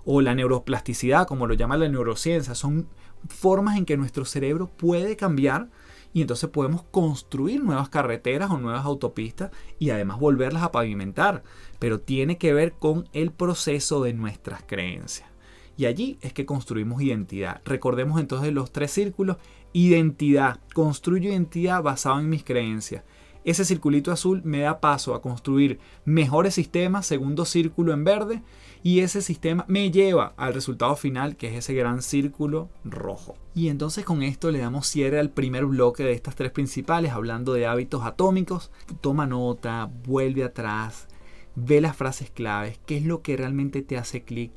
O 0.06 0.22
la 0.22 0.34
neuroplasticidad, 0.34 1.28
como 1.28 1.46
lo 1.46 1.54
llama 1.54 1.78
la 1.78 1.88
neurociencia, 1.88 2.56
son 2.56 2.88
formas 3.30 3.78
en 3.78 3.86
que 3.86 3.96
nuestro 3.96 4.26
cerebro 4.26 4.66
puede 4.76 5.16
cambiar 5.18 5.70
y 6.14 6.22
entonces 6.22 6.50
podemos 6.50 6.84
construir 6.84 7.64
nuevas 7.64 7.90
carreteras 7.90 8.50
o 8.52 8.58
nuevas 8.58 8.86
autopistas 8.86 9.52
y 9.80 9.90
además 9.92 10.20
volverlas 10.20 10.64
a 10.64 10.72
pavimentar. 10.72 11.44
Pero 11.80 12.00
tiene 12.00 12.38
que 12.38 12.54
ver 12.54 12.74
con 12.74 13.08
el 13.14 13.32
proceso 13.32 14.02
de 14.02 14.14
nuestras 14.14 14.64
creencias. 14.64 15.30
Y 15.78 15.86
allí 15.86 16.18
es 16.22 16.34
que 16.34 16.46
construimos 16.46 17.02
identidad. 17.02 17.62
Recordemos 17.64 18.20
entonces 18.20 18.52
los 18.52 18.72
tres 18.72 18.92
círculos. 18.92 19.38
Identidad. 19.74 20.60
Construyo 20.74 21.30
identidad 21.30 21.84
basado 21.84 22.20
en 22.20 22.30
mis 22.30 22.44
creencias. 22.44 23.04
ese 23.44 23.64
circulito 23.64 24.12
azul 24.12 24.42
me 24.44 24.60
da 24.60 24.82
paso 24.82 25.14
a 25.14 25.22
construir 25.22 25.80
mejores 26.04 26.56
sistemas, 26.56 27.06
segundo 27.06 27.46
círculo 27.46 27.94
en 27.94 28.04
verde, 28.04 28.42
y 28.88 29.02
ese 29.02 29.22
sistema 29.22 29.66
me 29.68 29.92
lleva 29.92 30.34
al 30.38 30.54
resultado 30.54 30.96
final 30.96 31.36
que 31.36 31.50
es 31.50 31.56
ese 31.56 31.74
gran 31.74 32.02
círculo 32.02 32.70
rojo. 32.86 33.36
Y 33.54 33.68
entonces 33.68 34.06
con 34.06 34.24
esto 34.24 34.50
le 34.50 34.60
damos 34.60 34.88
cierre 34.88 35.20
al 35.20 35.30
primer 35.30 35.66
bloque 35.66 36.06
de 36.06 36.14
estas 36.14 36.36
tres 36.36 36.52
principales 36.52 37.12
hablando 37.12 37.52
de 37.52 37.68
hábitos 37.68 38.06
atómicos. 38.06 38.72
Toma 39.02 39.28
nota, 39.28 39.92
vuelve 40.06 40.46
atrás, 40.46 41.10
ve 41.56 41.82
las 41.82 41.98
frases 41.98 42.32
claves, 42.32 42.80
qué 42.86 42.96
es 42.96 43.04
lo 43.04 43.22
que 43.22 43.36
realmente 43.36 43.82
te 43.82 43.98
hace 43.98 44.24
clic. 44.24 44.54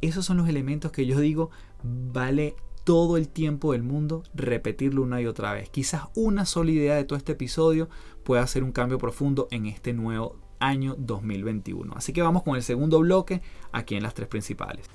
Esos 0.00 0.24
son 0.24 0.38
los 0.38 0.48
elementos 0.48 0.90
que 0.90 1.04
yo 1.04 1.20
digo 1.20 1.50
vale 1.82 2.56
todo 2.84 3.18
el 3.18 3.28
tiempo 3.28 3.72
del 3.72 3.82
mundo 3.82 4.22
repetirlo 4.32 5.02
una 5.02 5.20
y 5.20 5.26
otra 5.26 5.52
vez. 5.52 5.68
Quizás 5.68 6.04
una 6.14 6.46
sola 6.46 6.70
idea 6.70 6.94
de 6.94 7.04
todo 7.04 7.18
este 7.18 7.32
episodio 7.32 7.90
pueda 8.24 8.40
hacer 8.40 8.64
un 8.64 8.72
cambio 8.72 8.96
profundo 8.96 9.48
en 9.50 9.66
este 9.66 9.92
nuevo 9.92 10.45
año 10.58 10.94
2021. 10.98 11.94
Así 11.96 12.12
que 12.12 12.22
vamos 12.22 12.42
con 12.42 12.56
el 12.56 12.62
segundo 12.62 13.00
bloque 13.00 13.42
aquí 13.72 13.94
en 13.94 14.02
las 14.02 14.14
tres 14.14 14.28
principales. 14.28 14.88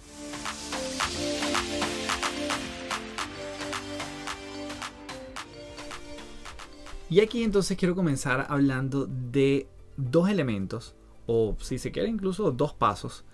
Y 7.09 7.19
aquí 7.19 7.43
entonces 7.43 7.77
quiero 7.77 7.93
comenzar 7.93 8.45
hablando 8.47 9.05
de 9.05 9.67
dos 9.97 10.29
elementos, 10.29 10.95
o 11.27 11.57
si 11.59 11.77
se 11.77 11.91
quiere 11.91 12.07
incluso 12.07 12.51
dos 12.51 12.73
pasos, 12.73 13.25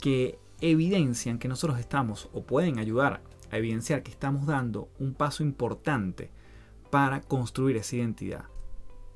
que 0.00 0.38
evidencian 0.62 1.38
que 1.38 1.46
nosotros 1.46 1.78
estamos 1.78 2.30
o 2.32 2.42
pueden 2.42 2.78
ayudar 2.78 3.20
a 3.50 3.58
evidenciar 3.58 4.02
que 4.02 4.10
estamos 4.10 4.46
dando 4.46 4.88
un 4.98 5.12
paso 5.12 5.42
importante 5.42 6.30
para 6.90 7.20
construir 7.20 7.76
esa 7.76 7.96
identidad. 7.96 8.44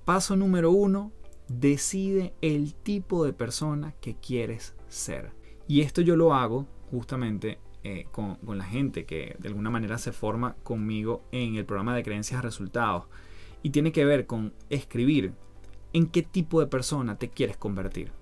Paso 0.04 0.36
número 0.36 0.70
uno, 0.72 1.12
decide 1.48 2.34
el 2.40 2.74
tipo 2.74 3.24
de 3.24 3.32
persona 3.32 3.94
que 4.00 4.14
quieres 4.14 4.74
ser. 4.88 5.32
Y 5.68 5.80
esto 5.80 6.00
yo 6.00 6.16
lo 6.16 6.34
hago 6.34 6.66
justamente 6.90 7.58
eh, 7.84 8.06
con, 8.12 8.36
con, 8.36 8.58
la 8.58 8.64
gente 8.64 9.04
que 9.04 9.36
de 9.38 9.48
alguna 9.48 9.70
manera 9.70 9.98
se 9.98 10.12
forma 10.12 10.54
conmigo 10.62 11.24
en 11.32 11.56
el 11.56 11.64
programa 11.64 11.94
de 11.94 12.02
creencias 12.02 12.42
resultados. 12.42 13.04
Y 13.62 13.70
tiene 13.70 13.92
que 13.92 14.04
ver 14.04 14.26
con 14.26 14.52
escribir 14.70 15.34
en 15.92 16.06
qué 16.06 16.22
tipo 16.22 16.60
de 16.60 16.66
persona 16.66 17.18
te 17.18 17.28
quieres 17.28 17.56
convertir. 17.56 18.12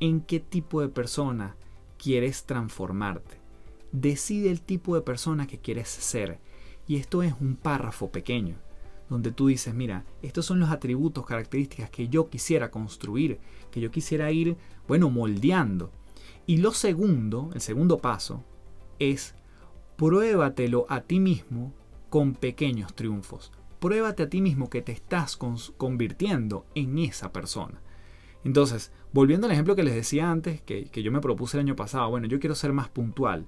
En 0.00 0.20
qué 0.20 0.40
tipo 0.40 0.80
de 0.80 0.88
persona 0.88 1.56
quieres 1.98 2.44
transformarte. 2.44 3.38
Decide 3.92 4.50
el 4.50 4.60
tipo 4.60 4.94
de 4.94 5.02
persona 5.02 5.46
que 5.46 5.58
quieres 5.58 5.88
ser. 5.88 6.38
Y 6.86 6.96
esto 6.96 7.22
es 7.22 7.34
un 7.40 7.56
párrafo 7.56 8.10
pequeño 8.10 8.56
donde 9.08 9.32
tú 9.32 9.48
dices, 9.48 9.74
mira, 9.74 10.04
estos 10.22 10.46
son 10.46 10.60
los 10.60 10.70
atributos, 10.70 11.26
características 11.26 11.90
que 11.90 12.08
yo 12.08 12.28
quisiera 12.28 12.70
construir, 12.70 13.38
que 13.70 13.80
yo 13.80 13.90
quisiera 13.90 14.30
ir, 14.32 14.56
bueno, 14.88 15.10
moldeando. 15.10 15.90
Y 16.46 16.58
lo 16.58 16.72
segundo, 16.72 17.50
el 17.54 17.60
segundo 17.60 17.98
paso, 17.98 18.44
es 18.98 19.34
pruébatelo 19.96 20.86
a 20.88 21.02
ti 21.02 21.20
mismo 21.20 21.72
con 22.10 22.34
pequeños 22.34 22.94
triunfos. 22.94 23.52
Pruébate 23.78 24.22
a 24.22 24.30
ti 24.30 24.40
mismo 24.40 24.70
que 24.70 24.82
te 24.82 24.92
estás 24.92 25.36
convirtiendo 25.36 26.66
en 26.74 26.98
esa 26.98 27.32
persona. 27.32 27.82
Entonces, 28.42 28.92
volviendo 29.12 29.46
al 29.46 29.52
ejemplo 29.52 29.76
que 29.76 29.82
les 29.82 29.94
decía 29.94 30.30
antes, 30.30 30.62
que, 30.62 30.84
que 30.86 31.02
yo 31.02 31.12
me 31.12 31.20
propuse 31.20 31.56
el 31.56 31.62
año 31.62 31.76
pasado, 31.76 32.08
bueno, 32.10 32.26
yo 32.26 32.40
quiero 32.40 32.54
ser 32.54 32.72
más 32.72 32.88
puntual 32.88 33.46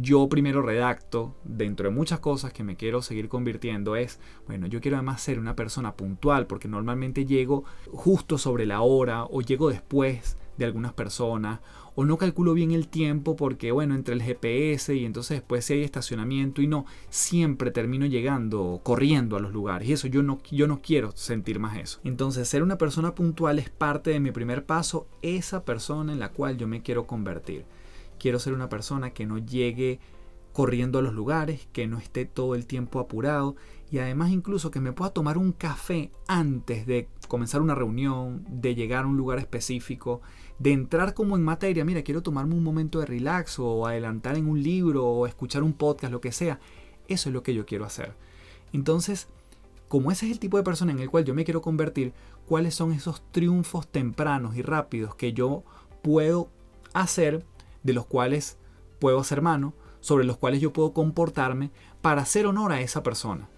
yo 0.00 0.28
primero 0.28 0.62
redacto, 0.62 1.34
dentro 1.44 1.88
de 1.88 1.94
muchas 1.94 2.20
cosas 2.20 2.52
que 2.52 2.64
me 2.64 2.76
quiero 2.76 3.02
seguir 3.02 3.28
convirtiendo, 3.28 3.96
es, 3.96 4.20
bueno, 4.46 4.66
yo 4.66 4.80
quiero 4.80 4.96
además 4.96 5.22
ser 5.22 5.38
una 5.38 5.56
persona 5.56 5.94
puntual, 5.94 6.46
porque 6.46 6.68
normalmente 6.68 7.24
llego 7.24 7.64
justo 7.92 8.38
sobre 8.38 8.66
la 8.66 8.82
hora 8.82 9.24
o 9.24 9.40
llego 9.40 9.70
después 9.70 10.36
de 10.58 10.64
algunas 10.64 10.92
personas, 10.92 11.60
o 11.94 12.04
no 12.04 12.18
calculo 12.18 12.52
bien 12.52 12.72
el 12.72 12.88
tiempo 12.88 13.36
porque, 13.36 13.72
bueno, 13.72 13.94
entre 13.94 14.14
el 14.14 14.22
GPS 14.22 14.94
y 14.94 15.06
entonces 15.06 15.38
después 15.38 15.64
si 15.64 15.74
hay 15.74 15.82
estacionamiento 15.82 16.60
y 16.60 16.66
no, 16.66 16.84
siempre 17.08 17.70
termino 17.70 18.04
llegando 18.04 18.80
corriendo 18.82 19.36
a 19.36 19.40
los 19.40 19.52
lugares 19.52 19.88
y 19.88 19.92
eso 19.94 20.06
yo 20.06 20.22
no, 20.22 20.38
yo 20.50 20.66
no 20.66 20.82
quiero 20.82 21.12
sentir 21.14 21.58
más 21.58 21.78
eso. 21.78 22.00
Entonces 22.04 22.48
ser 22.48 22.62
una 22.62 22.76
persona 22.76 23.14
puntual 23.14 23.58
es 23.58 23.70
parte 23.70 24.10
de 24.10 24.20
mi 24.20 24.30
primer 24.30 24.66
paso, 24.66 25.06
esa 25.22 25.64
persona 25.64 26.12
en 26.12 26.20
la 26.20 26.32
cual 26.32 26.58
yo 26.58 26.68
me 26.68 26.82
quiero 26.82 27.06
convertir. 27.06 27.64
Quiero 28.18 28.38
ser 28.38 28.52
una 28.52 28.68
persona 28.68 29.10
que 29.10 29.26
no 29.26 29.38
llegue 29.38 30.00
corriendo 30.56 30.98
a 30.98 31.02
los 31.02 31.12
lugares, 31.12 31.68
que 31.74 31.86
no 31.86 31.98
esté 31.98 32.24
todo 32.24 32.54
el 32.54 32.66
tiempo 32.66 32.98
apurado 32.98 33.56
y 33.90 33.98
además 33.98 34.30
incluso 34.30 34.70
que 34.70 34.80
me 34.80 34.92
pueda 34.92 35.10
tomar 35.10 35.36
un 35.36 35.52
café 35.52 36.10
antes 36.26 36.86
de 36.86 37.08
comenzar 37.28 37.60
una 37.60 37.74
reunión, 37.74 38.42
de 38.48 38.74
llegar 38.74 39.04
a 39.04 39.06
un 39.06 39.18
lugar 39.18 39.38
específico, 39.38 40.22
de 40.58 40.72
entrar 40.72 41.12
como 41.12 41.36
en 41.36 41.44
materia, 41.44 41.84
mira, 41.84 42.02
quiero 42.02 42.22
tomarme 42.22 42.54
un 42.54 42.64
momento 42.64 43.00
de 43.00 43.06
relax 43.06 43.58
o 43.58 43.86
adelantar 43.86 44.38
en 44.38 44.48
un 44.48 44.62
libro 44.62 45.04
o 45.04 45.26
escuchar 45.26 45.62
un 45.62 45.74
podcast, 45.74 46.10
lo 46.10 46.22
que 46.22 46.32
sea. 46.32 46.58
Eso 47.06 47.28
es 47.28 47.34
lo 47.34 47.42
que 47.42 47.52
yo 47.52 47.66
quiero 47.66 47.84
hacer. 47.84 48.14
Entonces, 48.72 49.28
como 49.88 50.10
ese 50.10 50.24
es 50.24 50.32
el 50.32 50.38
tipo 50.38 50.56
de 50.56 50.64
persona 50.64 50.90
en 50.90 51.00
el 51.00 51.10
cual 51.10 51.26
yo 51.26 51.34
me 51.34 51.44
quiero 51.44 51.60
convertir, 51.60 52.14
¿cuáles 52.46 52.74
son 52.74 52.92
esos 52.92 53.22
triunfos 53.30 53.86
tempranos 53.88 54.56
y 54.56 54.62
rápidos 54.62 55.14
que 55.14 55.32
yo 55.34 55.64
puedo 56.02 56.48
hacer 56.94 57.44
de 57.86 57.94
los 57.94 58.04
cuales 58.04 58.58
puedo 58.98 59.22
ser 59.24 59.40
mano, 59.40 59.72
sobre 60.00 60.24
los 60.24 60.36
cuales 60.36 60.60
yo 60.60 60.72
puedo 60.72 60.92
comportarme 60.92 61.70
para 62.02 62.22
hacer 62.22 62.46
honor 62.46 62.72
a 62.72 62.80
esa 62.80 63.02
persona. 63.02 63.48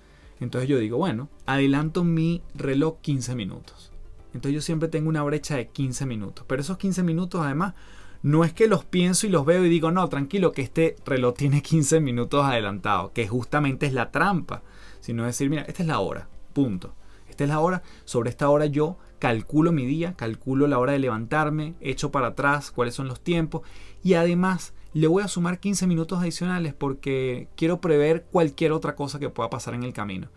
Entonces 0.41 0.69
yo 0.69 0.79
digo, 0.79 0.99
bueno, 0.99 1.29
adelanto 1.47 2.05
mi 2.05 2.43
reloj 2.55 3.01
15 3.01 3.35
minutos. 3.35 3.93
Entonces 4.35 4.55
yo 4.55 4.61
siempre 4.61 4.89
tengo 4.89 5.09
una 5.09 5.23
brecha 5.23 5.57
de 5.57 5.69
15 5.69 6.07
minutos. 6.07 6.45
Pero 6.47 6.63
esos 6.63 6.79
15 6.79 7.03
minutos 7.03 7.41
además 7.41 7.75
no 8.23 8.45
es 8.45 8.53
que 8.53 8.69
los 8.69 8.85
pienso 8.85 9.27
y 9.27 9.31
los 9.31 9.45
veo 9.45 9.65
y 9.65 9.69
digo, 9.69 9.91
no, 9.91 10.09
tranquilo, 10.09 10.53
que 10.53 10.63
este 10.63 10.97
reloj 11.05 11.35
tiene 11.35 11.63
15 11.63 12.01
minutos 12.01 12.45
adelantado, 12.45 13.13
que 13.13 13.27
justamente 13.27 13.87
es 13.87 13.93
la 13.93 14.11
trampa. 14.11 14.63
Sino 15.01 15.25
decir, 15.25 15.51
mira, 15.51 15.63
esta 15.63 15.83
es 15.83 15.89
la 15.89 16.01
hora, 16.01 16.29
punto. 16.53 16.95
Esta 17.39 17.45
es 17.45 17.51
la 17.51 17.61
hora, 17.61 17.85
sobre 18.05 18.31
esta 18.31 18.51
hora 18.51 18.67
yo 18.67 18.99
calculo 19.21 19.71
mi 19.71 19.87
día, 19.87 20.15
calculo 20.17 20.67
la 20.67 20.81
hora 20.81 20.95
de 20.95 20.99
levantarme, 20.99 21.77
echo 21.81 22.11
para 22.11 22.27
atrás 22.27 22.73
cuáles 22.73 22.95
son 22.95 23.07
los 23.07 23.21
tiempos 23.21 23.63
y 24.03 24.15
además 24.15 24.75
le 24.93 25.07
voy 25.07 25.23
a 25.23 25.29
sumar 25.29 25.61
15 25.61 25.87
minutos 25.87 26.19
adicionales 26.19 26.75
porque 26.75 27.47
quiero 27.55 27.81
prever 27.81 28.25
cualquier 28.33 28.73
otra 28.73 28.97
cosa 28.97 29.21
que 29.21 29.29
pueda 29.29 29.51
pasar 29.51 29.75
en 29.75 29.85
el 29.85 29.93
camino. 29.93 30.31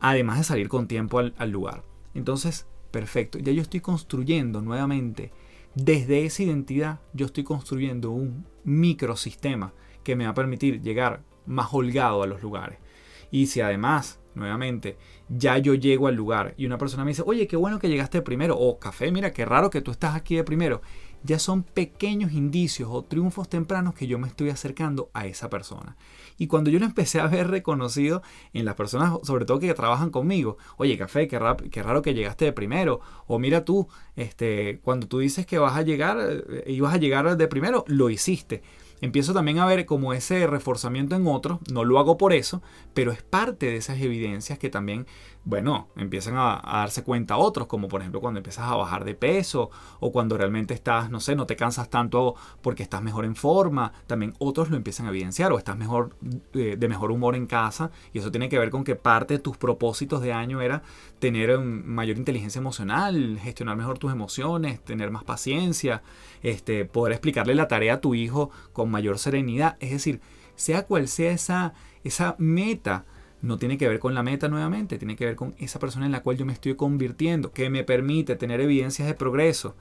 Además 0.00 0.38
de 0.38 0.44
salir 0.44 0.70
con 0.70 0.88
tiempo 0.88 1.18
al, 1.18 1.50
lugar. 1.50 1.82
Entonces, 2.14 2.66
perfecto. 2.90 3.38
Ya 3.38 3.52
yo 3.52 3.60
estoy 3.60 3.80
construyendo 3.80 4.62
nuevamente, 4.62 5.32
desde 5.74 6.24
esa 6.24 6.44
identidad, 6.44 7.00
yo 7.12 7.26
estoy 7.26 7.44
construyendo 7.44 8.10
un 8.10 8.46
microsistema 8.64 9.74
que 10.02 10.16
me 10.16 10.24
va 10.24 10.30
a 10.30 10.34
permitir 10.34 10.80
llegar 10.80 11.24
más 11.44 11.68
holgado 11.74 12.22
a 12.22 12.26
los 12.26 12.40
lugares. 12.40 12.78
Y 13.30 13.48
si 13.48 13.60
además, 13.60 14.18
nuevamente, 14.34 14.96
ya 15.28 15.58
yo 15.58 15.74
llego 15.74 16.06
al 16.06 16.14
lugar 16.14 16.54
y 16.56 16.66
una 16.66 16.78
persona 16.78 17.04
me 17.04 17.10
dice, 17.10 17.22
oye, 17.24 17.46
qué 17.46 17.56
bueno 17.56 17.78
que 17.78 17.88
llegaste 17.88 18.22
primero, 18.22 18.58
o 18.58 18.78
café, 18.78 19.10
mira, 19.10 19.32
qué 19.32 19.44
raro 19.44 19.70
que 19.70 19.80
tú 19.80 19.90
estás 19.90 20.14
aquí 20.14 20.36
de 20.36 20.44
primero, 20.44 20.82
ya 21.24 21.38
son 21.38 21.62
pequeños 21.62 22.32
indicios 22.32 22.88
o 22.90 23.02
triunfos 23.02 23.48
tempranos 23.48 23.94
que 23.94 24.06
yo 24.06 24.18
me 24.18 24.26
estoy 24.26 24.50
acercando 24.50 25.10
a 25.12 25.26
esa 25.26 25.48
persona. 25.48 25.96
Y 26.36 26.48
cuando 26.48 26.70
yo 26.70 26.78
lo 26.78 26.86
empecé 26.86 27.20
a 27.20 27.26
ver 27.28 27.48
reconocido 27.48 28.22
en 28.52 28.64
las 28.64 28.74
personas, 28.74 29.18
sobre 29.22 29.44
todo 29.44 29.60
que 29.60 29.72
trabajan 29.74 30.10
conmigo, 30.10 30.56
oye, 30.76 30.98
café, 30.98 31.28
qué, 31.28 31.38
qué 31.70 31.82
raro 31.82 32.02
que 32.02 32.14
llegaste 32.14 32.46
de 32.46 32.52
primero, 32.52 33.00
o 33.26 33.38
mira 33.38 33.64
tú, 33.64 33.88
este, 34.16 34.80
cuando 34.82 35.06
tú 35.06 35.20
dices 35.20 35.46
que 35.46 35.58
vas 35.58 35.76
a 35.76 35.82
llegar, 35.82 36.18
eh, 36.20 36.64
ibas 36.66 36.94
a 36.94 36.98
llegar 36.98 37.36
de 37.36 37.48
primero, 37.48 37.84
lo 37.86 38.10
hiciste 38.10 38.62
empiezo 39.02 39.34
también 39.34 39.58
a 39.58 39.66
ver 39.66 39.84
como 39.84 40.14
ese 40.14 40.46
reforzamiento 40.46 41.14
en 41.14 41.26
otros, 41.26 41.58
no 41.70 41.84
lo 41.84 41.98
hago 41.98 42.16
por 42.16 42.32
eso, 42.32 42.62
pero 42.94 43.12
es 43.12 43.22
parte 43.22 43.66
de 43.66 43.76
esas 43.76 44.00
evidencias 44.00 44.58
que 44.58 44.70
también, 44.70 45.06
bueno, 45.44 45.88
empiezan 45.96 46.36
a, 46.36 46.60
darse 46.64 47.02
cuenta 47.02 47.36
otros, 47.36 47.66
como 47.66 47.88
por 47.88 48.00
ejemplo 48.00 48.20
cuando 48.20 48.38
empiezas 48.38 48.64
a 48.64 48.76
bajar 48.76 49.04
de 49.04 49.14
peso 49.14 49.70
o 49.98 50.12
cuando 50.12 50.38
realmente 50.38 50.72
estás, 50.72 51.10
no 51.10 51.20
sé, 51.20 51.34
no 51.34 51.46
te 51.46 51.56
cansas 51.56 51.90
tanto 51.90 52.36
porque 52.60 52.84
estás 52.84 53.02
mejor 53.02 53.24
en 53.24 53.34
forma, 53.34 53.92
también 54.06 54.34
otros 54.38 54.70
lo 54.70 54.76
empiezan 54.76 55.06
a 55.06 55.08
evidenciar 55.08 55.52
o 55.52 55.58
estás 55.58 55.76
mejor 55.76 56.14
eh, 56.54 56.76
de 56.78 56.88
mejor 56.88 57.10
humor 57.10 57.34
en 57.34 57.46
casa 57.46 57.90
y 58.12 58.18
eso 58.18 58.30
tiene 58.30 58.48
que 58.48 58.58
ver 58.58 58.70
con 58.70 58.84
que 58.84 58.94
parte 58.94 59.34
de 59.34 59.40
tus 59.40 59.56
propósitos 59.56 60.22
de 60.22 60.32
año 60.32 60.60
era 60.60 60.82
tener 61.18 61.58
mayor 61.58 62.18
inteligencia 62.18 62.60
emocional, 62.60 63.38
gestionar 63.40 63.76
mejor 63.76 63.98
tus 63.98 64.12
emociones, 64.12 64.80
tener 64.84 65.10
más 65.10 65.24
paciencia, 65.24 66.02
este, 66.42 66.84
poder 66.84 67.12
explicarle 67.12 67.54
la 67.54 67.68
tarea 67.68 67.94
a 67.94 68.00
tu 68.00 68.14
hijo 68.14 68.50
con 68.72 68.90
mayor 68.90 69.18
serenidad. 69.18 69.76
Es 69.80 69.90
decir, 69.90 70.20
sea 70.54 70.84
cual 70.86 71.08
sea 71.08 71.32
esa, 71.32 71.74
esa 72.04 72.36
meta, 72.38 73.04
no 73.42 73.58
tiene 73.58 73.76
que 73.76 73.88
ver 73.88 73.98
con 73.98 74.14
la 74.14 74.22
meta 74.22 74.48
nuevamente, 74.48 74.98
tiene 74.98 75.16
que 75.16 75.26
ver 75.26 75.36
con 75.36 75.54
esa 75.58 75.78
persona 75.78 76.06
en 76.06 76.12
la 76.12 76.22
cual 76.22 76.36
yo 76.38 76.46
me 76.46 76.52
estoy 76.52 76.76
convirtiendo, 76.76 77.52
que 77.52 77.68
me 77.68 77.84
permite 77.84 78.36
tener 78.36 78.60
evidencias 78.60 79.06
de 79.06 79.14
progreso, 79.14 79.76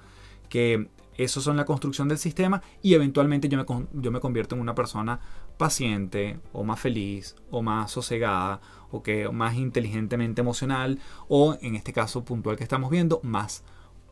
que 0.49 0.89
Esos 1.17 1.43
son 1.43 1.57
la 1.57 1.65
construcción 1.65 2.07
del 2.07 2.17
sistema 2.17 2.61
y 2.81 2.93
eventualmente 2.93 3.47
yo 3.49 3.57
me, 3.57 3.65
yo 3.93 4.11
me 4.11 4.19
convierto 4.19 4.55
en 4.55 4.61
una 4.61 4.73
persona 4.73 5.19
paciente 5.57 6.39
o 6.53 6.63
más 6.63 6.79
feliz 6.79 7.35
o 7.51 7.61
más 7.61 7.91
sosegada 7.91 8.61
o 8.89 9.03
que 9.03 9.29
más 9.29 9.55
inteligentemente 9.55 10.41
emocional 10.41 10.99
o 11.27 11.57
en 11.61 11.75
este 11.75 11.93
caso 11.93 12.23
puntual 12.25 12.57
que 12.57 12.63
estamos 12.63 12.89
viendo 12.89 13.19
más 13.23 13.63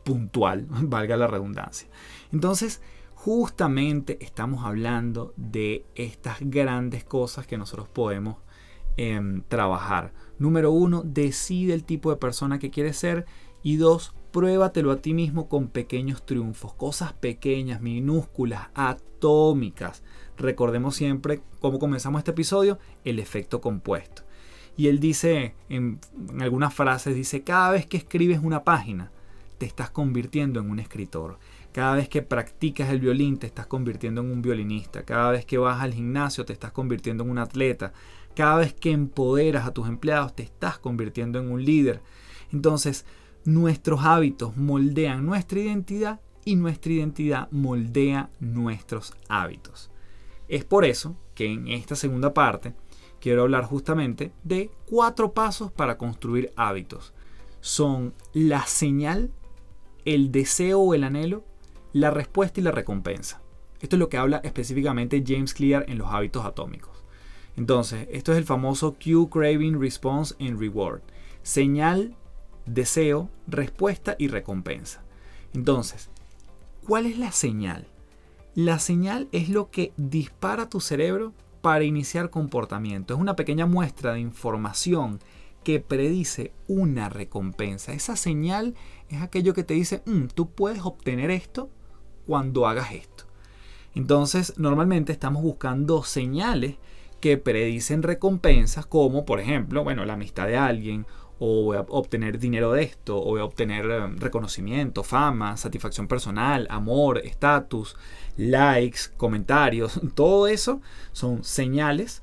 puntual, 0.04 0.66
valga 0.70 1.16
la 1.16 1.26
redundancia. 1.26 1.88
Entonces, 2.32 2.80
justamente 3.14 4.18
estamos 4.20 4.64
hablando 4.64 5.32
de 5.36 5.86
estas 5.94 6.38
grandes 6.40 7.04
cosas 7.04 7.46
que 7.46 7.58
nosotros 7.58 7.88
podemos 7.88 8.36
em, 9.00 9.42
trabajar. 9.48 10.12
Número 10.38 10.72
uno, 10.72 11.02
decide 11.04 11.74
el 11.74 11.84
tipo 11.84 12.10
de 12.10 12.16
persona 12.16 12.58
que 12.58 12.70
quieres 12.70 12.96
ser. 12.96 13.26
Y 13.62 13.76
dos, 13.76 14.14
pruébatelo 14.30 14.90
a 14.90 15.02
ti 15.02 15.14
mismo 15.14 15.48
con 15.48 15.68
pequeños 15.68 16.24
triunfos, 16.24 16.74
cosas 16.74 17.12
pequeñas, 17.12 17.80
minúsculas, 17.80 18.68
atómicas. 18.74 20.02
Recordemos 20.36 20.96
siempre 20.96 21.42
cómo 21.60 21.78
comenzamos 21.78 22.20
este 22.20 22.30
episodio, 22.30 22.78
el 23.04 23.18
efecto 23.18 23.60
compuesto. 23.60 24.22
Y 24.76 24.88
él 24.88 24.98
dice, 25.00 25.54
en, 25.68 25.98
en 26.30 26.42
algunas 26.42 26.72
frases, 26.72 27.14
dice, 27.14 27.42
cada 27.42 27.70
vez 27.70 27.86
que 27.86 27.98
escribes 27.98 28.40
una 28.42 28.64
página, 28.64 29.10
te 29.60 29.66
estás 29.66 29.90
convirtiendo 29.90 30.58
en 30.58 30.70
un 30.70 30.78
escritor. 30.78 31.38
Cada 31.72 31.94
vez 31.94 32.08
que 32.08 32.22
practicas 32.22 32.88
el 32.88 32.98
violín 32.98 33.38
te 33.38 33.46
estás 33.46 33.66
convirtiendo 33.66 34.22
en 34.22 34.30
un 34.30 34.40
violinista. 34.40 35.04
Cada 35.04 35.30
vez 35.30 35.44
que 35.44 35.58
vas 35.58 35.82
al 35.82 35.92
gimnasio 35.92 36.46
te 36.46 36.54
estás 36.54 36.72
convirtiendo 36.72 37.24
en 37.24 37.30
un 37.30 37.38
atleta. 37.38 37.92
Cada 38.34 38.56
vez 38.56 38.74
que 38.74 38.90
empoderas 38.90 39.66
a 39.66 39.72
tus 39.72 39.88
empleados 39.88 40.34
te 40.34 40.42
estás 40.42 40.78
convirtiendo 40.78 41.38
en 41.38 41.50
un 41.50 41.64
líder. 41.64 42.02
Entonces, 42.52 43.04
nuestros 43.44 44.04
hábitos 44.04 44.56
moldean 44.56 45.26
nuestra 45.26 45.60
identidad 45.60 46.20
y 46.44 46.56
nuestra 46.56 46.92
identidad 46.92 47.50
moldea 47.50 48.30
nuestros 48.40 49.14
hábitos. 49.28 49.90
Es 50.48 50.64
por 50.64 50.84
eso 50.84 51.16
que 51.34 51.46
en 51.46 51.68
esta 51.68 51.96
segunda 51.96 52.34
parte 52.34 52.74
quiero 53.20 53.42
hablar 53.42 53.64
justamente 53.64 54.32
de 54.42 54.70
cuatro 54.86 55.32
pasos 55.32 55.70
para 55.70 55.96
construir 55.96 56.52
hábitos. 56.56 57.12
Son 57.60 58.14
la 58.32 58.66
señal, 58.66 59.30
el 60.04 60.32
deseo 60.32 60.80
o 60.80 60.94
el 60.94 61.04
anhelo, 61.04 61.44
la 61.92 62.10
respuesta 62.10 62.60
y 62.60 62.62
la 62.62 62.72
recompensa. 62.72 63.42
Esto 63.80 63.96
es 63.96 64.00
lo 64.00 64.08
que 64.08 64.18
habla 64.18 64.40
específicamente 64.44 65.22
James 65.26 65.54
Clear 65.54 65.84
en 65.88 65.98
los 65.98 66.08
hábitos 66.08 66.44
atómicos. 66.44 66.99
Entonces, 67.60 68.08
esto 68.10 68.32
es 68.32 68.38
el 68.38 68.44
famoso 68.44 68.94
Q 68.94 69.28
Craving 69.28 69.78
Response 69.78 70.34
and 70.40 70.58
Reward. 70.58 71.02
Señal, 71.42 72.16
deseo, 72.64 73.28
respuesta 73.46 74.16
y 74.18 74.28
recompensa. 74.28 75.02
Entonces, 75.52 76.08
¿cuál 76.86 77.04
es 77.04 77.18
la 77.18 77.32
señal? 77.32 77.86
La 78.54 78.78
señal 78.78 79.28
es 79.30 79.50
lo 79.50 79.70
que 79.70 79.92
dispara 79.98 80.70
tu 80.70 80.80
cerebro 80.80 81.34
para 81.60 81.84
iniciar 81.84 82.30
comportamiento. 82.30 83.12
Es 83.12 83.20
una 83.20 83.36
pequeña 83.36 83.66
muestra 83.66 84.14
de 84.14 84.20
información 84.20 85.20
que 85.62 85.80
predice 85.80 86.54
una 86.66 87.10
recompensa. 87.10 87.92
Esa 87.92 88.16
señal 88.16 88.74
es 89.10 89.20
aquello 89.20 89.52
que 89.52 89.64
te 89.64 89.74
dice, 89.74 90.02
mm, 90.06 90.28
tú 90.28 90.48
puedes 90.48 90.80
obtener 90.80 91.30
esto 91.30 91.68
cuando 92.26 92.66
hagas 92.66 92.92
esto. 92.92 93.24
Entonces, 93.94 94.54
normalmente 94.56 95.12
estamos 95.12 95.42
buscando 95.42 96.04
señales 96.04 96.76
que 97.20 97.36
predicen 97.36 98.02
recompensas 98.02 98.86
como, 98.86 99.24
por 99.24 99.40
ejemplo, 99.40 99.84
bueno, 99.84 100.04
la 100.04 100.14
amistad 100.14 100.46
de 100.46 100.56
alguien, 100.56 101.06
o 101.38 101.64
voy 101.64 101.76
a 101.78 101.86
obtener 101.88 102.38
dinero 102.38 102.72
de 102.72 102.82
esto, 102.82 103.18
o 103.18 103.24
voy 103.24 103.40
a 103.40 103.44
obtener 103.44 103.86
eh, 103.90 104.06
reconocimiento, 104.16 105.02
fama, 105.02 105.56
satisfacción 105.56 106.06
personal, 106.06 106.66
amor, 106.70 107.18
estatus, 107.18 107.96
likes, 108.36 109.00
comentarios, 109.16 110.00
todo 110.14 110.46
eso 110.46 110.80
son 111.12 111.42
señales 111.42 112.22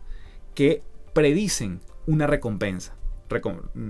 que 0.54 0.84
predicen 1.14 1.82
una 2.06 2.28
recompensa. 2.28 2.96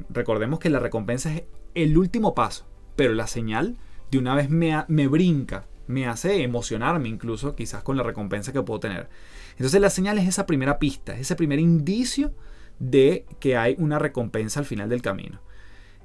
Recordemos 0.09 0.59
que 0.59 0.69
la 0.69 0.79
recompensa 0.79 1.33
es 1.33 1.43
el 1.75 1.97
último 1.97 2.33
paso, 2.33 2.65
pero 2.95 3.13
la 3.13 3.27
señal 3.27 3.77
de 4.09 4.17
una 4.17 4.33
vez 4.33 4.49
me, 4.49 4.83
me 4.87 5.07
brinca, 5.07 5.65
me 5.87 6.07
hace 6.07 6.43
emocionarme 6.43 7.09
incluso 7.09 7.55
quizás 7.55 7.83
con 7.83 7.97
la 7.97 8.03
recompensa 8.03 8.53
que 8.53 8.61
puedo 8.61 8.79
tener. 8.79 9.09
Entonces 9.51 9.81
la 9.81 9.89
señal 9.89 10.17
es 10.17 10.27
esa 10.27 10.45
primera 10.45 10.79
pista, 10.79 11.17
ese 11.17 11.35
primer 11.35 11.59
indicio 11.59 12.33
de 12.79 13.25
que 13.39 13.57
hay 13.57 13.75
una 13.79 13.99
recompensa 13.99 14.59
al 14.59 14.65
final 14.65 14.89
del 14.89 15.01
camino. 15.01 15.39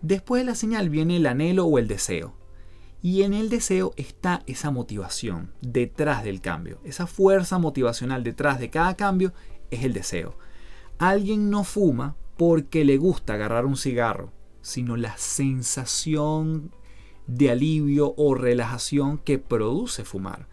Después 0.01 0.43
de 0.43 0.47
la 0.47 0.55
señal 0.55 0.89
viene 0.91 1.17
el 1.17 1.27
anhelo 1.27 1.67
o 1.67 1.79
el 1.79 1.89
deseo. 1.89 2.35
Y 3.03 3.23
en 3.23 3.35
el 3.35 3.49
deseo 3.49 3.93
está 3.97 4.43
esa 4.47 4.71
motivación 4.71 5.53
detrás 5.61 6.23
del 6.23 6.41
cambio. 6.41 6.79
Esa 6.85 7.07
fuerza 7.07 7.59
motivacional 7.59 8.23
detrás 8.23 8.61
de 8.61 8.71
cada 8.71 8.97
cambio 8.97 9.33
es 9.71 9.85
el 9.85 9.93
deseo. 9.93 10.39
Alguien 10.99 11.51
no 11.51 11.65
fuma 11.65 12.17
porque 12.37 12.85
le 12.85 12.97
gusta 12.97 13.35
agarrar 13.35 13.67
un 13.67 13.77
cigarro, 13.77 14.33
sino 14.61 14.97
la 14.97 15.17
sensación 15.17 16.73
de 17.27 17.51
alivio 17.51 18.15
o 18.17 18.35
relajación 18.35 19.19
que 19.19 19.39
produce 19.39 20.05
fumar. 20.05 20.47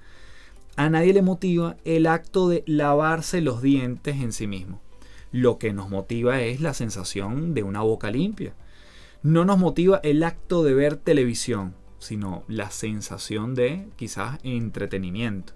A 0.76 0.90
nadie 0.90 1.14
le 1.14 1.22
motiva 1.22 1.76
el 1.84 2.08
acto 2.08 2.48
de 2.48 2.64
lavarse 2.66 3.42
los 3.42 3.62
dientes 3.62 4.18
en 4.18 4.32
sí 4.32 4.48
mismo. 4.48 4.82
Lo 5.32 5.58
que 5.58 5.74
nos 5.74 5.90
motiva 5.90 6.42
es 6.42 6.62
la 6.62 6.74
sensación 6.74 7.54
de 7.54 7.64
una 7.64 7.82
boca 7.82 8.10
limpia. 8.10 8.54
No 9.22 9.46
nos 9.46 9.60
motiva 9.60 10.00
el 10.04 10.24
acto 10.24 10.64
de 10.64 10.74
ver 10.74 10.96
televisión, 10.96 11.76
sino 12.00 12.44
la 12.48 12.72
sensación 12.72 13.56
de 13.56 13.88
quizás 13.98 14.40
entretenimiento. 14.44 15.54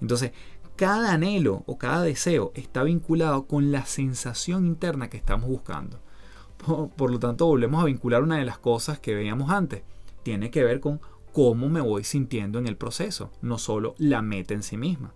Entonces, 0.00 0.32
cada 0.76 1.12
anhelo 1.12 1.62
o 1.66 1.78
cada 1.78 2.02
deseo 2.02 2.50
está 2.54 2.82
vinculado 2.82 3.46
con 3.46 3.70
la 3.70 3.86
sensación 3.86 4.66
interna 4.66 5.08
que 5.08 5.16
estamos 5.16 5.48
buscando. 5.48 6.00
Por, 6.96 7.10
lo 7.10 7.18
tanto, 7.18 7.46
volvemos 7.46 7.82
a 7.82 7.86
vincular 7.86 8.22
una 8.22 8.38
de 8.38 8.44
las 8.44 8.58
cosas 8.58 8.98
que 8.98 9.14
veíamos 9.14 9.50
antes. 9.50 9.82
Tiene 10.24 10.50
que 10.50 10.64
ver 10.64 10.80
con 10.80 11.00
cómo 11.32 11.68
me 11.68 11.80
voy 11.80 12.02
sintiendo 12.02 12.58
en 12.58 12.66
el 12.66 12.76
proceso, 12.76 13.30
no 13.42 13.58
solo 13.58 13.94
la 13.98 14.22
meta 14.22 14.54
en 14.54 14.62
sí 14.64 14.76
misma. 14.76 15.14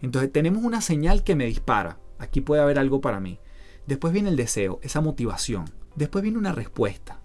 Entonces 0.00 0.30
tenemos 0.30 0.62
una 0.62 0.80
señal 0.80 1.24
que 1.24 1.34
me 1.34 1.46
dispara. 1.46 1.98
Aquí 2.18 2.40
puede 2.40 2.62
haber 2.62 2.78
algo 2.78 3.00
para 3.00 3.18
mí. 3.18 3.38
Después 3.86 4.12
viene 4.12 4.28
el 4.28 4.36
deseo, 4.36 4.78
esa 4.82 5.00
motivación. 5.00 5.64
Después 5.96 6.22
viene 6.22 6.38
una 6.38 6.52
respuesta. 6.52 7.20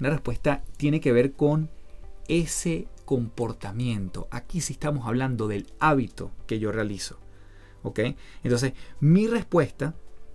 Una 0.00 0.10
respuesta 0.10 0.62
tiene 0.76 1.00
que 1.00 1.12
ver 1.12 1.32
con 1.32 1.70
ese 2.28 2.88
comportamiento. 3.04 4.28
Aquí 4.30 4.60
sí 4.60 4.74
estamos 4.74 5.06
hablando 5.06 5.48
del 5.48 5.66
hábito 5.80 6.30
que 6.46 6.58
yo 6.58 6.72
realizo. 6.72 7.18
¿Ok? 7.82 8.00
Entonces, 8.42 8.74
mi 9.00 9.26
respuesta, 9.26 9.94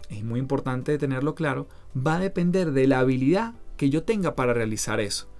es 0.09 0.23
muy 0.23 0.39
importante 0.39 0.97
tenerlo 0.97 1.36
claro, 1.36 1.67
va 1.95 2.15
a 2.15 2.19
depender 2.19 2.71
de 2.71 2.88
la 2.88 2.99
habilidad 2.99 3.53
que 3.77 3.89
yo 3.89 4.03
tenga 4.03 4.36
para 4.36 4.53
realizar 4.53 4.99
eso. 4.99 5.32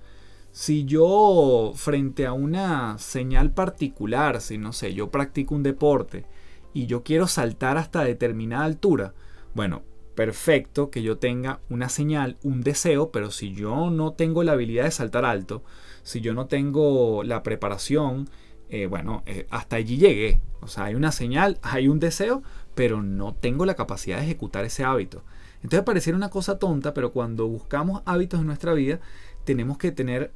Si 0.54 0.86
yo 0.86 1.72
frente 1.74 2.28
a 2.28 2.34
una 2.34 3.00
señal 3.00 3.56
particular, 3.56 4.40
si 4.40 4.60
no 4.60 4.72
sé, 4.72 4.94
yo 4.94 5.10
practico 5.10 5.56
un 5.56 5.64
deporte 5.64 6.28
y 6.76 6.86
yo 6.86 7.02
quiero 7.02 7.26
saltar 7.28 7.76
hasta 7.78 8.04
determinada 8.04 8.64
altura, 8.64 9.16
bueno, 9.56 9.82
perfecto 10.14 10.92
que 10.92 11.02
yo 11.02 11.18
tenga 11.18 11.60
una 11.72 11.90
señal, 11.90 12.38
un 12.44 12.62
deseo, 12.62 13.10
pero 13.10 13.32
si 13.32 13.56
yo 13.56 13.90
no 13.90 14.14
tengo 14.14 14.44
la 14.44 14.52
habilidad 14.52 14.84
de 14.84 14.92
saltar 14.92 15.26
alto, 15.26 15.64
si 16.04 16.22
yo 16.22 16.36
no 16.36 16.46
tengo 16.46 17.24
la 17.24 17.42
preparación, 17.42 18.30
eh, 18.70 18.86
bueno, 18.86 19.24
eh, 19.26 19.48
hasta 19.50 19.78
allí 19.78 19.98
llegué. 19.98 20.40
O 20.62 20.68
sea, 20.68 20.86
hay 20.86 20.94
una 20.94 21.12
señal, 21.12 21.58
hay 21.64 21.88
un 21.88 22.00
deseo, 22.00 22.44
pero 22.76 23.02
no 23.02 23.34
tengo 23.34 23.66
la 23.66 23.74
capacidad 23.74 24.18
de 24.18 24.26
ejecutar 24.26 24.66
ese 24.66 24.84
hábito. 24.84 25.24
Entonces 25.64 25.84
pareciera 25.84 26.16
una 26.16 26.30
cosa 26.30 26.60
tonta, 26.60 26.94
pero 26.94 27.12
cuando 27.12 27.48
buscamos 27.48 28.04
hábitos 28.06 28.42
en 28.42 28.46
nuestra 28.46 28.74
vida, 28.74 29.00
tenemos 29.46 29.78
que 29.78 29.92
tener 29.92 30.32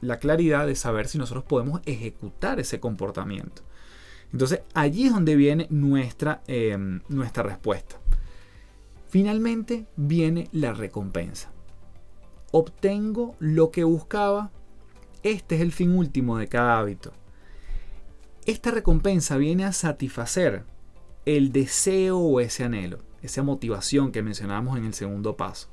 la 0.00 0.18
claridad 0.18 0.66
de 0.66 0.74
saber 0.74 1.08
si 1.08 1.18
nosotros 1.18 1.44
podemos 1.44 1.80
ejecutar 1.86 2.60
ese 2.60 2.80
comportamiento. 2.80 3.62
Entonces 4.32 4.60
allí 4.74 5.06
es 5.06 5.12
donde 5.12 5.36
viene 5.36 5.66
nuestra, 5.70 6.42
em, 6.46 7.00
nuestra 7.08 7.42
respuesta. 7.42 7.96
Finalmente 9.08 9.86
viene 9.96 10.48
la 10.52 10.74
recompensa. 10.74 11.50
Obtengo 12.50 13.34
lo 13.38 13.70
que 13.70 13.84
buscaba. 13.84 14.50
Este 15.22 15.56
es 15.56 15.60
el 15.62 15.72
fin 15.72 15.96
último 15.96 16.38
de 16.38 16.48
cada 16.48 16.78
hábito. 16.78 17.12
Esta 18.46 18.70
recompensa 18.70 19.36
viene 19.36 19.64
a 19.64 19.72
satisfacer 19.72 20.64
el 21.26 21.52
deseo 21.52 22.18
o 22.18 22.40
ese 22.40 22.64
anhelo, 22.64 22.98
esa 23.20 23.42
motivación 23.42 24.12
que 24.12 24.22
mencionamos 24.22 24.78
en 24.78 24.86
el 24.86 24.94
segundo 24.94 25.36
paso. 25.36 25.68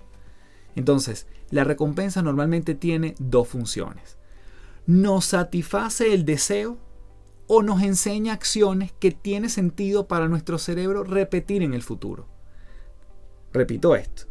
Entonces, 0.75 1.27
la 1.49 1.63
recompensa 1.63 2.21
normalmente 2.21 2.75
tiene 2.75 3.15
dos 3.19 3.47
funciones. 3.47 4.17
Nos 4.85 5.25
satisface 5.25 6.13
el 6.13 6.25
deseo 6.25 6.77
o 7.47 7.63
nos 7.63 7.81
enseña 7.81 8.33
acciones 8.33 8.91
que 8.91 9.11
tiene 9.11 9.49
sentido 9.49 10.07
para 10.07 10.27
nuestro 10.27 10.57
cerebro 10.57 11.03
repetir 11.03 11.63
en 11.63 11.73
el 11.73 11.81
futuro. 11.81 12.27
Repito 13.53 13.95
esto. 13.95 14.23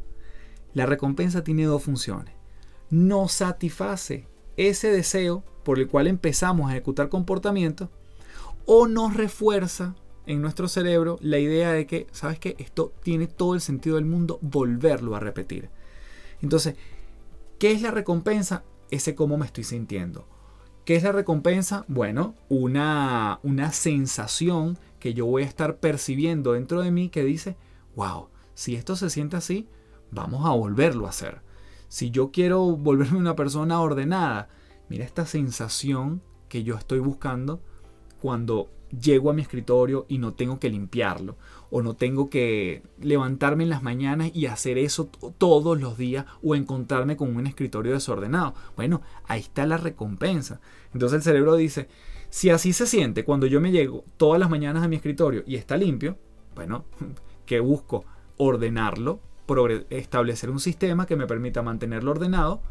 La 0.75 0.87
recompensa 0.87 1.43
tiene 1.45 1.65
dos 1.65 1.83
funciones. 1.83 2.35
Nos 2.91 3.33
satisface 3.33 4.29
ese 4.57 4.91
deseo 4.91 5.45
por 5.65 5.79
el 5.79 5.89
cual 5.89 6.07
empezamos 6.07 6.69
a 6.69 6.73
ejecutar 6.73 7.09
comportamientos, 7.09 7.89
o 8.67 8.87
nos 8.87 9.15
refuerza 9.15 9.95
en 10.27 10.41
nuestro 10.41 10.69
cerebro 10.69 11.19
la 11.21 11.39
idea 11.39 11.73
de 11.73 11.87
que, 11.87 12.07
¿sabes 12.13 12.39
qué? 12.39 12.55
Esto 12.59 12.93
tiene 13.03 13.27
todo 13.27 13.55
el 13.55 13.61
sentido 13.61 13.97
del 13.97 14.05
mundo 14.05 14.39
volverlo 14.43 15.17
a 15.17 15.21
repetir. 15.21 15.71
Entonces, 16.45 16.77
¿qué 17.59 17.73
es 17.73 17.81
la 17.81 17.91
recompensa? 17.91 18.65
Ese 18.91 19.15
cómo 19.15 19.39
me 19.39 19.47
estoy 19.47 19.65
sintiendo. 19.65 20.29
¿Qué 20.85 20.95
es 20.95 21.03
la 21.03 21.13
recompensa? 21.13 21.87
Bueno, 21.89 22.35
una, 22.51 23.41
una 23.43 23.73
sensación 23.73 24.79
que 25.01 25.15
yo 25.15 25.25
voy 25.25 25.43
a 25.43 25.47
estar 25.47 25.79
percibiendo 25.79 26.53
dentro 26.53 26.83
de 26.83 26.91
mí 26.91 27.09
que 27.09 27.25
dice, 27.25 27.57
wow, 27.97 28.29
si 28.53 28.77
esto 28.77 28.95
se 28.95 29.09
siente 29.09 29.37
así, 29.37 29.69
vamos 30.11 30.45
a 30.45 30.51
volverlo 30.51 31.07
a 31.07 31.11
hacer. 31.11 31.41
Si 31.89 32.11
yo 32.11 32.31
quiero 32.31 32.77
volverme 32.77 33.17
una 33.17 33.37
persona 33.37 33.81
ordenada, 33.81 34.51
mira 34.91 35.07
esta 35.07 35.25
sensación 35.25 36.21
que 36.51 36.63
yo 36.63 36.77
estoy 36.77 36.99
buscando 36.99 37.63
cuando 38.21 38.69
llego 38.91 39.31
a 39.31 39.33
mi 39.33 39.41
escritorio 39.41 40.05
y 40.11 40.19
no 40.19 40.35
tengo 40.35 40.61
que 40.61 40.69
limpiarlo 40.69 41.39
o 41.77 41.83
no 41.83 41.95
tengo 41.95 42.31
que 42.31 42.85
levantarme 43.01 43.65
en 43.65 43.71
las 43.71 43.83
mañanas 43.83 44.31
y 44.33 44.47
hacer 44.47 44.79
eso 44.79 45.11
todos 45.39 45.81
los 45.81 45.99
días 45.99 46.25
o 46.41 46.55
encontrarme 46.55 47.17
con 47.17 47.35
un 47.35 47.49
escritorio 47.49 47.95
desordenado. 47.95 48.55
Bueno, 48.77 49.03
ahí 49.27 49.41
está 49.41 49.67
la 49.67 49.77
recompensa. 49.77 50.61
Entonces 50.93 51.17
el 51.17 51.23
cerebro 51.25 51.57
dice, 51.57 51.89
si 52.31 52.51
así 52.51 52.73
se 52.73 52.87
siente 52.87 53.25
cuando 53.25 53.49
yo 53.49 53.61
me 53.61 53.73
llego 53.73 54.05
todas 54.17 54.39
las 54.39 54.51
mañanas 54.51 54.85
a 54.85 54.89
mi 54.89 54.95
escritorio 54.95 55.43
y 55.49 55.57
está 55.57 55.77
limpio, 55.77 56.17
bueno, 56.55 56.85
que 57.45 57.59
busco 57.59 58.05
ordenarlo, 58.37 59.19
establecer 59.91 60.51
un 60.51 60.61
sistema 60.61 61.07
que 61.07 61.17
me 61.17 61.27
permita 61.27 61.63
mantenerlo 61.63 62.13
ordenado 62.13 62.63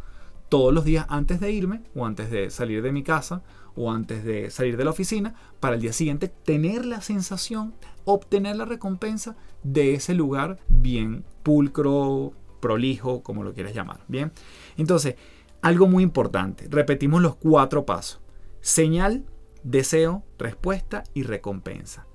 todos 0.47 0.73
los 0.73 0.85
días 0.85 1.07
antes 1.09 1.41
de 1.41 1.51
irme 1.51 1.81
o 1.93 2.05
antes 2.05 2.31
de 2.31 2.49
salir 2.49 2.81
de 2.81 2.93
mi 2.93 3.03
casa 3.03 3.43
o 3.75 3.91
antes 3.91 4.23
de 4.23 4.49
salir 4.49 4.77
de 4.77 4.85
la 4.85 4.91
oficina 4.91 5.35
para 5.59 5.75
el 5.75 5.81
día 5.81 5.93
siguiente 5.93 6.27
tener 6.27 6.85
la 6.85 7.01
sensación, 7.01 7.73
obtener 8.05 8.55
la 8.55 8.65
recompensa 8.65 9.35
de 9.63 9.95
ese 9.95 10.13
lugar 10.13 10.59
bien 10.67 11.25
pulcro, 11.43 12.33
prolijo, 12.59 13.23
como 13.23 13.43
lo 13.43 13.53
quieras 13.53 13.73
llamar. 13.73 14.01
Bien, 14.07 14.31
entonces, 14.77 15.15
algo 15.61 15.87
muy 15.87 16.03
importante, 16.03 16.67
repetimos 16.69 17.21
los 17.21 17.35
cuatro 17.35 17.85
pasos. 17.85 18.21
Señal, 18.61 19.25
deseo, 19.63 20.23
respuesta 20.37 21.03
y 21.13 21.23
recompensa. 21.23 22.07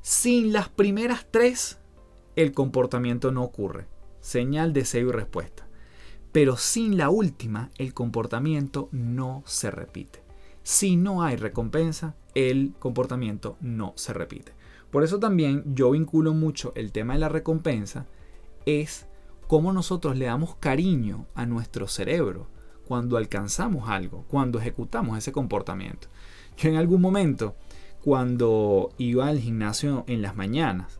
Sin 0.00 0.52
las 0.52 0.68
primeras 0.68 1.26
tres, 1.30 1.78
el 2.36 2.52
comportamiento 2.52 3.30
no 3.30 3.42
ocurre. 3.42 3.86
Señal, 4.20 4.72
deseo 4.72 5.08
y 5.08 5.12
respuesta. 5.12 5.66
Pero 6.32 6.56
sin 6.56 6.96
la 6.96 7.10
última, 7.10 7.70
el 7.78 7.94
comportamiento 7.94 8.88
no 8.90 9.42
se 9.46 9.70
repite. 9.70 10.23
Si 10.64 10.96
no 10.96 11.22
hay 11.22 11.36
recompensa, 11.36 12.16
el 12.34 12.72
comportamiento 12.78 13.58
no 13.60 13.92
se 13.96 14.14
repite. 14.14 14.52
Por 14.90 15.04
eso 15.04 15.18
también 15.18 15.62
yo 15.74 15.90
vinculo 15.90 16.32
mucho 16.32 16.72
el 16.74 16.90
tema 16.90 17.12
de 17.12 17.18
la 17.18 17.28
recompensa, 17.28 18.06
es 18.64 19.06
cómo 19.46 19.74
nosotros 19.74 20.16
le 20.16 20.24
damos 20.24 20.56
cariño 20.56 21.26
a 21.34 21.44
nuestro 21.44 21.86
cerebro 21.86 22.48
cuando 22.88 23.18
alcanzamos 23.18 23.90
algo, 23.90 24.24
cuando 24.26 24.58
ejecutamos 24.58 25.18
ese 25.18 25.32
comportamiento. 25.32 26.08
Yo 26.56 26.70
en 26.70 26.76
algún 26.76 27.02
momento, 27.02 27.56
cuando 28.02 28.88
iba 28.96 29.28
al 29.28 29.40
gimnasio 29.40 30.04
en 30.06 30.22
las 30.22 30.34
mañanas, 30.34 30.98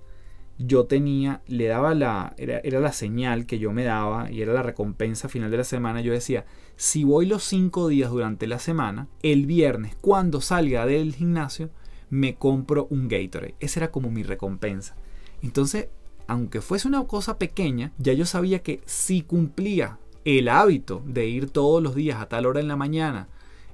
yo 0.58 0.84
tenía, 0.84 1.40
le 1.46 1.68
daba 1.68 1.94
la, 1.94 2.34
era, 2.36 2.58
era, 2.58 2.80
la 2.80 2.92
señal 2.92 3.46
que 3.46 3.58
yo 3.58 3.72
me 3.72 3.84
daba 3.84 4.30
y 4.30 4.42
era 4.42 4.52
la 4.52 4.62
recompensa 4.62 5.30
final 5.30 5.50
de 5.50 5.56
la 5.56 5.64
semana. 5.64 6.02
Yo 6.02 6.12
decía, 6.12 6.44
si 6.76 7.04
voy 7.04 7.26
los 7.26 7.44
cinco 7.44 7.88
días 7.88 8.10
durante 8.10 8.46
la 8.46 8.58
semana, 8.58 9.08
el 9.22 9.46
viernes, 9.46 9.96
cuando 10.00 10.40
salga 10.40 10.86
del 10.86 11.14
gimnasio, 11.14 11.70
me 12.10 12.36
compro 12.36 12.86
un 12.90 13.08
Gatorade. 13.08 13.54
Esa 13.60 13.80
era 13.80 13.90
como 13.90 14.10
mi 14.10 14.22
recompensa. 14.22 14.96
Entonces, 15.42 15.88
aunque 16.26 16.60
fuese 16.60 16.88
una 16.88 17.04
cosa 17.04 17.38
pequeña, 17.38 17.92
ya 17.98 18.12
yo 18.12 18.26
sabía 18.26 18.62
que 18.62 18.80
si 18.86 19.22
cumplía 19.22 19.98
el 20.24 20.48
hábito 20.48 21.02
de 21.06 21.26
ir 21.26 21.50
todos 21.50 21.82
los 21.82 21.94
días 21.94 22.20
a 22.20 22.28
tal 22.28 22.46
hora 22.46 22.60
en 22.60 22.68
la 22.68 22.76
mañana 22.76 23.28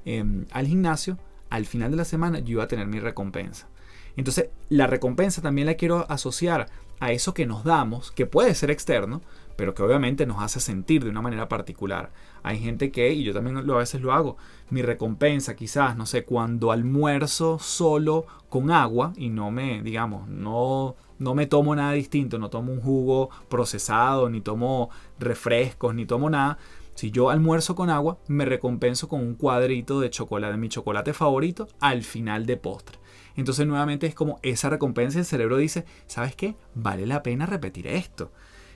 em, 0.05 0.47
al 0.51 0.67
gimnasio, 0.67 1.19
al 1.49 1.67
final 1.67 1.91
de 1.91 1.97
la 1.97 2.05
semana 2.05 2.41
yo 2.41 2.53
iba 2.53 2.65
a 2.65 2.69
tener 2.69 2.87
mi 2.87 3.01
recompensa. 3.01 3.69
Entonces, 4.17 4.49
la 4.69 4.87
recompensa 4.87 5.43
también 5.43 5.67
la 5.67 5.75
quiero 5.75 6.11
asociar 6.11 6.67
a 6.99 7.13
eso 7.13 7.35
que 7.35 7.47
nos 7.47 7.65
damos, 7.65 8.11
que 8.11 8.27
puede 8.27 8.55
ser 8.55 8.71
externo, 8.71 9.23
pero 9.61 9.75
que 9.75 9.83
obviamente 9.83 10.25
nos 10.25 10.43
hace 10.43 10.59
sentir 10.59 11.05
de 11.05 11.11
una 11.11 11.21
manera 11.21 11.47
particular. 11.47 12.13
Hay 12.43 12.59
gente 12.61 12.91
que, 12.91 13.13
y 13.13 13.25
yo 13.25 13.35
también 13.35 13.59
a 13.59 13.77
veces 13.77 14.01
lo 14.01 14.15
hago, 14.15 14.39
mi 14.71 14.81
recompensa 14.81 15.55
quizás, 15.55 15.99
no 15.99 16.07
sé, 16.07 16.25
cuando 16.25 16.73
almuerzo 16.73 17.59
solo 17.59 18.25
con 18.49 18.71
agua 18.71 19.13
y 19.19 19.29
no 19.29 19.51
me, 19.51 19.83
digamos, 19.83 20.27
no, 20.29 20.97
no 21.19 21.35
me 21.35 21.45
tomo 21.45 21.77
nada 21.77 21.93
distinto, 21.93 22.39
no 22.39 22.49
tomo 22.49 22.73
un 22.73 22.81
jugo 22.81 23.29
procesado, 23.51 24.31
ni 24.31 24.41
tomo 24.41 24.89
refrescos, 25.19 25.95
ni 25.95 26.07
tomo 26.07 26.31
nada. 26.31 26.57
Si 26.95 27.11
yo 27.11 27.29
almuerzo 27.29 27.75
con 27.75 27.91
agua, 27.91 28.17
me 28.29 28.47
recompenso 28.47 29.11
con 29.11 29.21
un 29.21 29.35
cuadrito 29.35 30.01
de 30.01 30.09
chocolate, 30.09 30.53
de 30.53 30.59
mi 30.59 30.71
chocolate 30.71 31.13
favorito, 31.13 31.69
al 31.81 32.03
final 32.03 32.47
de 32.47 32.57
postre. 32.57 32.99
Entonces 33.37 33.67
nuevamente 33.67 34.07
es 34.07 34.15
como 34.15 34.39
esa 34.43 34.71
recompensa, 34.71 35.19
el 35.19 35.27
cerebro 35.27 35.59
dice, 35.59 35.85
¿sabes 36.07 36.35
qué? 36.35 36.57
Vale 36.75 37.05
la 37.05 37.23
pena 37.23 37.45
repetir 37.45 37.89
esto. 37.89 38.33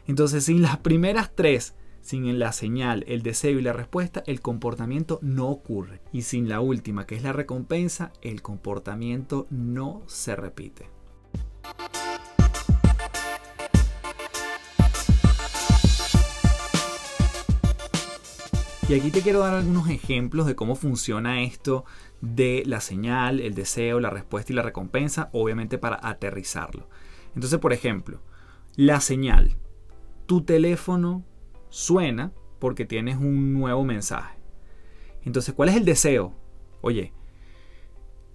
Entonces 0.07 0.45
sin 0.45 0.63
las 0.63 0.79
primeras 0.79 1.35
tres, 1.35 1.75
sin 2.01 2.39
la 2.39 2.53
señal, 2.53 3.05
el 3.09 3.23
deseo 3.23 3.59
y 3.59 3.63
la 3.63 3.73
respuesta, 3.73 4.23
el 4.27 4.43
comportamiento 4.43 5.19
no 5.23 5.49
ocurre. 5.49 6.03
Y 6.13 6.23
sin 6.23 6.49
la 6.49 6.61
última, 6.61 7.07
que 7.07 7.15
es 7.15 7.23
la 7.23 7.33
recompensa, 7.33 8.13
el 8.21 8.43
comportamiento 8.43 9.47
no 9.49 10.03
se 10.07 10.37
repite. 10.37 10.91
Y 18.87 18.93
aquí 18.93 19.11
te 19.11 19.23
quiero 19.23 19.39
dar 19.39 19.55
algunos 19.55 19.89
ejemplos 19.89 20.45
de 20.45 20.55
cómo 20.55 20.77
funciona 20.77 21.41
esto 21.41 21.87
de 22.21 22.65
la 22.67 22.83
señal, 22.83 23.41
el 23.41 23.55
deseo, 23.55 23.99
la 23.99 24.11
respuesta 24.11 24.53
y 24.53 24.57
la 24.57 24.61
recompensa, 24.61 25.31
obviamente 25.33 25.79
para 25.79 25.99
aterrizarlo. 26.07 26.87
Entonces, 27.35 27.59
por 27.59 27.73
ejemplo, 27.73 28.21
la 28.77 29.01
señal. 29.01 29.57
Tu 30.27 30.43
teléfono 30.43 31.25
suena 31.69 32.33
porque 32.59 32.85
tienes 32.85 33.17
un 33.17 33.53
nuevo 33.53 33.85
mensaje. 33.85 34.39
Entonces, 35.23 35.55
¿cuál 35.55 35.69
es 35.69 35.77
el 35.77 35.85
deseo? 35.85 36.35
Oye, 36.81 37.13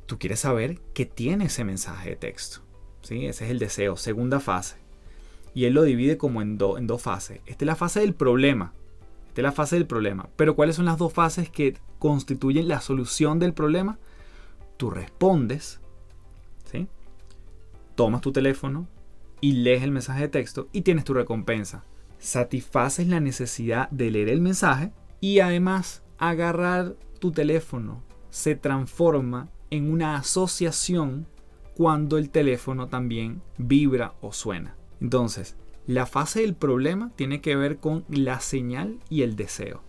tú 0.06 0.18
quieres 0.20 0.40
saber 0.40 0.80
qué 0.94 1.06
tiene 1.06 1.46
ese 1.46 1.64
mensaje 1.64 2.12
de 2.12 2.16
texto. 2.16 2.62
¿sí? 3.02 3.26
Ese 3.26 3.46
es 3.46 3.52
el 3.52 3.60
deseo, 3.60 3.96
segunda 3.96 4.40
fase. 4.40 4.78
Y 5.54 5.66
él 5.66 5.74
lo 5.74 5.84
divide 5.84 6.18
como 6.18 6.42
en, 6.42 6.58
en 6.78 6.88
dos 6.88 7.02
fases. 7.02 7.42
Esta 7.46 7.66
es 7.66 7.68
la 7.68 7.76
fase 7.76 8.02
del 8.02 8.14
problema. 8.14 8.74
Esta 9.28 9.42
es 9.42 9.44
la 9.44 9.52
fase 9.52 9.76
del 9.76 9.88
problema. 9.88 10.30
Pero 10.36 10.56
¿cuáles 10.56 10.76
son 10.76 10.86
las 10.86 10.98
dos 10.98 11.14
fases 11.14 11.50
que 11.50 11.78
constituyen 11.98 12.68
la 12.68 12.82
solución 12.82 13.40
del 13.40 13.54
problema? 13.54 13.98
Tú 14.78 14.90
respondes, 14.90 15.80
¿sí? 16.72 16.88
tomas 17.96 18.22
tu 18.22 18.32
teléfono 18.32 18.88
y 19.42 19.54
lees 19.54 19.84
el 19.84 19.92
mensaje 19.92 20.22
de 20.22 20.28
texto 20.28 20.68
y 20.72 20.82
tienes 20.82 21.06
tu 21.06 21.14
recompensa. 21.14 21.84
Satisfaces 22.18 23.08
la 23.08 23.20
necesidad 23.20 23.90
de 23.90 24.12
leer 24.12 24.30
el 24.30 24.42
mensaje 24.42 24.92
y 25.22 25.40
además 25.40 26.04
agarrar 26.18 26.96
tu 27.20 27.32
teléfono 27.32 28.04
se 28.30 28.56
transforma 28.56 29.50
en 29.70 29.92
una 29.92 30.18
asociación 30.18 31.28
cuando 31.76 32.18
el 32.18 32.30
teléfono 32.30 32.88
también 32.88 33.42
vibra 33.58 34.14
o 34.22 34.34
suena. 34.34 34.76
Entonces, 35.00 35.56
la 35.88 36.06
fase 36.06 36.42
del 36.42 36.56
problema 36.56 37.12
tiene 37.16 37.42
que 37.42 37.56
ver 37.56 37.78
con 37.78 38.06
la 38.10 38.42
señal 38.42 39.00
y 39.10 39.22
el 39.22 39.36
deseo. 39.36 39.82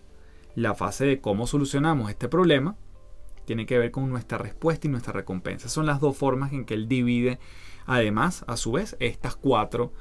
La 0.55 0.73
fase 0.73 1.05
de 1.05 1.21
cómo 1.21 1.47
solucionamos 1.47 2.09
este 2.09 2.27
problema 2.27 2.75
tiene 3.45 3.65
que 3.65 3.77
ver 3.77 3.91
con 3.91 4.09
nuestra 4.09 4.37
respuesta 4.37 4.87
y 4.87 4.89
nuestra 4.89 5.13
recompensa. 5.13 5.69
Son 5.69 5.85
las 5.85 5.99
dos 5.99 6.15
formas 6.15 6.53
en 6.53 6.65
que 6.65 6.73
él 6.73 6.87
divide, 6.87 7.39
además, 7.91 8.45
a 8.47 8.55
su 8.55 8.71
vez, 8.71 8.95
estas 8.99 9.35
cuatro, 9.35 9.91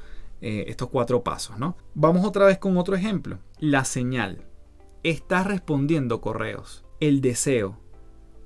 eh, 0.40 0.66
estos 0.68 0.88
cuatro 0.88 1.24
pasos. 1.24 1.58
¿no? 1.58 1.76
Vamos 1.94 2.24
otra 2.24 2.46
vez 2.46 2.58
con 2.58 2.76
otro 2.76 2.94
ejemplo. 2.94 3.40
La 3.58 3.84
señal. 3.84 4.46
Estás 5.02 5.46
respondiendo 5.46 6.20
correos. 6.20 6.84
El 7.00 7.20
deseo. 7.20 7.78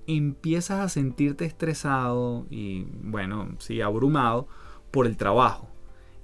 Empiezas 0.06 0.80
a 0.80 0.88
sentirte 0.88 1.44
estresado 1.44 2.46
y, 2.50 2.86
bueno, 3.02 3.54
sí, 3.58 3.82
abrumado 3.82 4.48
por 4.90 5.06
el 5.06 5.16
trabajo. 5.18 5.68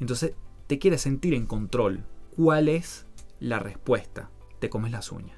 Entonces 0.01 0.35
te 0.66 0.79
quieres 0.79 1.03
sentir 1.03 1.35
en 1.35 1.47
control. 1.47 2.05
¿Cuál 2.37 2.68
es 2.68 3.07
la 3.39 3.59
respuesta? 3.59 4.31
Te 4.61 4.71
comes 4.71 4.93
las 4.93 5.12
uñas. 5.12 5.37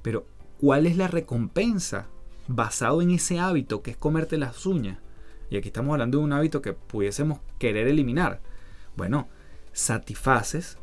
Pero, 0.00 0.26
¿cuál 0.60 0.86
es 0.86 0.96
la 0.96 1.08
recompensa 1.08 2.06
basado 2.46 3.02
en 3.02 3.10
ese 3.10 3.38
hábito 3.38 3.82
que 3.82 3.90
es 3.90 3.96
comerte 3.98 4.38
las 4.38 4.64
uñas? 4.64 4.98
Y 5.50 5.56
aquí 5.56 5.68
estamos 5.68 5.92
hablando 5.92 6.18
de 6.18 6.24
un 6.24 6.32
hábito 6.32 6.62
que 6.62 6.72
pudiésemos 6.72 7.40
querer 7.58 7.88
eliminar. 7.88 8.40
Bueno, 8.96 9.28
satisfaces 9.72 10.78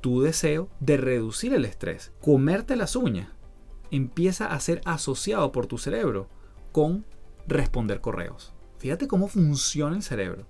tu 0.00 0.22
deseo 0.22 0.68
de 0.80 0.96
reducir 0.96 1.54
el 1.54 1.64
estrés. 1.64 2.12
Comerte 2.20 2.76
las 2.76 2.96
uñas 2.96 3.28
empieza 3.90 4.46
a 4.46 4.60
ser 4.60 4.80
asociado 4.84 5.52
por 5.52 5.66
tu 5.66 5.78
cerebro 5.78 6.28
con 6.72 7.04
responder 7.46 8.00
correos. 8.00 8.54
Fíjate 8.78 9.08
cómo 9.08 9.28
funciona 9.28 9.96
el 9.96 10.02
cerebro. 10.02 10.46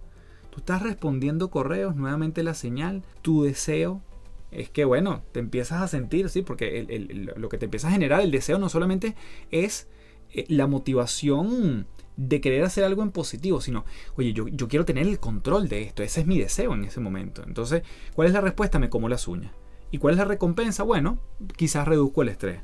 Tú 0.50 0.58
estás 0.58 0.82
respondiendo 0.82 1.50
correos, 1.50 1.96
nuevamente 1.96 2.42
la 2.42 2.54
señal, 2.54 3.02
tu 3.22 3.44
deseo 3.44 4.02
es 4.50 4.68
que, 4.68 4.84
bueno, 4.84 5.22
te 5.32 5.40
empiezas 5.40 5.80
a 5.80 5.88
sentir, 5.88 6.28
sí, 6.28 6.42
porque 6.42 7.32
lo 7.36 7.48
que 7.48 7.58
te 7.58 7.66
empieza 7.66 7.88
a 7.88 7.92
generar 7.92 8.20
el 8.20 8.32
deseo 8.32 8.58
no 8.58 8.68
solamente 8.68 9.14
es 9.50 9.88
eh, 10.32 10.44
la 10.48 10.66
motivación 10.66 11.86
de 12.20 12.40
querer 12.42 12.64
hacer 12.64 12.84
algo 12.84 13.02
en 13.02 13.12
positivo, 13.12 13.62
sino, 13.62 13.86
oye, 14.14 14.34
yo, 14.34 14.46
yo 14.48 14.68
quiero 14.68 14.84
tener 14.84 15.06
el 15.06 15.18
control 15.18 15.68
de 15.68 15.82
esto, 15.82 16.02
ese 16.02 16.20
es 16.20 16.26
mi 16.26 16.38
deseo 16.38 16.74
en 16.74 16.84
ese 16.84 17.00
momento. 17.00 17.42
Entonces, 17.46 17.82
¿cuál 18.14 18.28
es 18.28 18.34
la 18.34 18.42
respuesta? 18.42 18.78
Me 18.78 18.90
como 18.90 19.08
las 19.08 19.26
uñas. 19.26 19.52
¿Y 19.90 19.98
cuál 19.98 20.14
es 20.14 20.18
la 20.18 20.26
recompensa? 20.26 20.82
Bueno, 20.82 21.18
quizás 21.56 21.88
reduzco 21.88 22.20
el 22.20 22.28
estrés. 22.28 22.60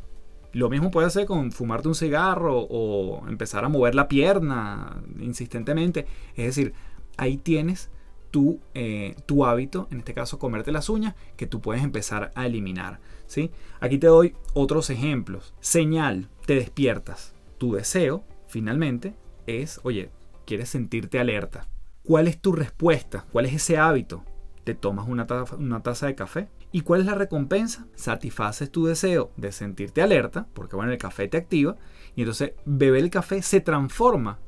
Lo 0.52 0.68
mismo 0.68 0.90
puede 0.90 1.06
hacer 1.06 1.26
con 1.26 1.52
fumarte 1.52 1.88
un 1.88 1.94
cigarro 1.94 2.60
o 2.60 3.26
empezar 3.28 3.64
a 3.64 3.68
mover 3.70 3.94
la 3.94 4.08
pierna 4.08 5.02
insistentemente. 5.18 6.06
Es 6.34 6.46
decir, 6.46 6.74
ahí 7.16 7.38
tienes 7.38 7.90
tu, 8.30 8.60
eh, 8.74 9.16
tu 9.24 9.46
hábito, 9.46 9.88
en 9.90 9.98
este 9.98 10.12
caso 10.12 10.38
comerte 10.38 10.70
las 10.70 10.90
uñas, 10.90 11.14
que 11.36 11.46
tú 11.46 11.62
puedes 11.62 11.82
empezar 11.82 12.30
a 12.34 12.46
eliminar. 12.46 13.00
¿sí? 13.26 13.50
Aquí 13.80 13.96
te 13.96 14.06
doy 14.06 14.34
otros 14.52 14.90
ejemplos. 14.90 15.54
Señal, 15.60 16.28
te 16.44 16.54
despiertas. 16.54 17.34
Tu 17.58 17.72
deseo, 17.72 18.22
finalmente, 18.48 19.14
es, 19.46 19.80
oye, 19.82 20.10
quieres 20.44 20.68
sentirte 20.68 21.18
alerta. 21.18 21.68
¿Cuál 22.02 22.28
es 22.28 22.40
tu 22.40 22.52
respuesta? 22.52 23.26
¿Cuál 23.32 23.46
es 23.46 23.54
ese 23.54 23.78
hábito? 23.78 24.24
Te 24.64 24.74
tomas 24.74 25.08
una, 25.08 25.26
una 25.58 25.82
taza 25.82 26.06
de 26.06 26.14
café. 26.14 26.48
¿Y 26.72 26.82
cuál 26.82 27.00
es 27.00 27.06
la 27.06 27.14
recompensa? 27.14 27.86
Satisfaces 27.94 28.70
tu 28.70 28.86
deseo 28.86 29.32
de 29.36 29.52
sentirte 29.52 30.02
alerta, 30.02 30.46
porque 30.52 30.76
bueno, 30.76 30.92
el 30.92 30.98
café 30.98 31.28
te 31.28 31.36
activa, 31.36 31.76
y 32.14 32.22
entonces 32.22 32.52
beber 32.64 33.04
el 33.04 33.10
café 33.10 33.42
se 33.42 33.60
transforma 33.60 34.38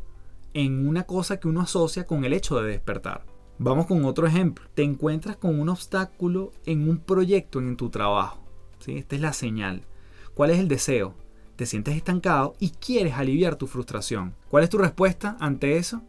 en 0.54 0.88
una 0.88 1.04
cosa 1.04 1.38
que 1.38 1.48
uno 1.48 1.60
asocia 1.60 2.06
con 2.06 2.24
el 2.24 2.32
hecho 2.32 2.60
de 2.60 2.70
despertar. 2.70 3.24
Vamos 3.58 3.86
con 3.86 4.04
otro 4.04 4.26
ejemplo. 4.26 4.66
Te 4.74 4.82
encuentras 4.82 5.36
con 5.36 5.58
un 5.58 5.68
obstáculo 5.68 6.52
en 6.64 6.88
un 6.88 6.98
proyecto 6.98 7.58
en 7.58 7.76
tu 7.76 7.90
trabajo. 7.90 8.44
¿sí? 8.78 8.96
Esta 8.98 9.16
es 9.16 9.20
la 9.20 9.32
señal. 9.32 9.82
¿Cuál 10.34 10.50
es 10.50 10.58
el 10.60 10.68
deseo? 10.68 11.14
Te 11.58 11.66
sientes 11.66 11.96
estancado 11.96 12.54
y 12.60 12.70
quieres 12.70 13.14
aliviar 13.14 13.56
tu 13.56 13.66
frustración. 13.66 14.36
¿Cuál 14.48 14.62
es 14.62 14.70
tu 14.70 14.78
respuesta 14.78 15.36
ante 15.40 15.76
eso? 15.76 16.02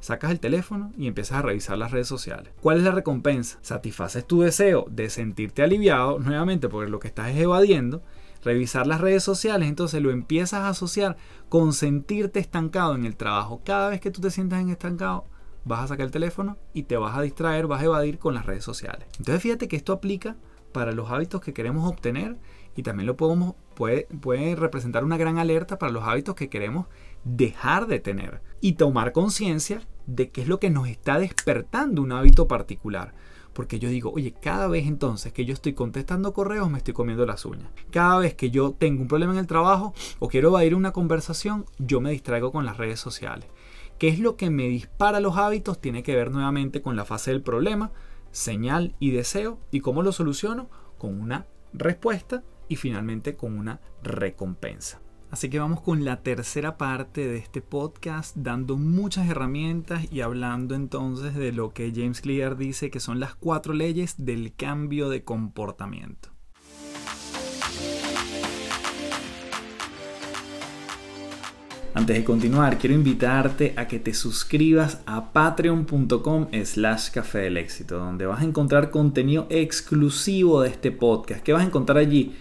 Sacas 0.00 0.32
el 0.32 0.40
teléfono 0.40 0.92
y 0.98 1.06
empiezas 1.06 1.38
a 1.38 1.42
revisar 1.42 1.78
las 1.78 1.92
redes 1.92 2.08
sociales. 2.08 2.52
¿Cuál 2.60 2.78
es 2.78 2.82
la 2.82 2.90
recompensa? 2.90 3.60
Satisfaces 3.62 4.26
tu 4.26 4.40
deseo 4.40 4.84
de 4.90 5.08
sentirte 5.08 5.62
aliviado, 5.62 6.18
nuevamente 6.18 6.68
porque 6.68 6.90
lo 6.90 6.98
que 6.98 7.06
estás 7.06 7.28
es 7.30 7.36
evadiendo, 7.36 8.02
revisar 8.42 8.88
las 8.88 9.00
redes 9.00 9.22
sociales, 9.22 9.68
entonces 9.68 10.02
lo 10.02 10.10
empiezas 10.10 10.62
a 10.62 10.70
asociar 10.70 11.16
con 11.48 11.72
sentirte 11.72 12.40
estancado 12.40 12.96
en 12.96 13.06
el 13.06 13.14
trabajo. 13.14 13.62
Cada 13.64 13.90
vez 13.90 14.00
que 14.00 14.10
tú 14.10 14.20
te 14.20 14.32
sientas 14.32 14.60
en 14.60 14.70
estancado, 14.70 15.26
vas 15.64 15.84
a 15.84 15.86
sacar 15.86 16.06
el 16.06 16.12
teléfono 16.12 16.56
y 16.74 16.82
te 16.82 16.96
vas 16.96 17.16
a 17.16 17.22
distraer, 17.22 17.68
vas 17.68 17.80
a 17.80 17.84
evadir 17.84 18.18
con 18.18 18.34
las 18.34 18.44
redes 18.44 18.64
sociales. 18.64 19.06
Entonces 19.20 19.40
fíjate 19.40 19.68
que 19.68 19.76
esto 19.76 19.92
aplica 19.92 20.34
para 20.72 20.90
los 20.90 21.12
hábitos 21.12 21.40
que 21.40 21.54
queremos 21.54 21.88
obtener 21.88 22.36
y 22.74 22.82
también 22.82 23.06
lo 23.06 23.16
podemos, 23.16 23.54
puede, 23.76 24.56
representar 24.56 25.04
una 25.04 25.18
gran 25.18 25.38
alerta 25.38 25.78
para 25.78 25.92
los 25.92 26.04
hábitos 26.04 26.34
que 26.34 26.48
queremos 26.48 26.86
dejar 27.24 27.86
de 27.86 28.00
tener 28.00 28.40
y 28.60 28.72
tomar 28.72 29.12
conciencia 29.12 29.86
de 30.06 30.30
qué 30.30 30.42
es 30.42 30.48
lo 30.48 30.58
que 30.58 30.70
nos 30.70 30.88
está 30.88 31.18
despertando 31.18 32.02
un 32.02 32.12
hábito 32.12 32.48
particular. 32.48 33.14
Porque 33.52 33.78
yo 33.78 33.88
digo, 33.88 34.12
oye, 34.12 34.34
cada 34.34 34.66
vez 34.68 34.86
entonces 34.86 35.32
que 35.32 35.44
yo 35.44 35.54
estoy 35.54 35.72
contestando 35.72 36.32
correos 36.32 36.70
me 36.70 36.78
estoy 36.78 36.94
comiendo 36.94 37.24
las 37.24 37.44
uñas. 37.44 37.70
Cada 37.90 38.18
vez 38.18 38.34
que 38.34 38.50
yo 38.50 38.72
tengo 38.72 39.02
un 39.02 39.08
problema 39.08 39.32
en 39.32 39.38
el 39.38 39.46
trabajo 39.46 39.94
o 40.18 40.28
quiero 40.28 40.48
evadir 40.48 40.74
una 40.74 40.92
conversación, 40.92 41.64
yo 41.78 42.00
me 42.00 42.10
distraigo 42.10 42.52
con 42.52 42.66
las 42.66 42.76
redes 42.76 43.00
sociales. 43.00 43.48
¿Qué 43.98 44.08
es 44.08 44.18
lo 44.18 44.36
que 44.36 44.50
me 44.50 44.68
dispara 44.68 45.20
los 45.20 45.36
hábitos? 45.36 45.80
Tiene 45.80 46.02
que 46.02 46.14
ver 46.14 46.30
nuevamente 46.30 46.82
con 46.82 46.96
la 46.96 47.06
fase 47.06 47.30
del 47.30 47.42
problema, 47.42 47.92
señal 48.30 48.94
y 49.00 49.10
deseo. 49.10 49.58
¿Y 49.70 49.80
cómo 49.80 50.02
lo 50.02 50.12
soluciono? 50.12 50.68
Con 50.98 51.18
una 51.18 51.46
respuesta 51.72 52.42
y 52.68 52.76
finalmente 52.76 53.36
con 53.36 53.58
una 53.58 53.80
recompensa. 54.02 55.00
Así 55.30 55.50
que 55.50 55.58
vamos 55.58 55.80
con 55.80 56.04
la 56.04 56.22
tercera 56.22 56.78
parte 56.78 57.26
de 57.26 57.38
este 57.38 57.60
podcast, 57.60 58.36
dando 58.36 58.76
muchas 58.76 59.28
herramientas 59.28 60.10
y 60.12 60.20
hablando 60.20 60.74
entonces 60.74 61.34
de 61.34 61.52
lo 61.52 61.70
que 61.70 61.92
James 61.94 62.20
Clear 62.20 62.56
dice 62.56 62.90
que 62.90 63.00
son 63.00 63.18
las 63.18 63.34
cuatro 63.34 63.74
leyes 63.74 64.14
del 64.18 64.54
cambio 64.54 65.08
de 65.08 65.24
comportamiento. 65.24 66.30
Antes 71.92 72.18
de 72.18 72.24
continuar, 72.24 72.76
quiero 72.76 72.94
invitarte 72.94 73.72
a 73.74 73.88
que 73.88 73.98
te 73.98 74.12
suscribas 74.12 75.00
a 75.06 75.32
patreon.com 75.32 76.48
slash 76.62 77.10
café 77.10 77.38
del 77.38 77.56
éxito, 77.56 77.98
donde 77.98 78.26
vas 78.26 78.42
a 78.42 78.44
encontrar 78.44 78.90
contenido 78.90 79.46
exclusivo 79.48 80.60
de 80.60 80.68
este 80.68 80.92
podcast. 80.92 81.42
¿Qué 81.42 81.54
vas 81.54 81.62
a 81.62 81.66
encontrar 81.66 81.96
allí? 81.96 82.36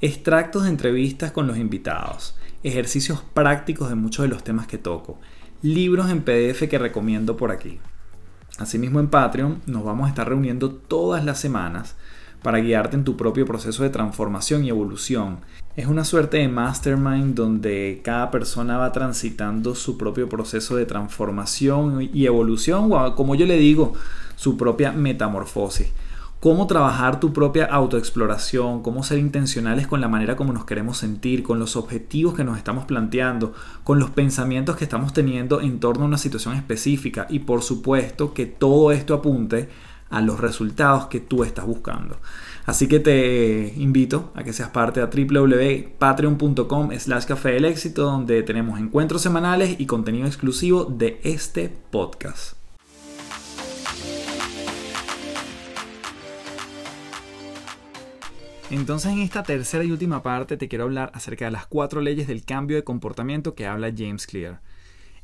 Extractos 0.00 0.62
de 0.62 0.70
entrevistas 0.70 1.30
con 1.30 1.46
los 1.46 1.58
invitados, 1.58 2.34
ejercicios 2.62 3.22
prácticos 3.34 3.90
de 3.90 3.96
muchos 3.96 4.22
de 4.22 4.28
los 4.28 4.42
temas 4.42 4.66
que 4.66 4.78
toco, 4.78 5.18
libros 5.60 6.10
en 6.10 6.22
PDF 6.22 6.68
que 6.70 6.78
recomiendo 6.78 7.36
por 7.36 7.50
aquí. 7.50 7.78
Asimismo 8.58 9.00
en 9.00 9.08
Patreon 9.08 9.60
nos 9.66 9.84
vamos 9.84 10.06
a 10.06 10.08
estar 10.08 10.26
reuniendo 10.26 10.70
todas 10.70 11.24
las 11.24 11.38
semanas 11.38 11.96
para 12.42 12.60
guiarte 12.60 12.96
en 12.96 13.04
tu 13.04 13.18
propio 13.18 13.44
proceso 13.44 13.82
de 13.82 13.90
transformación 13.90 14.64
y 14.64 14.70
evolución. 14.70 15.40
Es 15.76 15.86
una 15.86 16.04
suerte 16.04 16.38
de 16.38 16.48
mastermind 16.48 17.34
donde 17.34 18.00
cada 18.02 18.30
persona 18.30 18.78
va 18.78 18.92
transitando 18.92 19.74
su 19.74 19.98
propio 19.98 20.30
proceso 20.30 20.76
de 20.76 20.86
transformación 20.86 22.08
y 22.12 22.24
evolución, 22.24 22.90
o 22.90 23.14
como 23.14 23.34
yo 23.34 23.44
le 23.44 23.58
digo, 23.58 23.92
su 24.36 24.56
propia 24.56 24.92
metamorfosis 24.92 25.92
cómo 26.40 26.66
trabajar 26.66 27.20
tu 27.20 27.32
propia 27.34 27.66
autoexploración, 27.66 28.82
cómo 28.82 29.02
ser 29.02 29.18
intencionales 29.18 29.86
con 29.86 30.00
la 30.00 30.08
manera 30.08 30.36
como 30.36 30.54
nos 30.54 30.64
queremos 30.64 30.96
sentir, 30.96 31.42
con 31.42 31.58
los 31.58 31.76
objetivos 31.76 32.34
que 32.34 32.44
nos 32.44 32.56
estamos 32.56 32.86
planteando, 32.86 33.52
con 33.84 33.98
los 33.98 34.10
pensamientos 34.10 34.76
que 34.76 34.84
estamos 34.84 35.12
teniendo 35.12 35.60
en 35.60 35.78
torno 35.80 36.04
a 36.04 36.08
una 36.08 36.18
situación 36.18 36.54
específica 36.56 37.26
y 37.28 37.40
por 37.40 37.62
supuesto 37.62 38.32
que 38.32 38.46
todo 38.46 38.90
esto 38.90 39.14
apunte 39.14 39.68
a 40.08 40.20
los 40.22 40.40
resultados 40.40 41.06
que 41.06 41.20
tú 41.20 41.44
estás 41.44 41.66
buscando. 41.66 42.16
Así 42.66 42.88
que 42.88 43.00
te 43.00 43.74
invito 43.76 44.32
a 44.34 44.42
que 44.42 44.52
seas 44.52 44.70
parte 44.70 45.04
de 45.04 45.06
www.patreon.com 45.06 46.90
slash 46.98 47.24
café 47.24 47.52
del 47.52 47.64
éxito 47.66 48.02
donde 48.04 48.42
tenemos 48.42 48.80
encuentros 48.80 49.22
semanales 49.22 49.76
y 49.78 49.86
contenido 49.86 50.26
exclusivo 50.26 50.84
de 50.84 51.20
este 51.22 51.68
podcast. 51.90 52.59
Entonces 58.70 59.10
en 59.10 59.18
esta 59.18 59.42
tercera 59.42 59.82
y 59.82 59.90
última 59.90 60.22
parte 60.22 60.56
te 60.56 60.68
quiero 60.68 60.84
hablar 60.84 61.10
acerca 61.12 61.46
de 61.46 61.50
las 61.50 61.66
cuatro 61.66 62.00
leyes 62.00 62.28
del 62.28 62.44
cambio 62.44 62.76
de 62.76 62.84
comportamiento 62.84 63.56
que 63.56 63.66
habla 63.66 63.92
James 63.94 64.28
Clear. 64.28 64.62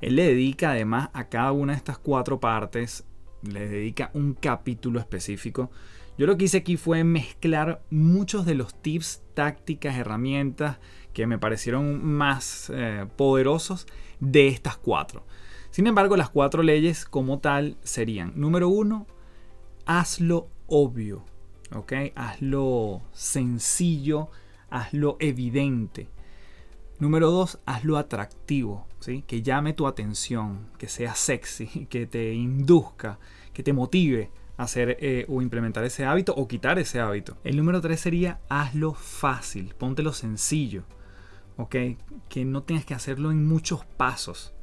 Él 0.00 0.16
le 0.16 0.24
dedica 0.24 0.72
además 0.72 1.10
a 1.12 1.28
cada 1.28 1.52
una 1.52 1.72
de 1.72 1.78
estas 1.78 1.96
cuatro 1.96 2.40
partes, 2.40 3.04
le 3.42 3.68
dedica 3.68 4.10
un 4.14 4.34
capítulo 4.34 4.98
específico. 4.98 5.70
Yo 6.18 6.26
lo 6.26 6.36
que 6.36 6.46
hice 6.46 6.56
aquí 6.58 6.76
fue 6.76 7.04
mezclar 7.04 7.84
muchos 7.88 8.46
de 8.46 8.56
los 8.56 8.82
tips, 8.82 9.22
tácticas, 9.34 9.96
herramientas 9.96 10.78
que 11.12 11.28
me 11.28 11.38
parecieron 11.38 12.04
más 12.04 12.72
eh, 12.74 13.06
poderosos 13.14 13.86
de 14.18 14.48
estas 14.48 14.76
cuatro. 14.76 15.24
Sin 15.70 15.86
embargo, 15.86 16.16
las 16.16 16.30
cuatro 16.30 16.64
leyes 16.64 17.04
como 17.04 17.38
tal 17.38 17.76
serían, 17.84 18.32
número 18.34 18.68
uno, 18.68 19.06
hazlo 19.84 20.48
obvio. 20.66 21.35
¿Ok? 21.76 21.92
Hazlo 22.14 23.02
sencillo, 23.12 24.30
hazlo 24.70 25.16
evidente. 25.20 26.08
Número 26.98 27.30
dos, 27.30 27.58
hazlo 27.66 27.98
atractivo, 27.98 28.86
¿sí? 29.00 29.22
Que 29.26 29.42
llame 29.42 29.74
tu 29.74 29.86
atención, 29.86 30.68
que 30.78 30.88
sea 30.88 31.14
sexy, 31.14 31.86
que 31.90 32.06
te 32.06 32.32
induzca, 32.32 33.18
que 33.52 33.62
te 33.62 33.72
motive 33.72 34.30
a 34.56 34.62
hacer 34.62 34.96
eh, 35.00 35.26
o 35.28 35.42
implementar 35.42 35.84
ese 35.84 36.06
hábito 36.06 36.34
o 36.34 36.48
quitar 36.48 36.78
ese 36.78 37.00
hábito. 37.00 37.36
El 37.44 37.56
número 37.56 37.80
tres 37.80 38.00
sería 38.00 38.40
hazlo 38.48 38.94
fácil, 38.94 39.74
póntelo 39.74 40.12
sencillo, 40.12 40.84
¿ok? 41.58 41.76
Que 42.28 42.44
no 42.44 42.62
tengas 42.62 42.86
que 42.86 42.94
hacerlo 42.94 43.30
en 43.30 43.46
muchos 43.46 43.84
pasos. 43.84 44.54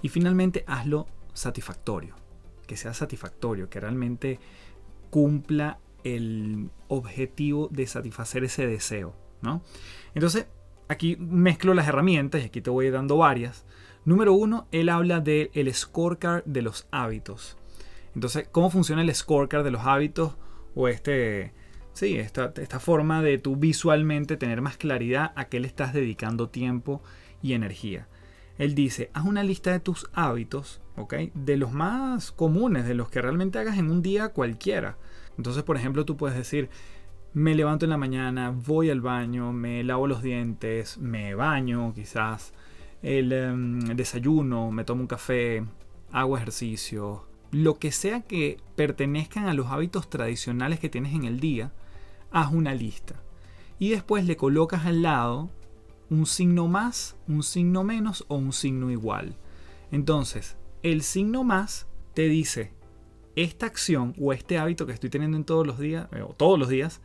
Y 0.00 0.08
finalmente, 0.08 0.64
hazlo 0.66 1.06
satisfactorio, 1.34 2.14
que 2.66 2.76
sea 2.76 2.94
satisfactorio, 2.94 3.68
que 3.68 3.80
realmente 3.80 4.38
cumpla 5.10 5.78
el 6.14 6.70
objetivo 6.88 7.68
de 7.70 7.86
satisfacer 7.86 8.44
ese 8.44 8.66
deseo, 8.66 9.14
¿no? 9.42 9.62
Entonces, 10.14 10.46
aquí 10.88 11.16
mezclo 11.16 11.74
las 11.74 11.88
herramientas 11.88 12.42
y 12.42 12.46
aquí 12.46 12.60
te 12.60 12.70
voy 12.70 12.90
dando 12.90 13.16
varias. 13.16 13.64
Número 14.04 14.32
uno, 14.32 14.66
él 14.72 14.88
habla 14.88 15.20
del 15.20 15.50
el 15.54 15.72
scorecard 15.74 16.44
de 16.44 16.62
los 16.62 16.88
hábitos. 16.90 17.56
Entonces, 18.14 18.48
¿cómo 18.50 18.70
funciona 18.70 19.02
el 19.02 19.14
scorecard 19.14 19.64
de 19.64 19.70
los 19.70 19.84
hábitos? 19.84 20.36
O 20.74 20.88
este, 20.88 21.52
sí, 21.92 22.16
esta, 22.16 22.52
esta 22.56 22.80
forma 22.80 23.22
de 23.22 23.38
tú 23.38 23.56
visualmente 23.56 24.36
tener 24.36 24.60
más 24.60 24.76
claridad 24.76 25.32
a 25.36 25.46
qué 25.46 25.60
le 25.60 25.66
estás 25.66 25.92
dedicando 25.92 26.48
tiempo 26.48 27.02
y 27.42 27.52
energía. 27.52 28.08
él 28.56 28.74
dice, 28.74 29.10
haz 29.14 29.24
una 29.24 29.44
lista 29.44 29.70
de 29.70 29.78
tus 29.78 30.10
hábitos, 30.14 30.80
¿ok? 30.96 31.14
De 31.34 31.56
los 31.56 31.72
más 31.72 32.32
comunes, 32.32 32.86
de 32.86 32.94
los 32.94 33.08
que 33.08 33.22
realmente 33.22 33.58
hagas 33.58 33.78
en 33.78 33.90
un 33.90 34.02
día 34.02 34.30
cualquiera. 34.30 34.96
Entonces, 35.38 35.62
por 35.62 35.76
ejemplo, 35.76 36.04
tú 36.04 36.16
puedes 36.16 36.36
decir, 36.36 36.68
me 37.32 37.54
levanto 37.54 37.86
en 37.86 37.90
la 37.90 37.96
mañana, 37.96 38.50
voy 38.50 38.90
al 38.90 39.00
baño, 39.00 39.52
me 39.52 39.82
lavo 39.84 40.06
los 40.06 40.22
dientes, 40.22 40.98
me 40.98 41.34
baño 41.34 41.94
quizás, 41.94 42.52
el 43.02 43.32
em, 43.32 43.80
desayuno, 43.80 44.70
me 44.70 44.84
tomo 44.84 45.02
un 45.02 45.06
café, 45.06 45.64
hago 46.10 46.36
ejercicio, 46.36 47.24
lo 47.52 47.78
que 47.78 47.92
sea 47.92 48.22
que 48.22 48.58
pertenezcan 48.76 49.46
a 49.46 49.54
los 49.54 49.68
hábitos 49.68 50.10
tradicionales 50.10 50.80
que 50.80 50.88
tienes 50.88 51.14
en 51.14 51.24
el 51.24 51.40
día, 51.40 51.72
haz 52.30 52.52
una 52.52 52.74
lista. 52.74 53.14
Y 53.78 53.90
después 53.90 54.26
le 54.26 54.36
colocas 54.36 54.86
al 54.86 55.02
lado 55.02 55.50
un 56.10 56.26
signo 56.26 56.66
más, 56.66 57.16
un 57.28 57.42
signo 57.42 57.84
menos 57.84 58.24
o 58.28 58.36
un 58.36 58.52
signo 58.52 58.90
igual. 58.90 59.36
Entonces, 59.92 60.56
el 60.82 61.02
signo 61.02 61.44
más 61.44 61.86
te 62.14 62.28
dice, 62.28 62.72
esta 63.42 63.66
acción 63.66 64.14
o 64.20 64.32
este 64.32 64.58
hábito 64.58 64.84
que 64.84 64.92
estoy 64.92 65.10
teniendo 65.10 65.36
en 65.36 65.44
todos 65.44 65.64
los 65.64 65.78
días, 65.78 66.08
eh, 66.12 66.22
o 66.22 66.34
todos 66.34 66.58
los 66.58 66.68
días, 66.68 67.00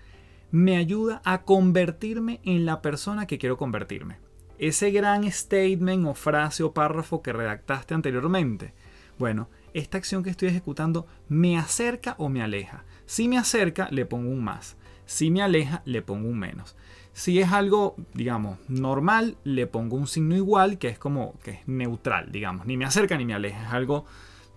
me 0.49 0.77
ayuda 0.77 1.21
a 1.25 1.43
convertirme 1.43 2.39
en 2.43 2.65
la 2.65 2.81
persona 2.81 3.27
que 3.27 3.37
quiero 3.37 3.57
convertirme. 3.57 4.17
Ese 4.57 4.89
gran 4.89 5.31
statement 5.31 6.07
o 6.07 6.15
frase 6.15 6.63
o 6.63 6.73
párrafo 6.73 7.21
que 7.21 7.33
redactaste 7.33 7.93
anteriormente. 7.93 8.73
Bueno, 9.19 9.47
esta 9.75 9.99
acción 9.99 10.23
que 10.23 10.31
estoy 10.31 10.49
ejecutando 10.49 11.05
me 11.29 11.57
acerca 11.57 12.15
o 12.17 12.29
me 12.29 12.41
aleja. 12.41 12.83
Si 13.05 13.27
me 13.27 13.37
acerca, 13.37 13.87
le 13.91 14.07
pongo 14.07 14.31
un 14.31 14.43
más. 14.43 14.75
Si 15.05 15.29
me 15.29 15.43
aleja, 15.43 15.83
le 15.85 16.01
pongo 16.01 16.29
un 16.29 16.39
menos. 16.39 16.75
Si 17.13 17.39
es 17.39 17.51
algo, 17.51 17.95
digamos, 18.15 18.57
normal, 18.69 19.37
le 19.43 19.67
pongo 19.67 19.97
un 19.97 20.07
signo 20.07 20.35
igual, 20.35 20.79
que 20.79 20.87
es 20.87 20.97
como 20.97 21.37
que 21.43 21.51
es 21.51 21.67
neutral, 21.67 22.31
digamos. 22.31 22.65
Ni 22.65 22.75
me 22.75 22.85
acerca 22.85 23.17
ni 23.17 23.25
me 23.25 23.35
aleja. 23.35 23.67
Es 23.67 23.73
algo 23.73 24.05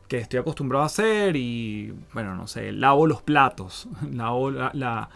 que 0.09 0.18
estoy 0.18 0.40
acostumbrado 0.40 0.82
a 0.82 0.86
hacer 0.86 1.36
y, 1.36 1.94
bueno, 2.12 2.34
no 2.34 2.46
sé, 2.46 2.72
lavo 2.72 3.07
los 3.07 3.22
platos, 3.22 3.88
lavo 4.12 4.50
la, 4.50 5.09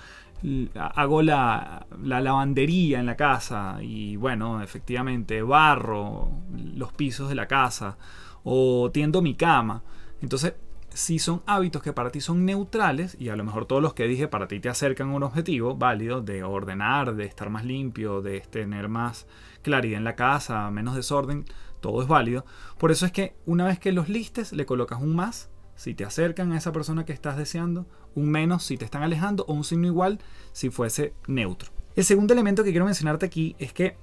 hago 0.74 1.22
la, 1.22 1.86
la, 2.03 2.20
lavandería 2.20 3.01
en 3.01 3.07
la 3.07 3.16
casa 3.16 3.78
y, 3.80 4.16
bueno, 4.16 4.62
efectivamente, 4.62 5.43
barro 5.43 6.30
los 6.74 6.93
pisos 6.93 7.28
de 7.28 7.34
la 7.34 7.47
casa 7.47 7.99
o 8.43 8.91
tiendo 8.93 9.22
mi 9.22 9.34
cama. 9.34 9.82
Entonces, 10.22 10.55
si 10.93 11.18
son 11.18 11.43
hábitos 11.47 11.82
que 11.82 11.93
para 11.93 12.11
ti 12.11 12.20
son 12.20 12.45
neutrales, 12.45 13.16
y 13.18 13.28
a 13.28 13.36
lo 13.36 13.45
mejor 13.45 13.66
todos 13.66 13.82
los 13.82 13.95
que 13.95 14.09
dije 14.09 14.28
para 14.28 14.49
ti 14.49 14.61
te 14.61 14.68
acercan 14.68 15.11
a 15.11 15.14
un 15.14 15.22
objetivo 15.22 15.76
válido 15.76 16.20
de 16.20 16.43
ordenar, 16.43 17.14
de 17.14 17.24
estar 17.24 17.51
más 17.51 17.64
limpio, 17.64 18.22
de 18.22 18.41
tener 18.41 18.88
más 18.88 19.26
claridad 19.62 19.99
en 19.99 20.05
la 20.05 20.16
casa, 20.16 20.70
menos 20.70 20.97
desorden, 20.97 21.45
todo 21.81 22.03
es 22.03 22.09
válido. 22.09 22.45
Por 22.78 22.91
eso 22.91 23.07
es 23.07 23.12
que 23.12 23.35
una 23.47 23.66
vez 23.66 23.78
que 23.78 23.93
los 23.93 24.09
listes, 24.09 24.53
le 24.53 24.66
colocas 24.66 25.01
un 25.01 25.14
más 25.14 25.51
si 25.74 25.95
te 25.95 26.05
acercan 26.05 26.53
a 26.53 26.59
esa 26.59 26.72
persona 26.72 27.05
que 27.05 27.12
estás 27.12 27.37
deseando, 27.37 27.87
un 28.14 28.31
menos 28.31 28.64
si 28.64 28.76
te 28.76 28.85
están 28.85 29.03
alejando 29.03 29.45
o 29.49 29.55
un 29.55 29.64
signo 29.64 29.87
igual 29.87 30.18
si 30.53 30.68
fuese 30.68 31.14
neutro. 31.26 31.70
El 31.97 32.05
segundo 32.05 32.35
elemento 32.35 32.62
que 32.62 32.70
quiero 32.70 32.85
mencionarte 32.85 33.26
aquí 33.26 33.57
es 33.59 33.72
que 33.72 33.97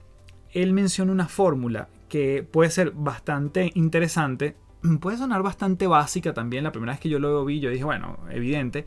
él 0.51 0.73
menciona 0.73 1.11
una 1.11 1.28
fórmula 1.28 1.88
que 2.09 2.41
puede 2.43 2.71
ser 2.71 2.91
bastante 2.91 3.71
interesante 3.75 4.55
puede 5.01 5.17
sonar 5.17 5.43
bastante 5.43 5.88
básica 5.88 6.34
también. 6.34 6.63
La 6.63 6.71
primera 6.71 6.93
vez 6.93 6.99
que 6.99 7.09
yo 7.09 7.19
lo 7.19 7.43
vi, 7.45 7.59
yo 7.59 7.69
dije, 7.69 7.84
bueno, 7.84 8.17
evidente. 8.30 8.86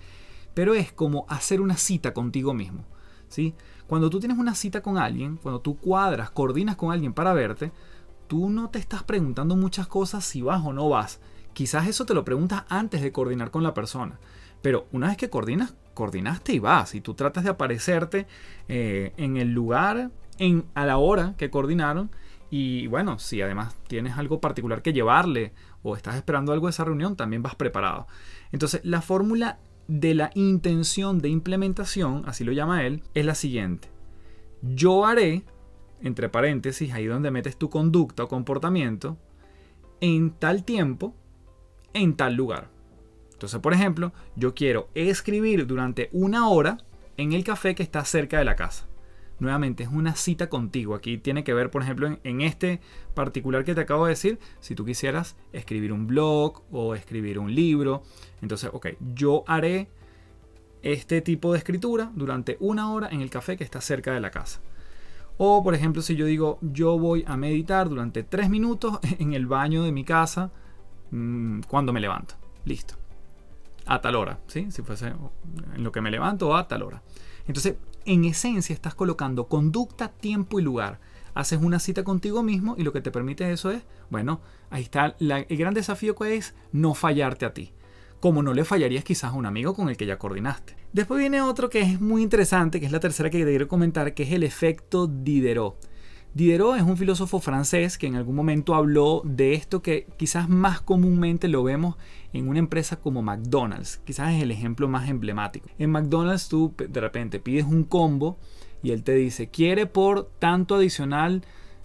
Pero 0.55 0.75
es 0.75 0.93
como 0.93 1.27
hacer 1.29 1.61
una 1.61 1.77
cita 1.77 2.13
contigo 2.13 2.55
mismo. 2.55 2.85
¿sí? 3.29 3.55
Cuando 3.87 4.11
tú 4.11 4.19
tienes 4.19 4.39
una 4.39 4.55
cita 4.55 4.83
con 4.83 4.99
alguien, 4.99 5.37
cuando 5.37 5.61
tú 5.61 5.79
cuadras, 5.79 6.31
coordinas 6.31 6.77
con 6.77 6.93
alguien 6.93 7.13
para 7.13 7.33
verte, 7.33 7.73
tú 8.31 8.49
no 8.49 8.71
te 8.71 8.79
estás 8.79 9.03
preguntando 9.03 9.57
muchas 9.57 9.89
cosas 9.89 10.25
si 10.25 10.41
vas 10.41 10.65
o 10.65 10.73
no 10.73 10.89
vas. 10.89 11.19
Quizás 11.53 11.89
eso 11.89 12.07
te 12.07 12.15
lo 12.15 12.25
preguntas 12.25 12.63
antes 12.69 13.03
de 13.03 13.11
coordinar 13.11 13.51
con 13.51 13.65
la 13.65 13.75
persona. 13.75 14.21
Pero 14.63 14.87
una 14.93 15.09
vez 15.09 15.17
que 15.17 15.29
coordinas, 15.29 15.75
coordinaste 15.95 16.53
y 16.53 16.61
vas. 16.61 16.95
Y 16.95 17.01
tú 17.01 17.15
tratas 17.15 17.43
de 17.43 17.51
aparecerte 17.51 18.29
eh, 18.69 19.13
en 19.17 19.37
el 19.37 19.53
lugar, 19.53 20.13
en, 20.39 20.65
a 20.75 20.87
la 20.87 20.99
hora 20.99 21.35
que 21.39 21.51
coordinaron. 21.51 22.13
Y 22.51 22.87
bueno, 22.87 23.19
si 23.19 23.43
además 23.43 23.75
tienes 23.89 24.17
algo 24.17 24.41
particular 24.41 24.81
que 24.81 24.93
llevarle 24.93 25.53
o 25.83 25.97
estás 25.97 26.15
esperando 26.15 26.53
algo 26.53 26.69
de 26.69 26.71
esa 26.71 26.85
reunión, 26.85 27.17
también 27.17 27.43
vas 27.43 27.57
preparado. 27.57 28.07
Entonces, 28.53 28.81
la 28.85 29.03
fórmula 29.03 29.59
de 29.89 30.15
la 30.15 30.31
intención 30.37 31.19
de 31.19 31.31
implementación, 31.31 32.23
así 32.29 32.45
lo 32.45 32.53
llama 32.53 32.85
él, 32.85 33.03
es 33.15 33.27
la 33.27 33.35
siguiente. 33.35 33.89
Yo 34.63 35.05
haré, 35.05 35.43
entre 36.03 36.29
paréntesis, 36.29 36.93
ahí 36.93 37.07
donde 37.07 37.31
metes 37.31 37.57
tu 37.57 37.71
conducta 37.71 38.25
o 38.25 38.29
comportamiento, 38.29 39.17
en 40.01 40.31
tal 40.31 40.65
tiempo, 40.65 41.15
en 41.93 42.17
tal 42.17 42.35
lugar. 42.35 42.69
Entonces, 43.33 43.61
por 43.61 43.73
ejemplo, 43.73 44.13
yo 44.37 44.55
quiero 44.55 44.89
escribir 44.95 45.67
durante 45.67 46.09
una 46.13 46.49
hora 46.49 46.79
en 47.17 47.33
el 47.33 47.45
café 47.45 47.75
que 47.75 47.83
está 47.83 48.05
cerca 48.05 48.39
de 48.39 48.45
la 48.45 48.57
casa 48.57 48.91
nuevamente 49.41 49.83
es 49.83 49.89
una 49.89 50.15
cita 50.15 50.49
contigo. 50.49 50.95
Aquí 50.95 51.19
tiene 51.19 51.43
que 51.43 51.55
ver, 51.55 51.71
por 51.71 51.83
ejemplo, 51.83 52.19
en, 52.23 52.41
este 52.41 52.81
particular 53.15 53.65
que 53.65 53.75
te 53.75 53.81
acabo 53.81 54.07
de 54.07 54.11
decir, 54.11 54.39
si 54.61 54.75
tú 54.75 54.85
quisieras 54.85 55.37
escribir 55.53 55.93
un 55.93 56.07
blog 56.07 56.63
o 56.71 56.95
escribir 56.95 57.39
un 57.39 57.55
libro. 57.55 58.03
Entonces, 58.43 58.71
ok, 58.73 58.89
yo 59.15 59.45
haré 59.47 59.89
este 60.83 61.21
tipo 61.21 61.53
de 61.53 61.59
escritura 61.59 62.11
durante 62.15 62.57
una 62.61 62.93
hora 62.93 63.09
en 63.11 63.21
el 63.21 63.31
café 63.31 63.57
que 63.57 63.65
está 63.65 63.81
cerca 63.81 64.13
de 64.13 64.21
la 64.21 64.31
casa. 64.31 64.61
O, 65.43 65.63
por 65.63 65.75
ejemplo, 65.75 66.03
si 66.03 66.17
yo 66.17 66.27
digo, 66.27 66.59
yo 66.61 66.99
voy 66.99 67.25
a 67.27 67.35
meditar 67.35 67.89
durante 67.89 68.23
tres 68.23 68.51
minutos 68.51 68.99
en 69.19 69.33
el 69.33 69.47
baño 69.47 69.83
de 69.85 69.91
mi 69.91 70.05
casa 70.05 70.51
mm, 71.11 71.61
cuando 71.63 71.95
me 71.95 72.01
levanto. 72.01 72.35
Listo. 72.67 72.97
A 73.87 74.03
tal 74.03 74.17
hora, 74.17 74.39
¿sí? 74.49 74.71
Si 74.71 74.83
fuese 74.83 75.07
en 75.07 75.83
lo 75.83 75.93
que 75.93 76.03
me 76.03 76.11
levanto 76.11 76.55
a 76.55 76.69
tal 76.69 76.83
hora. 76.83 77.03
Entonces, 77.47 77.77
en 78.05 78.27
esencia 78.27 78.75
estás 78.75 78.95
colocando 78.95 79.49
conducta, 79.49 80.09
tiempo 80.09 80.61
y 80.61 80.63
lugar. 80.63 81.01
Haces 81.33 81.59
una 81.63 81.79
cita 81.79 82.05
contigo 82.05 82.43
mismo 82.43 82.75
y 82.77 82.83
lo 82.83 82.93
que 82.93 83.01
te 83.01 83.11
permite 83.11 83.51
eso 83.51 83.71
es, 83.71 83.83
bueno, 84.11 84.43
ahí 84.69 84.83
está 84.83 85.17
el 85.19 85.57
gran 85.57 85.73
desafío 85.73 86.15
que 86.17 86.37
es 86.37 86.55
no 86.71 86.93
fallarte 86.93 87.47
a 87.47 87.55
ti. 87.55 87.73
Como 88.21 88.43
no 88.43 88.53
le 88.53 88.65
fallarías 88.65 89.03
quizás 89.03 89.33
a 89.33 89.37
un 89.37 89.47
amigo 89.47 89.75
con 89.75 89.89
el 89.89 89.97
que 89.97 90.07
ya 90.07 90.19
coordinaste. 90.19 90.77
Después 90.93 91.19
viene 91.19 91.41
otro 91.41 91.71
que 91.71 91.81
es 91.81 92.01
muy 92.01 92.23
interesante, 92.23 92.79
que 92.79 92.87
es 92.87 92.93
la 92.93 93.01
tercera 93.01 93.31
que 93.31 93.39
te 93.39 93.51
quiero 93.51 93.67
comentar, 93.67 94.13
que 94.13 94.25
es 94.25 94.33
el 94.33 94.43
efecto 94.43 95.07
Diderot. 95.07 95.77
Diderot 96.33 96.77
es 96.77 96.83
un 96.83 96.97
filósofo 96.97 97.41
francés 97.41 97.99
que 97.99 98.07
en 98.07 98.15
algún 98.15 98.37
momento 98.37 98.75
habló 98.75 99.23
de 99.25 99.55
esto 99.55 99.83
que 99.83 100.07
quizás 100.17 100.49
más 100.49 100.81
comúnmente 100.81 101.49
lo 101.49 101.65
vemos 101.65 101.97
en 102.33 102.49
una 102.49 102.61
empresa 102.61 103.01
como 103.01 103.21
McDonald's. 103.21 104.01
Quizás 104.05 104.35
es 104.35 104.43
el 104.43 104.53
ejemplo 104.53 104.87
más 104.87 105.09
emblemático. 105.09 105.69
En 105.79 105.91
McDonald's 105.91 106.49
tú 106.49 106.73
de 106.77 107.01
repente 107.01 107.41
pides 107.41 107.65
un 107.65 107.83
combo 107.83 108.39
y 108.83 108.93
él 108.93 109.03
te 109.03 109.15
dice, 109.15 109.49
quiere 109.49 109.87
por 109.87 110.31
tanto 110.39 110.77
adicional 110.77 111.43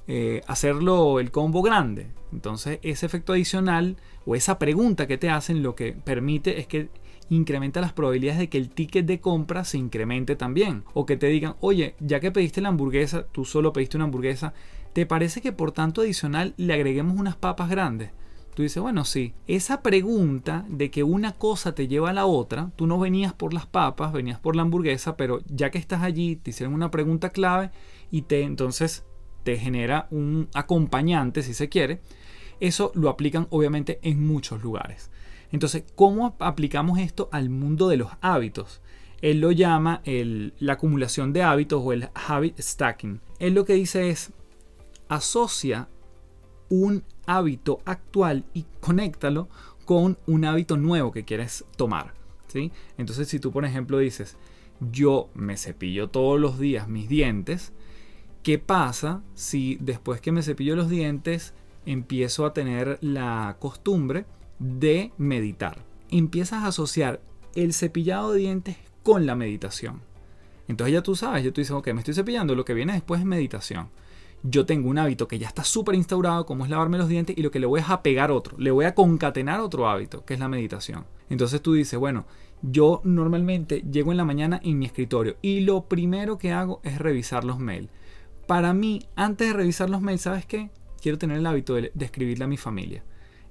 eh, 0.08 0.42
hacerlo 0.48 1.20
el 1.20 1.32
combo 1.32 1.62
grande. 1.62 2.08
Entonces 2.32 2.80
ese 2.82 3.06
efecto 3.06 3.34
adicional 3.34 3.98
o 4.26 4.36
esa 4.36 4.60
pregunta 4.60 5.08
que 5.08 5.18
te 5.18 5.30
hacen 5.30 5.64
lo 5.64 5.76
que 5.76 5.94
permite 5.94 6.60
es 6.60 6.68
que 6.68 6.90
incrementa 7.30 7.82
las 7.82 7.94
probabilidades 7.94 8.40
de 8.40 8.50
que 8.50 8.58
el 8.58 8.70
ticket 8.70 9.06
de 9.06 9.20
compra 9.20 9.64
se 9.64 9.78
incremente 9.78 10.36
también. 10.36 10.84
O 10.94 11.06
que 11.06 11.18
te 11.18 11.28
digan, 11.28 11.56
oye, 11.60 11.96
ya 12.00 12.20
que 12.20 12.32
pediste 12.32 12.62
la 12.62 12.70
hamburguesa, 12.70 13.26
tú 13.32 13.46
solo 13.46 13.74
pediste 13.74 13.98
una 13.98 14.06
hamburguesa, 14.06 14.54
¿te 14.94 15.06
parece 15.06 15.42
que 15.42 15.52
por 15.52 15.72
tanto 15.72 16.02
adicional 16.02 16.54
le 16.58 16.74
agreguemos 16.74 17.18
unas 17.18 17.36
papas 17.36 17.70
grandes? 17.70 18.12
Tú 18.54 18.62
dices, 18.64 18.82
bueno, 18.82 19.04
sí, 19.04 19.34
esa 19.48 19.82
pregunta 19.82 20.66
de 20.70 20.90
que 20.90 21.04
una 21.04 21.34
cosa 21.34 21.76
te 21.76 21.90
lleva 21.90 22.12
a 22.12 22.14
la 22.14 22.26
otra, 22.26 22.72
tú 22.78 22.88
no 22.88 22.98
venías 22.98 23.34
por 23.34 23.54
las 23.54 23.66
papas, 23.66 24.14
venías 24.14 24.40
por 24.40 24.56
la 24.56 24.62
hamburguesa, 24.62 25.18
pero 25.18 25.42
ya 25.48 25.72
que 25.72 25.78
estás 25.78 26.04
allí, 26.04 26.38
te 26.38 26.52
hicieron 26.52 26.74
una 26.74 26.90
pregunta 26.90 27.32
clave 27.32 27.72
y 28.12 28.22
te 28.22 28.44
entonces 28.44 29.04
te 29.46 29.58
genera 29.58 30.08
un 30.10 30.50
acompañante, 30.56 31.44
si 31.44 31.54
se 31.54 31.70
quiere. 31.70 32.02
Eso 32.60 32.92
lo 32.96 33.10
aplican 33.10 33.46
obviamente 33.52 34.00
en 34.02 34.26
muchos 34.26 34.64
lugares. 34.64 35.12
Entonces, 35.52 35.84
¿cómo 35.94 36.36
aplicamos 36.40 36.98
esto 36.98 37.30
al 37.32 37.52
mundo 37.52 37.88
de 37.88 37.98
los 37.98 38.10
hábitos? 38.22 38.82
Él 39.22 39.40
lo 39.40 39.52
llama 39.52 40.02
la 40.04 40.74
acumulación 40.74 41.32
de 41.32 41.44
hábitos 41.44 41.82
o 41.84 41.94
el 41.94 42.10
habit 42.16 42.60
stacking. 42.60 43.22
Él 43.38 43.54
lo 43.54 43.66
que 43.66 43.74
dice 43.74 44.10
es, 44.10 44.32
asocia 45.10 45.88
un 46.70 47.04
hábito 47.28 47.80
actual 47.86 48.46
y 48.56 48.66
conéctalo 48.80 49.48
con 49.86 50.18
un 50.26 50.46
hábito 50.46 50.76
nuevo 50.76 51.12
que 51.12 51.24
quieres 51.24 51.66
tomar. 51.78 52.16
¿sí? 52.48 52.72
Entonces, 52.98 53.28
si 53.28 53.40
tú, 53.40 53.52
por 53.52 53.64
ejemplo, 53.64 54.00
dices, 54.00 54.38
yo 54.92 55.30
me 55.36 55.56
cepillo 55.56 56.10
todos 56.10 56.40
los 56.40 56.58
días 56.58 56.88
mis 56.88 57.08
dientes, 57.08 57.74
¿qué 58.46 58.60
pasa 58.60 59.24
si 59.34 59.76
después 59.82 60.22
que 60.22 60.32
me 60.32 60.44
cepillo 60.44 60.76
los 60.76 60.88
dientes 60.88 61.56
empiezo 61.88 62.46
a 62.46 62.54
tener 62.54 63.00
la 63.02 63.58
costumbre 63.60 64.28
de 64.60 65.12
meditar. 65.18 65.84
Empiezas 66.12 66.64
a 66.64 66.68
asociar 66.68 67.22
el 67.56 67.74
cepillado 67.74 68.34
de 68.34 68.42
dientes 68.42 68.78
con 69.02 69.26
la 69.26 69.34
meditación. 69.34 70.02
Entonces 70.68 70.94
ya 70.94 71.02
tú 71.02 71.16
sabes, 71.16 71.44
ya 71.44 71.52
tú 71.52 71.60
dices, 71.60 71.72
ok, 71.72 71.88
me 71.88 72.02
estoy 72.02 72.14
cepillando, 72.14 72.54
lo 72.54 72.66
que 72.66 72.76
viene 72.76 72.94
después 72.94 73.20
es 73.20 73.26
meditación. 73.26 73.90
yo 74.44 74.68
tengo 74.68 74.90
un 74.90 75.00
hábito 75.00 75.28
que 75.28 75.40
ya 75.40 75.48
está 75.48 75.64
súper 75.64 75.96
instaurado, 75.96 76.46
como 76.46 76.66
es 76.66 76.70
lavarme 76.70 77.00
los 77.00 77.10
dientes, 77.10 77.36
y 77.36 77.42
lo 77.42 77.50
que 77.50 77.60
le 77.60 77.66
voy 77.66 77.80
es 77.80 77.90
a 77.90 78.04
pegar 78.04 78.30
otro, 78.30 78.56
le 78.60 78.70
voy 78.70 78.86
a 78.86 78.94
concatenar 78.94 79.60
otro 79.60 79.90
hábito, 79.90 80.24
que 80.24 80.36
es 80.36 80.40
la 80.40 80.48
meditación. 80.48 81.08
Entonces 81.32 81.64
tú 81.64 81.74
dices, 81.74 82.00
bueno, 82.00 82.28
yo 82.62 83.02
normalmente 83.04 83.84
llego 83.92 84.12
en 84.12 84.18
la 84.18 84.24
mañana 84.24 84.62
en 84.64 84.78
mi 84.78 84.86
escritorio 84.86 85.38
y 85.42 85.62
lo 85.62 85.86
primero 85.86 86.38
que 86.38 86.52
hago 86.52 86.80
es 86.84 87.00
revisar 87.00 87.44
los 87.44 87.58
mails. 87.58 87.90
Para 88.48 88.74
mí, 88.74 89.02
antes 89.16 89.48
de 89.48 89.54
revisar 89.54 89.90
los 89.90 90.02
mails, 90.02 90.22
¿sabes 90.22 90.46
qué? 90.46 90.70
Quiero 91.02 91.18
tener 91.18 91.38
el 91.38 91.48
hábito 91.48 91.74
de, 91.76 91.92
escribirle 92.00 92.46
a 92.46 92.48
mi 92.48 92.58
familia. 92.58 93.04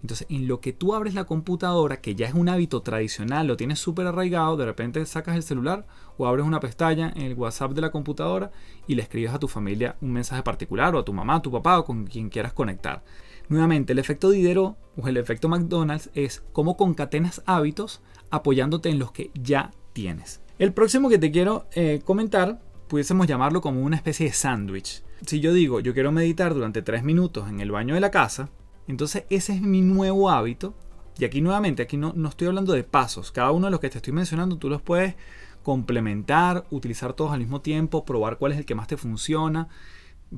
Entonces, 0.03 0.27
en 0.31 0.47
lo 0.47 0.61
que 0.61 0.73
tú 0.73 0.95
abres 0.95 1.15
la 1.15 1.25
computadora, 1.25 2.01
que 2.01 2.15
ya 2.15 2.27
es 2.27 2.35
un 2.35 2.49
hábito 2.49 2.83
tradicional, 2.83 3.47
lo 3.47 3.57
tienes 3.57 3.79
súper 3.79 4.07
arraigado, 4.07 4.57
de 4.57 4.67
repente 4.67 5.05
sacas 5.07 5.35
el 5.35 5.43
celular 5.43 5.87
o 6.19 6.27
abres 6.27 6.45
una 6.45 6.61
pestaña 6.61 7.13
en 7.17 7.23
el 7.23 7.35
WhatsApp 7.35 7.73
de 7.73 7.81
la 7.81 7.91
computadora 7.91 8.53
y 8.87 8.95
le 8.95 9.03
escribes 9.03 9.33
a 9.33 9.39
tu 9.39 9.49
familia 9.49 9.97
un 10.01 10.13
mensaje 10.13 10.43
particular 10.43 10.95
o 10.95 10.99
a 10.99 11.05
tu 11.05 11.13
mamá, 11.13 11.37
a 11.37 11.43
tu 11.43 11.51
papá 11.51 11.79
o 11.79 11.85
con 11.85 12.07
quien 12.07 12.29
quieras 12.29 12.53
conectar. 12.53 13.03
Nuevamente, 13.49 13.95
el 13.95 13.99
efecto 13.99 14.31
Diderot 14.31 14.77
o 14.97 15.09
el 15.09 15.17
efecto 15.17 15.49
McDonald's 15.49 16.11
es 16.15 16.45
cómo 16.53 16.77
concatenas 16.77 17.43
hábitos 17.47 18.03
apoyándote 18.31 18.91
en 18.91 18.99
los 18.99 19.11
que 19.11 19.31
ya 19.35 19.71
tienes. 19.93 20.43
El 20.59 20.73
próximo 20.73 21.09
que 21.09 21.19
te 21.19 21.33
quiero 21.33 21.67
eh, 21.73 22.01
comentar, 22.05 22.61
pudiésemos 22.89 23.27
llamarlo 23.27 23.61
como 23.61 23.83
una 23.83 23.97
especie 23.97 24.27
de 24.27 24.33
sándwich. 24.33 25.03
Si 25.27 25.41
yo 25.41 25.53
digo, 25.53 25.81
yo 25.81 25.95
quiero 25.95 26.13
meditar 26.13 26.55
durante 26.55 26.83
3 26.83 27.03
minutos 27.03 27.49
en 27.49 27.61
el 27.61 27.71
baño 27.71 27.95
de 27.95 28.01
la 28.01 28.11
casa, 28.11 28.51
entonces 28.87 29.25
ese 29.31 29.55
es 29.55 29.63
mi 29.63 29.81
nuevo 29.81 30.31
hábito. 30.31 30.75
Y 31.19 31.25
aquí 31.25 31.41
nuevamente, 31.41 31.83
aquí 31.83 31.97
no, 31.97 32.13
no 32.17 32.29
estoy 32.29 32.49
hablando 32.49 32.73
de 32.73 32.83
pasos. 32.83 33.31
Cada 33.31 33.53
uno 33.53 33.67
de 33.67 33.71
los 33.71 33.81
que 33.81 33.89
te 33.89 33.99
estoy 33.99 34.13
mencionando 34.13 34.59
tú 34.59 34.69
los 34.69 34.83
puedes 34.83 35.15
complementar, 35.63 36.67
utilizar 36.71 37.15
todos 37.15 37.33
al 37.33 37.41
mismo 37.41 37.61
tiempo, 37.61 38.05
probar 38.05 38.37
cuál 38.39 38.53
es 38.53 38.59
el 38.59 38.67
que 38.67 38.75
más 38.75 38.87
te 38.87 38.97
funciona, 38.97 39.69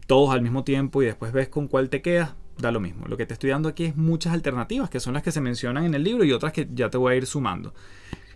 todos 0.06 0.34
al 0.34 0.42
mismo 0.42 0.64
tiempo 0.64 1.02
y 1.02 1.06
después 1.06 1.32
ves 1.32 1.48
con 1.48 1.68
cuál 1.68 1.90
te 1.90 2.02
quedas, 2.02 2.34
da 2.58 2.70
lo 2.70 2.80
mismo. 2.80 3.06
Lo 3.06 3.16
que 3.16 3.26
te 3.26 3.34
estoy 3.34 3.50
dando 3.50 3.68
aquí 3.68 3.84
es 3.84 3.96
muchas 3.96 4.32
alternativas, 4.32 4.88
que 4.88 5.00
son 5.00 5.14
las 5.14 5.22
que 5.22 5.32
se 5.32 5.40
mencionan 5.40 5.84
en 5.84 5.94
el 5.94 6.04
libro 6.04 6.24
y 6.24 6.32
otras 6.32 6.52
que 6.52 6.68
ya 6.72 6.90
te 6.90 6.98
voy 6.98 7.14
a 7.14 7.16
ir 7.16 7.26
sumando. 7.26 7.74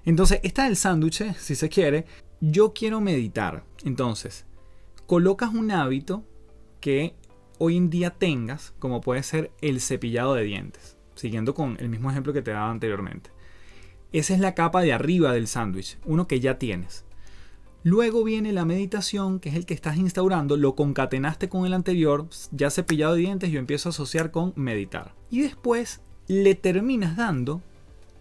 Entonces, 0.05 0.41
esta 0.43 0.65
es 0.65 0.71
el 0.71 0.77
sándwich, 0.77 1.35
si 1.37 1.55
se 1.55 1.69
quiere. 1.69 2.07
Yo 2.41 2.73
quiero 2.73 3.01
meditar. 3.01 3.65
Entonces, 3.85 4.47
colocas 5.07 5.53
un 5.53 5.71
hábito 5.71 6.25
que 6.81 7.15
hoy 7.59 7.77
en 7.77 7.91
día 7.91 8.11
tengas, 8.11 8.73
como 8.79 9.01
puede 9.01 9.23
ser 9.23 9.51
el 9.61 9.81
cepillado 9.81 10.35
de 10.35 10.45
dientes, 10.45 10.97
siguiendo 11.15 11.55
con 11.55 11.77
el 11.81 11.89
mismo 11.89 12.11
ejemplo 12.11 12.33
que 12.33 12.43
te 12.43 12.53
daba 12.53 12.71
anteriormente. 12.71 13.31
Esa 14.13 14.35
es 14.35 14.41
la 14.41 14.55
capa 14.55 14.81
de 14.81 14.93
arriba 14.93 15.33
del 15.33 15.47
sándwich, 15.47 15.99
uno 16.05 16.27
que 16.27 16.41
ya 16.41 16.59
tienes. 16.59 17.05
Luego 17.83 18.25
viene 18.25 18.53
la 18.53 18.65
meditación, 18.65 19.41
que 19.41 19.49
es 19.51 19.55
el 19.55 19.67
que 19.67 19.75
estás 19.75 19.97
instaurando, 19.97 20.57
lo 20.57 20.75
concatenaste 20.75 21.49
con 21.49 21.65
el 21.65 21.73
anterior, 21.73 22.29
ya 22.51 22.71
cepillado 22.71 23.15
de 23.15 23.21
dientes, 23.21 23.51
yo 23.51 23.59
empiezo 23.59 23.89
a 23.89 23.91
asociar 23.91 24.31
con 24.31 24.53
meditar. 24.57 25.15
Y 25.31 25.41
después 25.43 26.01
le 26.29 26.55
terminas 26.55 27.17
dando 27.17 27.63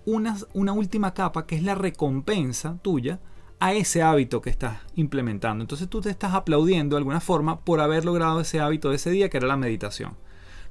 una, 0.10 0.74
última 0.74 1.14
capa, 1.14 1.46
que 1.46 1.56
es 1.56 1.64
la 1.64 1.76
recompensa 1.76 2.78
tuya, 2.82 3.20
a 3.60 3.74
ese 3.74 4.02
hábito 4.02 4.42
que 4.42 4.50
estás 4.50 4.78
implementando. 4.96 5.64
Entonces 5.64 5.90
tú 5.90 6.02
te 6.02 6.10
estás 6.10 6.34
aplaudiendo 6.34 6.96
de 6.96 7.00
alguna 7.00 7.20
forma 7.20 7.60
por 7.60 7.82
haber 7.82 8.06
logrado 8.06 8.40
ese 8.40 8.60
hábito 8.60 8.90
de 8.90 8.96
ese 8.96 9.12
día 9.12 9.30
que 9.30 9.38
era 9.38 9.48
la 9.48 9.58
meditación. 9.58 10.16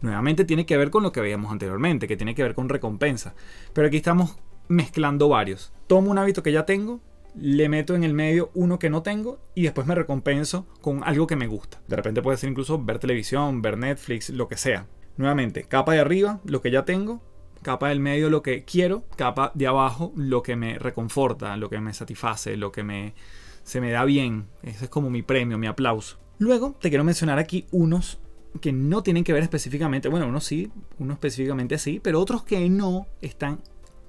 Nuevamente 0.01 0.45
tiene 0.45 0.64
que 0.64 0.76
ver 0.76 0.91
con 0.91 1.03
lo 1.03 1.12
que 1.12 1.20
veíamos 1.20 1.53
anteriormente, 1.53 2.07
que 2.07 2.16
tiene 2.16 2.34
que 2.34 2.43
ver 2.43 2.55
con 2.55 2.68
recompensa. 2.68 3.34
Pero 3.72 3.89
aquí 3.89 3.99
estamos 3.99 4.36
mezclando 4.68 5.28
varios. 5.28 5.72
Tomo 5.86 6.11
un 6.11 6.18
hábito 6.18 6.43
que 6.43 6.53
ya 6.53 6.64
tengo, 6.64 7.01
le 7.34 7.68
meto 7.68 7.95
en 7.95 8.05
el 8.05 8.14
medio 8.14 8.51
uno 8.55 8.78
que 8.78 8.91
no 8.91 9.03
tengo 9.03 9.39
y 9.55 9.62
después 9.62 9.86
me 9.86 9.95
recompenso 9.95 10.66
con 10.80 11.05
algo 11.05 11.26
que 11.26 11.36
me 11.36 11.47
gusta. 11.47 11.80
De 11.89 11.97
repente 11.97 12.22
puede 12.22 12.39
ser 12.39 12.51
incluso 12.51 12.82
ver 12.82 12.99
televisión, 12.99 13.61
ver 13.62 13.76
Netflix, 13.76 14.30
lo 14.30 14.49
que 14.49 14.57
sea. 14.57 14.86
Nuevamente, 15.16 15.64
capa 15.64 15.93
de 15.93 16.01
arriba, 16.01 16.41
lo 16.45 16.61
que 16.61 16.70
ya 16.70 16.84
tengo, 16.84 17.22
capa 17.62 17.88
del 17.88 18.00
medio 18.00 18.30
lo 18.30 18.42
que 18.42 18.64
quiero, 18.64 19.04
capa 19.16 19.52
de 19.54 19.66
abajo 19.66 20.12
lo 20.16 20.42
que 20.42 20.56
me 20.56 20.78
reconforta, 20.78 21.56
lo 21.56 21.68
que 21.70 21.80
me 21.80 21.92
satisface, 21.92 22.56
lo 22.56 22.72
que 22.72 22.82
me, 22.82 23.14
se 23.62 23.80
me 23.80 23.90
da 23.90 24.04
bien. 24.04 24.46
Ese 24.62 24.84
es 24.84 24.90
como 24.90 25.11
mi 25.11 25.22
premio, 25.22 25.59
mi 25.59 25.66
aplauso. 25.66 26.18
Luego 26.38 26.76
te 26.80 26.88
quiero 26.88 27.04
mencionar 27.04 27.38
aquí 27.38 27.66
unos 27.70 28.18
que 28.61 28.72
no 28.72 29.02
tienen 29.02 29.24
que 29.24 29.32
ver 29.32 29.42
específicamente, 29.42 30.09
bueno, 30.09 30.26
unos 30.26 30.44
sí, 30.44 30.70
unos 30.98 31.14
específicamente 31.14 31.78
sí, 31.78 32.00
pero 32.02 32.20
otros 32.20 32.44
que 32.44 32.68
no 32.70 33.06
están 33.20 33.61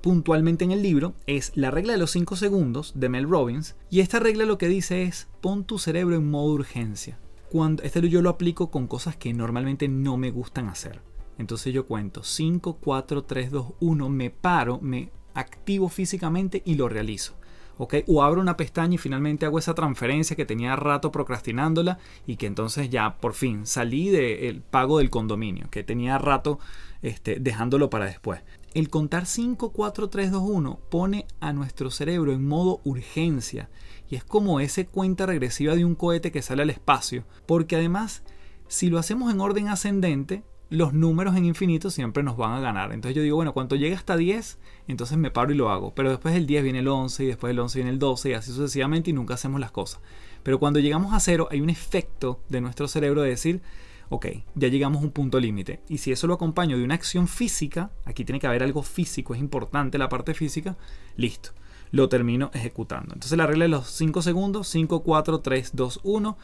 puntualmente 0.01 0.63
en 0.63 0.71
el 0.71 0.81
libro 0.81 1.13
es 1.27 1.51
la 1.55 1.71
regla 1.71 1.93
de 1.93 1.99
los 1.99 2.11
5 2.11 2.35
segundos 2.35 2.93
de 2.95 3.09
Mel 3.09 3.29
Robbins 3.29 3.75
y 3.89 3.99
esta 3.99 4.19
regla 4.19 4.45
lo 4.45 4.57
que 4.57 4.67
dice 4.67 5.03
es 5.03 5.27
pon 5.41 5.65
tu 5.65 5.77
cerebro 5.77 6.15
en 6.15 6.29
modo 6.29 6.53
urgencia. 6.53 7.19
Cuando, 7.49 7.83
este 7.83 8.07
yo 8.07 8.21
lo 8.21 8.29
aplico 8.29 8.69
con 8.69 8.87
cosas 8.87 9.15
que 9.15 9.33
normalmente 9.33 9.87
no 9.87 10.17
me 10.17 10.31
gustan 10.31 10.69
hacer. 10.69 11.01
Entonces 11.39 11.73
yo 11.73 11.87
cuento 11.87 12.21
5, 12.21 12.79
4, 12.81 13.23
3, 13.23 13.49
2, 13.49 13.73
1, 13.79 14.09
me 14.09 14.29
paro, 14.29 14.79
me 14.81 15.09
activo 15.33 15.87
físicamente 15.87 16.61
y 16.65 16.75
lo 16.75 16.89
realizo. 16.89 17.33
¿Okay? 17.77 18.03
O 18.07 18.21
abro 18.21 18.41
una 18.41 18.57
pestaña 18.57 18.95
y 18.95 18.97
finalmente 18.97 19.45
hago 19.45 19.57
esa 19.57 19.73
transferencia 19.73 20.35
que 20.35 20.45
tenía 20.45 20.75
rato 20.75 21.13
procrastinándola 21.13 21.97
y 22.27 22.35
que 22.35 22.45
entonces 22.45 22.89
ya 22.89 23.15
por 23.21 23.33
fin 23.33 23.65
salí 23.65 24.09
del 24.09 24.61
pago 24.61 24.97
del 24.97 25.09
condominio, 25.09 25.69
que 25.71 25.85
tenía 25.85 26.17
rato 26.17 26.59
este, 27.01 27.39
dejándolo 27.39 27.89
para 27.89 28.03
después. 28.03 28.41
El 28.73 28.89
contar 28.89 29.25
5, 29.25 29.71
4, 29.71 30.09
3, 30.09 30.31
2, 30.31 30.43
1 30.45 30.79
pone 30.89 31.25
a 31.39 31.53
nuestro 31.53 31.89
cerebro 31.89 32.33
en 32.33 32.45
modo 32.45 32.81
urgencia 32.83 33.69
y 34.09 34.15
es 34.15 34.25
como 34.25 34.59
ese 34.59 34.85
cuenta 34.85 35.25
regresiva 35.25 35.73
de 35.73 35.85
un 35.85 35.95
cohete 35.95 36.33
que 36.33 36.41
sale 36.41 36.63
al 36.63 36.69
espacio, 36.69 37.23
porque 37.45 37.77
además 37.77 38.23
si 38.67 38.89
lo 38.89 38.99
hacemos 38.99 39.31
en 39.31 39.39
orden 39.39 39.69
ascendente, 39.69 40.43
los 40.69 40.93
números 40.93 41.35
en 41.35 41.45
infinito 41.45 41.89
siempre 41.89 42.21
nos 42.21 42.37
van 42.37 42.53
a 42.53 42.59
ganar. 42.59 42.91
Entonces 42.91 43.15
yo 43.15 43.23
digo, 43.23 43.37
bueno, 43.37 43.53
cuando 43.53 43.75
llegue 43.75 43.95
hasta 43.95 44.15
10, 44.15 44.59
entonces 44.87 45.17
me 45.17 45.31
paro 45.31 45.51
y 45.51 45.55
lo 45.55 45.69
hago. 45.69 45.93
Pero 45.95 46.11
después 46.11 46.33
del 46.33 46.45
10 46.45 46.63
viene 46.63 46.79
el 46.79 46.87
11 46.87 47.23
y 47.23 47.27
después 47.27 47.49
del 47.49 47.59
11 47.59 47.79
viene 47.79 47.91
el 47.91 47.99
12 47.99 48.29
y 48.29 48.33
así 48.33 48.51
sucesivamente 48.51 49.09
y 49.09 49.13
nunca 49.13 49.33
hacemos 49.33 49.59
las 49.59 49.71
cosas. 49.71 49.99
Pero 50.43 50.59
cuando 50.59 50.79
llegamos 50.79 51.13
a 51.13 51.19
cero 51.19 51.47
hay 51.51 51.61
un 51.61 51.69
efecto 51.69 52.41
de 52.49 52.61
nuestro 52.61 52.87
cerebro 52.87 53.23
de 53.23 53.29
decir, 53.29 53.61
ok, 54.09 54.27
ya 54.55 54.67
llegamos 54.67 55.01
a 55.01 55.05
un 55.05 55.11
punto 55.11 55.39
límite. 55.39 55.81
Y 55.89 55.97
si 55.97 56.11
eso 56.11 56.27
lo 56.27 56.35
acompaño 56.35 56.77
de 56.77 56.83
una 56.83 56.95
acción 56.95 57.27
física, 57.27 57.91
aquí 58.05 58.23
tiene 58.23 58.39
que 58.39 58.47
haber 58.47 58.63
algo 58.63 58.83
físico, 58.83 59.33
es 59.33 59.39
importante 59.39 59.97
la 59.97 60.09
parte 60.09 60.33
física, 60.33 60.77
listo. 61.17 61.51
Lo 61.91 62.07
termino 62.07 62.51
ejecutando. 62.53 63.15
Entonces 63.15 63.37
la 63.37 63.47
regla 63.47 63.65
de 63.65 63.69
los 63.69 63.87
5 63.89 64.21
segundos, 64.21 64.67
5, 64.67 65.01
4, 65.01 65.39
3, 65.39 65.71
2, 65.73 65.99
1. 66.03 66.37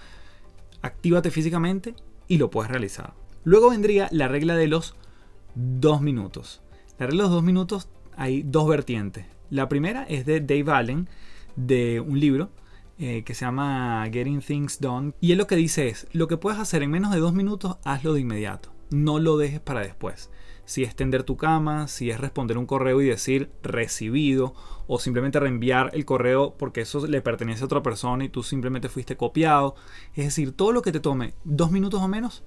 Actívate 0.81 1.29
físicamente 1.29 1.93
y 2.27 2.39
lo 2.39 2.49
puedes 2.49 2.71
realizar. 2.71 3.13
Luego 3.45 3.69
vendría 3.69 4.09
la 4.11 4.27
regla 4.27 4.55
de 4.55 4.67
los 4.67 4.95
dos 5.53 6.01
minutos. 6.01 6.63
La 6.97 7.05
regla 7.05 7.23
de 7.23 7.29
los 7.29 7.35
dos 7.35 7.43
minutos 7.43 7.89
hay 8.17 8.41
dos 8.41 8.67
vertientes. 8.67 9.27
La 9.51 9.69
primera 9.69 10.03
es 10.03 10.25
de 10.25 10.41
Dave 10.41 10.71
Allen, 10.71 11.07
de 11.55 11.99
un 11.99 12.19
libro 12.19 12.49
eh, 12.97 13.23
que 13.23 13.35
se 13.35 13.45
llama 13.45 14.03
Getting 14.11 14.41
Things 14.41 14.79
Done. 14.81 15.13
Y 15.21 15.31
él 15.31 15.37
lo 15.37 15.45
que 15.45 15.55
dice 15.55 15.87
es, 15.89 16.07
lo 16.11 16.27
que 16.27 16.37
puedes 16.37 16.59
hacer 16.59 16.81
en 16.81 16.89
menos 16.89 17.13
de 17.13 17.19
dos 17.19 17.33
minutos, 17.33 17.77
hazlo 17.83 18.13
de 18.13 18.21
inmediato. 18.21 18.73
No 18.89 19.19
lo 19.19 19.37
dejes 19.37 19.59
para 19.59 19.81
después. 19.81 20.31
Si 20.65 20.81
es 20.81 20.95
tender 20.95 21.21
tu 21.21 21.37
cama, 21.37 21.87
si 21.87 22.09
es 22.09 22.19
responder 22.19 22.57
un 22.57 22.65
correo 22.65 22.99
y 22.99 23.05
decir 23.05 23.51
recibido, 23.61 24.55
o 24.87 24.97
simplemente 24.97 25.39
reenviar 25.39 25.91
el 25.93 26.05
correo 26.05 26.55
porque 26.57 26.81
eso 26.81 27.05
le 27.05 27.21
pertenece 27.21 27.61
a 27.61 27.65
otra 27.65 27.83
persona 27.83 28.25
y 28.25 28.29
tú 28.29 28.41
simplemente 28.41 28.89
fuiste 28.89 29.17
copiado. 29.17 29.75
Es 30.15 30.25
decir, 30.25 30.51
todo 30.51 30.71
lo 30.71 30.81
que 30.81 30.91
te 30.91 30.99
tome 30.99 31.35
dos 31.43 31.69
minutos 31.69 32.01
o 32.01 32.07
menos, 32.07 32.43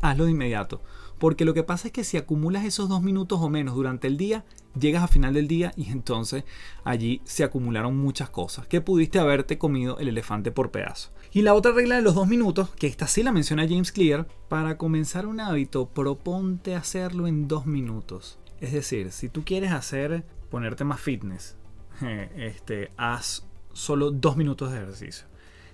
hazlo 0.00 0.24
de 0.24 0.32
inmediato. 0.32 0.82
Porque 1.18 1.44
lo 1.44 1.54
que 1.54 1.62
pasa 1.62 1.88
es 1.88 1.92
que 1.92 2.02
si 2.02 2.16
acumulas 2.16 2.64
esos 2.64 2.88
dos 2.88 3.00
minutos 3.00 3.38
o 3.40 3.48
menos 3.48 3.76
durante 3.76 4.08
el 4.08 4.16
día, 4.16 4.44
llegas 4.78 5.04
a 5.04 5.08
final 5.08 5.34
del 5.34 5.46
día 5.46 5.72
y 5.76 5.90
entonces 5.90 6.44
allí 6.82 7.20
se 7.24 7.44
acumularon 7.44 7.96
muchas 7.96 8.28
cosas 8.28 8.66
que 8.66 8.80
pudiste 8.80 9.20
haberte 9.20 9.56
comido 9.56 9.98
el 9.98 10.08
elefante 10.08 10.50
por 10.50 10.72
pedazo. 10.72 11.12
Y 11.32 11.42
la 11.42 11.54
otra 11.54 11.72
regla 11.72 11.96
de 11.96 12.02
los 12.02 12.14
dos 12.14 12.26
minutos, 12.26 12.70
que 12.70 12.88
esta 12.88 13.06
sí 13.06 13.22
la 13.22 13.32
menciona 13.32 13.68
James 13.68 13.92
Clear, 13.92 14.26
para 14.48 14.76
comenzar 14.76 15.26
un 15.26 15.40
hábito, 15.40 15.86
proponte 15.88 16.74
hacerlo 16.74 17.26
en 17.26 17.46
dos 17.46 17.66
minutos. 17.66 18.38
Es 18.60 18.72
decir, 18.72 19.12
si 19.12 19.28
tú 19.28 19.44
quieres 19.44 19.72
hacer, 19.72 20.24
ponerte 20.50 20.84
más 20.84 21.00
fitness, 21.00 21.56
este, 22.36 22.90
haz 22.96 23.46
solo 23.72 24.10
dos 24.10 24.36
minutos 24.36 24.72
de 24.72 24.78
ejercicio. 24.78 25.26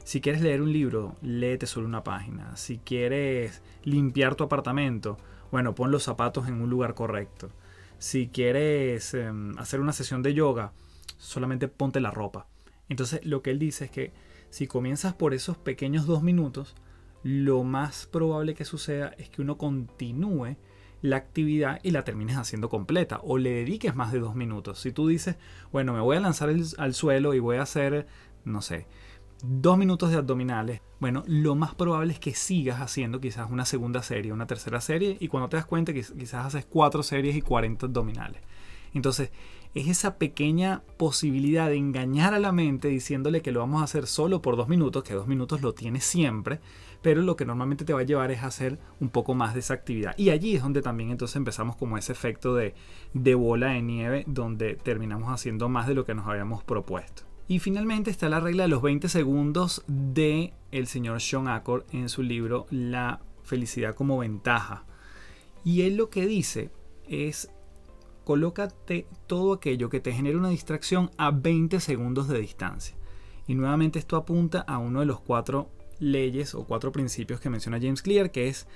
Si 0.09 0.23
quieres 0.23 0.41
leer 0.41 0.63
un 0.63 0.73
libro, 0.73 1.17
léete 1.21 1.67
solo 1.67 1.87
una 1.87 2.03
página. 2.03 2.57
Si 2.57 2.79
quieres 2.79 3.61
limpiar 3.85 4.37
tu 4.37 4.45
apartamento, 4.45 5.19
bueno, 5.53 5.75
pon 5.75 5.91
los 5.91 6.05
zapatos 6.05 6.49
en 6.49 6.63
un 6.63 6.71
lugar 6.71 6.95
correcto. 6.95 7.51
Si 7.99 8.29
quieres 8.29 9.13
em, 9.13 9.55
hacer 9.59 9.81
una 9.81 9.93
sesión 9.93 10.23
de 10.23 10.33
yoga, 10.33 10.73
solamente 11.19 11.69
ponte 11.69 12.01
la 12.01 12.11
ropa. 12.11 12.47
Entonces 12.89 13.21
lo 13.27 13.43
que 13.43 13.51
él 13.51 13.59
dice 13.59 13.85
es 13.85 13.91
que 13.91 14.15
si 14.49 14.67
comienzas 14.67 15.13
por 15.13 15.35
esos 15.35 15.59
pequeños 15.59 16.07
dos 16.07 16.23
minutos, 16.23 16.75
lo 17.23 17.63
más 17.63 18.07
probable 18.07 18.55
que 18.55 18.65
suceda 18.65 19.09
es 19.19 19.29
que 19.29 19.43
uno 19.43 19.59
continúe 19.59 20.57
la 21.03 21.19
actividad 21.19 21.81
y 21.83 21.91
la 21.91 22.05
termines 22.05 22.39
haciendo 22.39 22.71
completa 22.71 23.21
o 23.25 23.37
le 23.37 23.51
dediques 23.51 23.95
más 23.95 24.11
de 24.11 24.21
dos 24.21 24.35
minutos. 24.35 24.81
Si 24.81 24.91
tú 24.91 25.07
dices, 25.07 25.37
bueno, 25.71 25.93
me 25.93 26.01
voy 26.01 26.17
a 26.17 26.21
lanzar 26.21 26.49
al 26.49 26.95
suelo 26.95 27.35
y 27.35 27.41
voy 27.41 27.59
a 27.59 27.63
hacer, 27.63 28.07
no 28.47 28.63
sé, 28.63 28.87
dos 29.43 29.79
minutos 29.79 30.11
de 30.11 30.17
abdominales, 30.17 30.81
bueno, 31.01 31.23
lo 31.27 31.55
más 31.55 31.75
probable 31.75 32.13
es 32.13 32.19
que 32.19 32.35
sigas 32.35 32.81
haciendo 32.81 33.21
quizás 33.21 33.51
una 33.51 33.65
segunda 33.65 34.03
serie, 34.03 34.33
una 34.33 34.47
tercera 34.47 34.81
serie, 34.81 35.17
y 35.21 35.29
cuando 35.29 35.49
te 35.49 35.57
das 35.57 35.67
cuenta 35.67 35.93
quizás 35.93 36.47
haces 36.47 36.67
cuatro 36.67 37.03
series 37.03 37.37
y 37.37 37.43
40 37.43 37.87
abdominales. 37.87 38.43
Entonces, 38.95 39.31
es 39.75 39.87
esa 39.87 40.17
pequeña 40.17 40.83
posibilidad 40.97 41.69
de 41.69 41.77
engañar 41.77 42.35
a 42.35 42.39
la 42.39 42.53
mente 42.53 42.89
diciéndole 42.89 43.43
que 43.43 43.53
lo 43.53 43.61
vamos 43.61 43.81
a 43.81 43.85
hacer 43.85 44.07
solo 44.07 44.41
por 44.41 44.57
dos 44.57 44.69
minutos, 44.69 45.05
que 45.05 45.15
dos 45.15 45.27
minutos 45.27 45.61
lo 45.63 45.75
tienes 45.75 46.05
siempre, 46.05 46.61
pero 47.03 47.23
lo 47.23 47.37
que 47.37 47.45
normalmente 47.45 47.85
te 47.85 47.93
va 47.93 48.01
a 48.01 48.05
llevar 48.05 48.31
es 48.31 48.43
hacer 48.43 48.79
un 48.99 49.11
poco 49.11 49.35
más 49.35 49.55
de 49.55 49.61
esa 49.61 49.75
actividad. 49.75 50.15
Y 50.17 50.31
allí 50.31 50.57
es 50.57 50.63
donde 50.63 50.83
también 50.83 51.11
entonces 51.11 51.37
empezamos 51.37 51.77
como 51.77 51.99
ese 51.99 52.13
efecto 52.13 52.55
de, 52.55 52.75
de 53.13 53.35
bola 53.35 53.69
de 53.69 53.83
nieve, 53.83 54.25
donde 54.27 54.75
terminamos 54.75 55.31
haciendo 55.31 55.69
más 55.69 55.87
de 55.87 55.95
lo 55.95 56.05
que 56.05 56.15
nos 56.15 56.27
habíamos 56.27 56.65
propuesto. 56.65 57.28
Y 57.49 57.61
finalmente 57.61 58.11
está 58.11 58.29
la 58.29 58.41
regla 58.41 58.65
de 58.65 58.69
los 58.69 58.83
20 58.83 59.09
segundos 59.09 59.83
de 59.87 60.53
el 60.71 60.87
señor 60.87 61.23
Sean 61.23 61.49
Accord 61.49 61.85
en 61.93 62.11
su 62.11 62.23
libro 62.23 62.67
La 62.71 63.23
felicidad 63.43 63.95
como 63.95 64.19
ventaja. 64.19 64.85
Y 65.65 65.83
él 65.83 65.97
lo 65.97 66.11
que 66.11 66.27
dice 66.27 66.71
es 67.09 67.51
colócate 68.25 69.07
todo 69.27 69.55
aquello 69.55 69.89
que 69.89 70.01
te 70.01 70.13
genere 70.13 70.37
una 70.37 70.51
distracción 70.51 71.11
a 71.17 71.31
20 71.31 71.81
segundos 71.81 72.29
de 72.29 72.39
distancia. 72.39 72.95
Y 73.47 73.55
nuevamente 73.55 73.99
esto 73.99 74.17
apunta 74.17 74.61
a 74.61 74.77
uno 74.77 75.01
de 75.01 75.07
los 75.07 75.21
cuatro 75.21 75.71
leyes 76.01 76.55
o 76.55 76.67
cuatro 76.67 76.93
principios 76.93 77.41
que 77.41 77.49
menciona 77.49 77.81
James 77.81 78.03
Clear, 78.03 78.31
que 78.31 78.49
es 78.49 78.67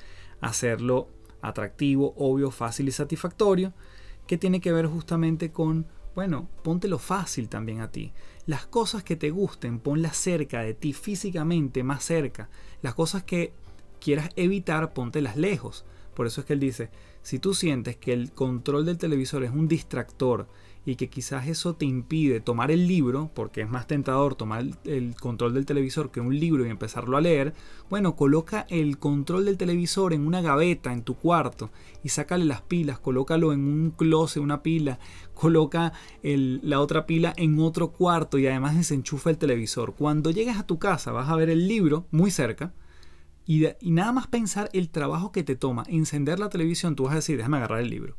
hacerlo 0.40 1.08
atractivo, 1.42 2.14
obvio, 2.16 2.50
fácil 2.50 2.88
y 2.88 2.92
satisfactorio, 2.92 3.74
que 4.26 4.38
tiene 4.38 4.62
que 4.62 4.72
ver 4.72 4.86
justamente 4.86 5.52
con, 5.52 5.86
bueno, 6.14 6.48
póntelo 6.62 6.98
fácil 6.98 7.50
también 7.50 7.82
a 7.82 7.90
ti. 7.90 8.14
Las 8.46 8.66
cosas 8.66 9.04
que 9.04 9.16
te 9.16 9.30
gusten, 9.30 9.78
ponlas 9.78 10.16
cerca 10.16 10.62
de 10.62 10.74
ti, 10.74 10.92
físicamente 10.92 11.84
más 11.84 12.04
cerca. 12.04 12.48
Las 12.80 12.94
cosas 12.94 13.22
que 13.22 13.52
quieras 14.00 14.30
evitar, 14.34 14.92
póntelas 14.92 15.36
lejos. 15.36 15.84
Por 16.14 16.26
eso 16.26 16.40
es 16.40 16.46
que 16.46 16.54
él 16.54 16.60
dice, 16.60 16.90
si 17.22 17.38
tú 17.38 17.54
sientes 17.54 17.96
que 17.96 18.12
el 18.12 18.32
control 18.32 18.84
del 18.84 18.98
televisor 18.98 19.44
es 19.44 19.50
un 19.50 19.68
distractor 19.68 20.48
y 20.84 20.96
que 20.96 21.08
quizás 21.08 21.46
eso 21.46 21.74
te 21.74 21.84
impide 21.84 22.40
tomar 22.40 22.70
el 22.70 22.88
libro, 22.88 23.30
porque 23.34 23.60
es 23.60 23.68
más 23.68 23.86
tentador 23.86 24.34
tomar 24.34 24.64
el, 24.84 25.14
control 25.14 25.54
del 25.54 25.66
televisor 25.66 26.10
que 26.10 26.20
un 26.20 26.38
libro 26.38 26.66
y 26.66 26.70
empezarlo 26.70 27.16
a 27.16 27.20
leer, 27.20 27.54
bueno, 27.88 28.16
coloca 28.16 28.66
el 28.68 28.98
control 28.98 29.44
del 29.44 29.58
televisor 29.58 30.12
en 30.12 30.26
una 30.26 30.40
gaveta 30.40 30.92
en 30.92 31.02
tu 31.02 31.14
cuarto 31.14 31.70
y 32.02 32.08
sácale 32.08 32.44
las 32.44 32.62
pilas, 32.62 32.98
colócalo 32.98 33.52
en 33.52 33.60
un 33.60 33.90
closet, 33.90 34.42
una 34.42 34.62
pila, 34.62 34.98
coloca 35.34 35.92
la 36.22 36.80
otra 36.80 37.06
pila 37.06 37.32
en 37.36 37.58
otro 37.60 37.92
cuarto 37.92 38.38
y 38.38 38.46
además 38.46 38.76
desenchufa 38.76 39.30
el 39.30 39.38
televisor. 39.38 39.94
Cuando 39.94 40.30
llegues 40.30 40.56
a 40.56 40.66
tu 40.66 40.78
casa 40.78 41.12
vas 41.12 41.28
a 41.28 41.36
ver 41.36 41.50
el 41.50 41.68
libro 41.68 42.06
muy 42.10 42.30
cerca, 42.30 42.72
y, 43.44 43.66
nada 43.82 44.12
más 44.12 44.26
pensar 44.28 44.70
el 44.72 44.88
trabajo 44.88 45.32
que 45.32 45.42
te 45.42 45.56
toma 45.56 45.84
encender 45.88 46.38
la 46.38 46.48
televisión, 46.48 46.94
tú 46.94 47.04
vas 47.04 47.12
a 47.12 47.16
decir, 47.16 47.36
déjame 47.36 47.56
agarrar 47.56 47.80
el 47.80 47.90
libro. 47.90 48.16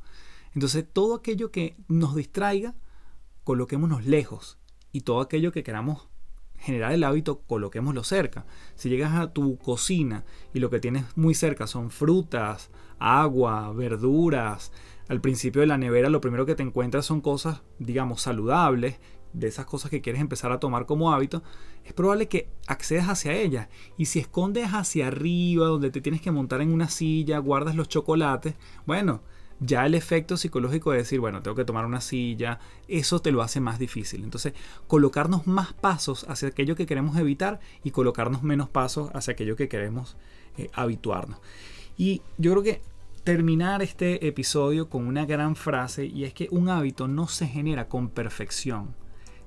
Entonces, 0.54 0.86
todo 0.92 1.16
aquello 1.16 1.52
que 1.52 1.76
nos 1.88 2.16
distraiga, 2.16 2.76
coloquémonos 3.44 4.06
lejos. 4.06 4.60
Y 4.92 5.02
todo 5.02 5.22
aquello 5.22 5.52
que 5.52 5.64
queramos 5.64 6.08
generar 6.58 6.94
el 6.94 7.04
hábito, 7.04 7.42
coloquémoslo 7.42 8.04
cerca. 8.04 8.46
Si 8.76 8.90
llegas 8.90 9.14
a 9.14 9.34
tu 9.34 9.58
cocina 9.58 10.24
y 10.54 10.60
lo 10.60 10.70
que 10.70 10.80
tienes 10.80 11.06
muy 11.18 11.34
cerca 11.34 11.68
son 11.68 11.90
frutas, 11.90 12.70
agua, 13.00 13.74
verduras, 13.74 14.72
al 15.10 15.20
principio 15.20 15.62
de 15.62 15.68
la 15.68 15.78
nevera 15.78 16.10
lo 16.10 16.22
primero 16.22 16.46
que 16.46 16.56
te 16.56 16.64
encuentras 16.64 17.06
son 17.06 17.20
cosas, 17.20 17.62
digamos, 17.80 18.22
saludables, 18.22 19.00
de 19.34 19.48
esas 19.48 19.66
cosas 19.66 19.90
que 19.90 20.02
quieres 20.02 20.22
empezar 20.22 20.52
a 20.52 20.60
tomar 20.60 20.86
como 20.86 21.12
hábito, 21.12 21.44
es 21.84 21.94
probable 21.94 22.28
que 22.28 22.50
accedas 22.68 23.10
hacia 23.10 23.34
ellas. 23.34 23.68
Y 23.98 24.06
si 24.06 24.20
escondes 24.20 24.70
hacia 24.70 25.08
arriba, 25.08 25.66
donde 25.66 25.90
te 25.90 26.02
tienes 26.02 26.22
que 26.22 26.32
montar 26.32 26.62
en 26.62 26.72
una 26.72 26.88
silla, 26.88 27.40
guardas 27.40 27.76
los 27.76 27.90
chocolates, 27.90 28.56
bueno, 28.86 29.22
ya 29.66 29.86
el 29.86 29.96
efecto 29.96 30.38
psicológico 30.38 30.92
de 30.92 31.00
decir, 31.00 31.20
bueno, 31.20 31.42
tengo 31.42 31.56
que 31.56 31.66
tomar 31.66 31.86
una 31.86 32.02
silla, 32.02 32.60
eso 32.88 33.22
te 33.22 33.32
lo 33.32 33.42
hace 33.42 33.60
más 33.60 33.80
difícil. 33.80 34.24
Entonces, 34.24 34.54
colocarnos 34.88 35.48
más 35.48 35.74
pasos 35.74 36.26
hacia 36.30 36.50
aquello 36.50 36.76
que 36.76 36.86
queremos 36.86 37.18
evitar 37.18 37.60
y 37.84 37.92
colocarnos 37.92 38.44
menos 38.44 38.70
pasos 38.70 39.10
hacia 39.14 39.34
aquello 39.34 39.56
que 39.56 39.70
queremos 39.70 40.18
eh, 40.58 40.70
habituarnos. 40.74 41.40
Y 41.98 42.22
yo 42.38 42.52
creo 42.52 42.64
que 42.64 42.82
terminar 43.24 43.82
este 43.82 44.28
episodio 44.28 44.90
con 44.90 45.08
una 45.08 45.26
gran 45.26 45.56
frase 45.56 46.06
y 46.06 46.26
es 46.26 46.34
que 46.34 46.48
un 46.52 46.70
hábito 46.70 47.08
no 47.08 47.28
se 47.28 47.48
genera 47.48 47.88
con 47.88 48.10
perfección 48.10 48.96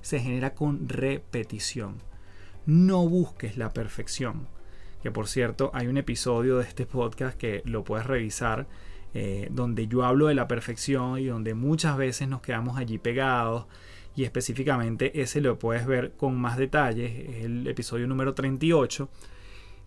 se 0.07 0.21
genera 0.21 0.53
con 0.53 0.87
repetición. 0.87 1.97
No 2.65 3.07
busques 3.09 3.57
la 3.57 3.73
perfección. 3.73 4.47
Que 5.03 5.11
por 5.11 5.27
cierto, 5.27 5.69
hay 5.73 5.87
un 5.87 5.97
episodio 5.97 6.59
de 6.59 6.63
este 6.63 6.85
podcast 6.85 7.37
que 7.37 7.61
lo 7.65 7.83
puedes 7.83 8.05
revisar, 8.05 8.67
eh, 9.13 9.47
donde 9.51 9.87
yo 9.87 10.03
hablo 10.03 10.27
de 10.27 10.35
la 10.35 10.47
perfección 10.47 11.19
y 11.19 11.25
donde 11.25 11.53
muchas 11.53 11.97
veces 11.97 12.27
nos 12.27 12.41
quedamos 12.41 12.77
allí 12.77 12.97
pegados. 12.97 13.65
Y 14.15 14.23
específicamente 14.23 15.21
ese 15.21 15.41
lo 15.41 15.59
puedes 15.59 15.85
ver 15.85 16.13
con 16.13 16.35
más 16.39 16.57
detalles, 16.57 17.29
es 17.29 17.45
el 17.45 17.67
episodio 17.67 18.07
número 18.07 18.33
38. 18.33 19.09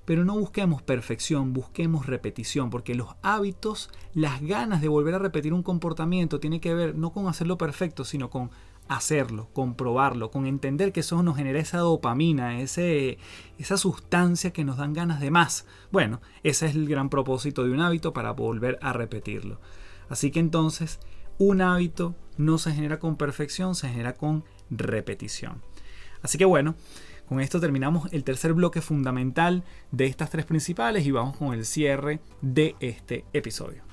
Pero 0.05 0.25
no 0.25 0.39
busquemos 0.39 0.83
perfección, 0.83 1.53
busquemos 1.53 2.07
repetición, 2.07 2.71
porque 2.71 2.95
los 2.95 3.15
hábitos, 3.23 3.91
las 4.15 4.41
ganas 4.41 4.81
de 4.81 4.89
volver 4.89 5.15
a 5.15 5.19
repetir 5.19 5.53
un 5.53 5.63
comportamiento, 5.63 6.41
tiene 6.41 6.61
que 6.61 6.75
ver 6.75 6.95
no 6.95 7.13
con 7.13 7.29
hacerlo 7.29 7.59
perfecto, 7.59 8.05
sino 8.05 8.31
con 8.31 8.51
hacerlo, 8.91 9.49
comprobarlo, 9.53 10.33
con 10.33 10.47
entender 10.47 10.93
que 10.93 11.01
eso 11.01 11.23
nos 11.23 11.37
genera 11.37 11.61
esa 11.61 11.79
dopamina, 11.79 12.61
ese, 12.61 13.19
esa 13.57 13.77
sustancia 13.77 14.53
que 14.53 14.65
nos 14.65 14.79
dan 14.79 14.93
ganas 14.93 15.21
de 15.21 15.31
más. 15.31 15.65
Bueno, 15.93 16.21
ese 16.43 16.67
es 16.67 16.75
el 16.75 16.89
gran 16.89 17.09
propósito 17.09 17.63
de 17.63 17.71
un 17.71 17.81
hábito 17.81 18.13
para 18.13 18.33
volver 18.33 18.79
a 18.83 18.93
repetirlo. 18.93 19.61
Así 20.09 20.33
que 20.33 20.41
entonces, 20.41 20.99
un 21.39 21.63
hábito 21.63 22.17
no 22.37 22.59
se 22.59 22.73
genera 22.73 22.99
con 22.99 23.17
perfección, 23.17 23.77
se 23.77 23.89
genera 23.89 24.15
con 24.15 24.45
repetición. 24.71 25.63
Así 26.21 26.37
que 26.37 26.45
bueno, 26.45 26.75
con 27.29 27.41
esto 27.41 27.61
terminamos 27.61 28.13
el 28.13 28.25
tercer 28.25 28.55
bloque 28.55 28.81
fundamental 28.81 29.63
de 29.93 30.07
estas 30.07 30.31
tres 30.31 30.47
principales 30.47 31.07
y 31.07 31.13
vamos 31.13 31.37
con 31.37 31.55
el 31.55 31.65
cierre 31.65 32.19
de 32.43 32.75
este 32.81 33.25
episodio. 33.33 33.90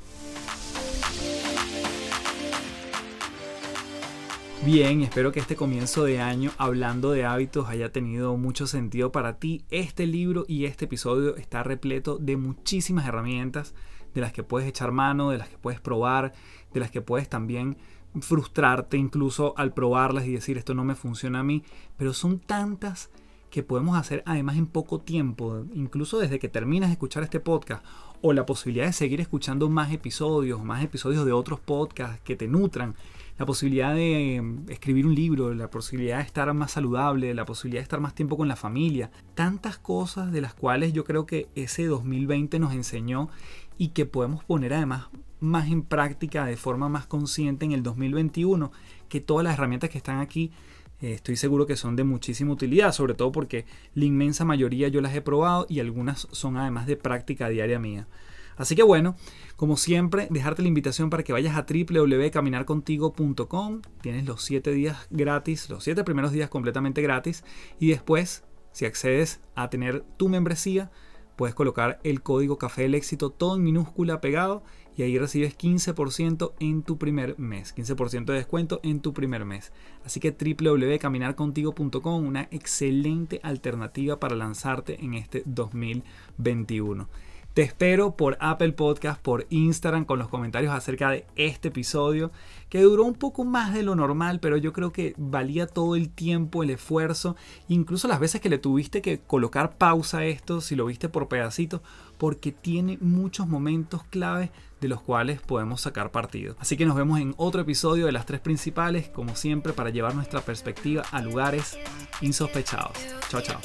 Bien, 4.66 5.01
espero 5.01 5.32
que 5.32 5.39
este 5.39 5.55
comienzo 5.55 6.03
de 6.03 6.20
año 6.20 6.51
hablando 6.58 7.12
de 7.12 7.26
hábitos 7.26 7.70
haya 7.70 7.91
tenido 7.91 8.36
mucho 8.38 8.68
sentido 8.68 9.12
para 9.12 9.38
ti. 9.38 9.64
Este 9.70 10.08
libro 10.08 10.45
y 10.47 10.66
este 10.66 10.86
episodio 10.86 11.38
está 11.38 11.64
repleto 11.64 12.18
de 12.18 12.38
muchísimas 12.38 13.08
herramientas 13.08 13.76
de 14.14 14.22
las 14.22 14.34
que 14.34 14.43
puedes 14.43 14.68
echar 14.68 14.91
mano, 14.91 15.30
de 15.30 15.38
las 15.38 15.47
que 15.47 15.58
puedes 15.58 15.80
probar, 15.80 16.34
de 16.74 16.80
las 16.80 16.91
que 16.91 17.01
puedes 17.01 17.30
también 17.30 17.78
frustrarte 18.20 18.97
incluso 18.97 19.53
al 19.58 19.74
probarlas 19.74 20.26
y 20.26 20.34
decir 20.34 20.58
esto 20.58 20.74
no 20.74 20.84
me 20.84 20.95
funciona 20.95 21.39
a 21.39 21.43
mí, 21.43 21.64
pero 21.95 22.14
son 22.14 22.39
tantas 22.39 23.12
que 23.51 23.64
podemos 23.64 23.97
hacer 23.97 24.24
además 24.26 24.58
en 24.58 24.68
poco 24.68 24.99
tiempo, 24.99 25.66
incluso 25.74 26.20
desde 26.20 26.39
que 26.39 26.49
terminas 26.49 26.89
de 26.89 26.93
escuchar 26.93 27.24
este 27.24 27.39
podcast 27.39 27.86
o 28.22 28.34
la 28.34 28.45
posibilidad 28.45 28.88
de 28.88 28.93
seguir 28.93 29.22
escuchando 29.22 29.70
más 29.70 29.93
episodios, 29.93 30.64
más 30.64 30.84
episodios 30.84 31.26
de 31.26 31.32
otros 31.32 31.60
podcasts 31.60 32.20
que 32.24 32.36
te 32.36 32.47
nutran 32.47 32.95
la 33.38 33.46
posibilidad 33.46 33.94
de 33.94 34.42
mm, 34.42 34.70
escribir 34.70 35.06
un 35.06 35.16
libro, 35.16 35.54
la 35.54 35.70
posibilidad 35.70 36.18
de 36.18 36.24
estar 36.24 36.54
más 36.54 36.72
saludable, 36.72 37.34
la 37.34 37.46
posibilidad 37.46 37.80
de 37.80 37.84
estar 37.84 38.00
más 38.00 38.16
tiempo 38.16 38.38
con 38.38 38.48
la 38.48 38.56
familia, 38.56 39.12
tantas 39.36 39.78
cosas 39.78 40.32
de 40.32 40.42
las 40.42 40.54
cuales 40.54 40.94
yo 40.94 41.04
creo 41.04 41.26
que 41.26 41.48
ese 41.56 41.86
2020 41.86 42.60
nos 42.60 42.74
enseñó 42.74 43.30
y 43.78 43.90
que 43.90 44.06
podemos 44.06 44.44
poner 44.44 44.74
además 44.74 45.08
más 45.40 45.70
en 45.70 45.84
práctica 45.84 46.46
de 46.46 46.58
forma 46.58 46.90
más 46.90 47.06
consciente 47.06 47.66
en 47.66 47.72
el 47.72 47.84
2021, 47.84 48.72
que 49.08 49.22
todas 49.22 49.44
las 49.44 49.54
herramientas 49.54 49.90
que 49.90 50.00
están 50.00 50.20
aquí 50.20 50.52
eh, 51.00 51.14
estoy 51.14 51.36
seguro 51.36 51.68
que 51.68 51.76
son 51.76 51.96
de 51.96 52.04
muchísima 52.04 52.52
utilidad, 52.52 52.92
sobre 52.92 53.14
todo 53.14 53.32
porque 53.32 53.66
la 53.94 54.06
inmensa 54.06 54.46
mayoría 54.46 54.88
yo 54.88 55.00
las 55.00 55.14
he 55.16 55.22
probado 55.22 55.68
y 55.70 55.80
algunas 55.80 56.28
son 56.32 56.58
además 56.58 56.88
de 56.88 56.98
práctica 56.98 57.50
diaria 57.50 57.78
mía. 57.78 58.08
Así 58.56 58.76
que 58.76 58.82
bueno, 58.82 59.16
como 59.58 59.76
siempre, 59.76 60.30
dejarte 60.30 60.62
la 60.62 60.68
invitación 60.68 61.10
para 61.10 61.24
que 61.24 61.34
vayas 61.34 61.58
a 61.58 61.66
www.caminarcontigo.com. 61.68 63.82
Tienes 64.01 64.26
los 64.26 64.43
7 64.43 64.72
días 64.72 65.08
gratis, 65.10 65.68
los 65.72 65.84
7 65.84 66.03
primeros 66.03 66.32
días 66.32 66.47
completamente 66.49 67.01
gratis. 67.01 67.43
Y 67.80 67.88
después, 67.89 68.43
si 68.72 68.86
accedes 68.86 69.39
a 69.55 69.72
tener 69.72 70.03
tu 70.18 70.30
membresía, 70.30 70.91
puedes 71.36 71.55
colocar 71.55 71.99
el 72.03 72.22
código 72.22 72.60
Café 72.60 72.84
del 72.84 72.93
Éxito 72.93 73.32
todo 73.32 73.55
en 73.55 73.64
minúscula 73.64 74.22
pegado 74.22 74.62
y 74.95 75.01
ahí 75.01 75.18
recibes 75.18 75.58
15% 75.58 76.53
en 76.60 76.84
tu 76.84 76.99
primer 76.99 77.39
mes, 77.39 77.76
15% 77.76 78.26
de 78.26 78.34
descuento 78.34 78.80
en 78.84 78.99
tu 78.99 79.12
primer 79.14 79.43
mes. 79.43 79.74
Así 80.05 80.20
que 80.20 80.30
www.caminarcontigo.com, 80.32 82.26
una 82.26 82.47
excelente 82.51 83.39
alternativa 83.41 84.20
para 84.20 84.36
lanzarte 84.36 85.03
en 85.03 85.16
este 85.16 85.41
2021. 85.47 87.10
Te 87.58 87.64
espero 87.64 88.16
por 88.16 88.38
Apple 88.39 88.74
Podcast, 88.74 89.20
por 89.20 89.47
Instagram 89.49 90.05
con 90.05 90.20
los 90.20 90.28
comentarios 90.28 90.72
acerca 90.72 91.10
de 91.10 91.26
este 91.36 91.70
episodio 91.70 92.30
que 92.70 92.84
duró 92.84 93.03
un 93.03 93.16
poco 93.16 93.45
más 93.45 93.74
de 93.74 93.82
lo 93.82 93.95
normal, 93.95 94.39
pero 94.39 94.58
yo 94.58 94.74
creo 94.74 94.91
que 94.91 95.16
valía 95.18 95.66
todo 95.66 95.95
el 95.95 96.12
tiempo, 96.12 96.62
el 96.62 96.70
esfuerzo, 96.70 97.36
incluso 97.68 98.08
las 98.08 98.20
veces 98.20 98.41
que 98.41 98.49
le 98.49 98.60
tuviste 98.60 99.01
que 99.01 99.22
colocar 99.22 99.76
pausa 99.76 100.20
a 100.20 100.26
esto, 100.26 100.62
si 100.62 100.76
lo 100.76 100.86
viste 100.86 101.10
por 101.10 101.30
pedacitos, 101.30 101.82
porque 102.20 102.51
tiene 102.51 102.99
muchos 103.01 103.47
momentos 103.47 104.03
claves 104.03 104.51
de 104.80 104.89
los 104.89 105.01
cuales 105.01 105.41
podemos 105.41 105.82
sacar 105.82 106.12
partido. 106.12 106.55
Así 106.60 106.78
que 106.78 106.86
nos 106.86 106.95
vemos 106.95 107.20
en 107.20 107.34
otro 107.38 107.62
episodio 107.62 108.05
de 108.05 108.12
las 108.12 108.28
tres 108.28 108.39
principales, 108.39 109.10
como 109.10 109.36
siempre, 109.36 109.74
para 109.74 109.89
llevar 109.89 110.14
nuestra 110.14 110.41
perspectiva 110.41 111.05
a 111.10 111.24
lugares 111.24 111.76
insospechados. 112.22 112.95
Chao, 113.30 113.41
chao. 113.41 113.60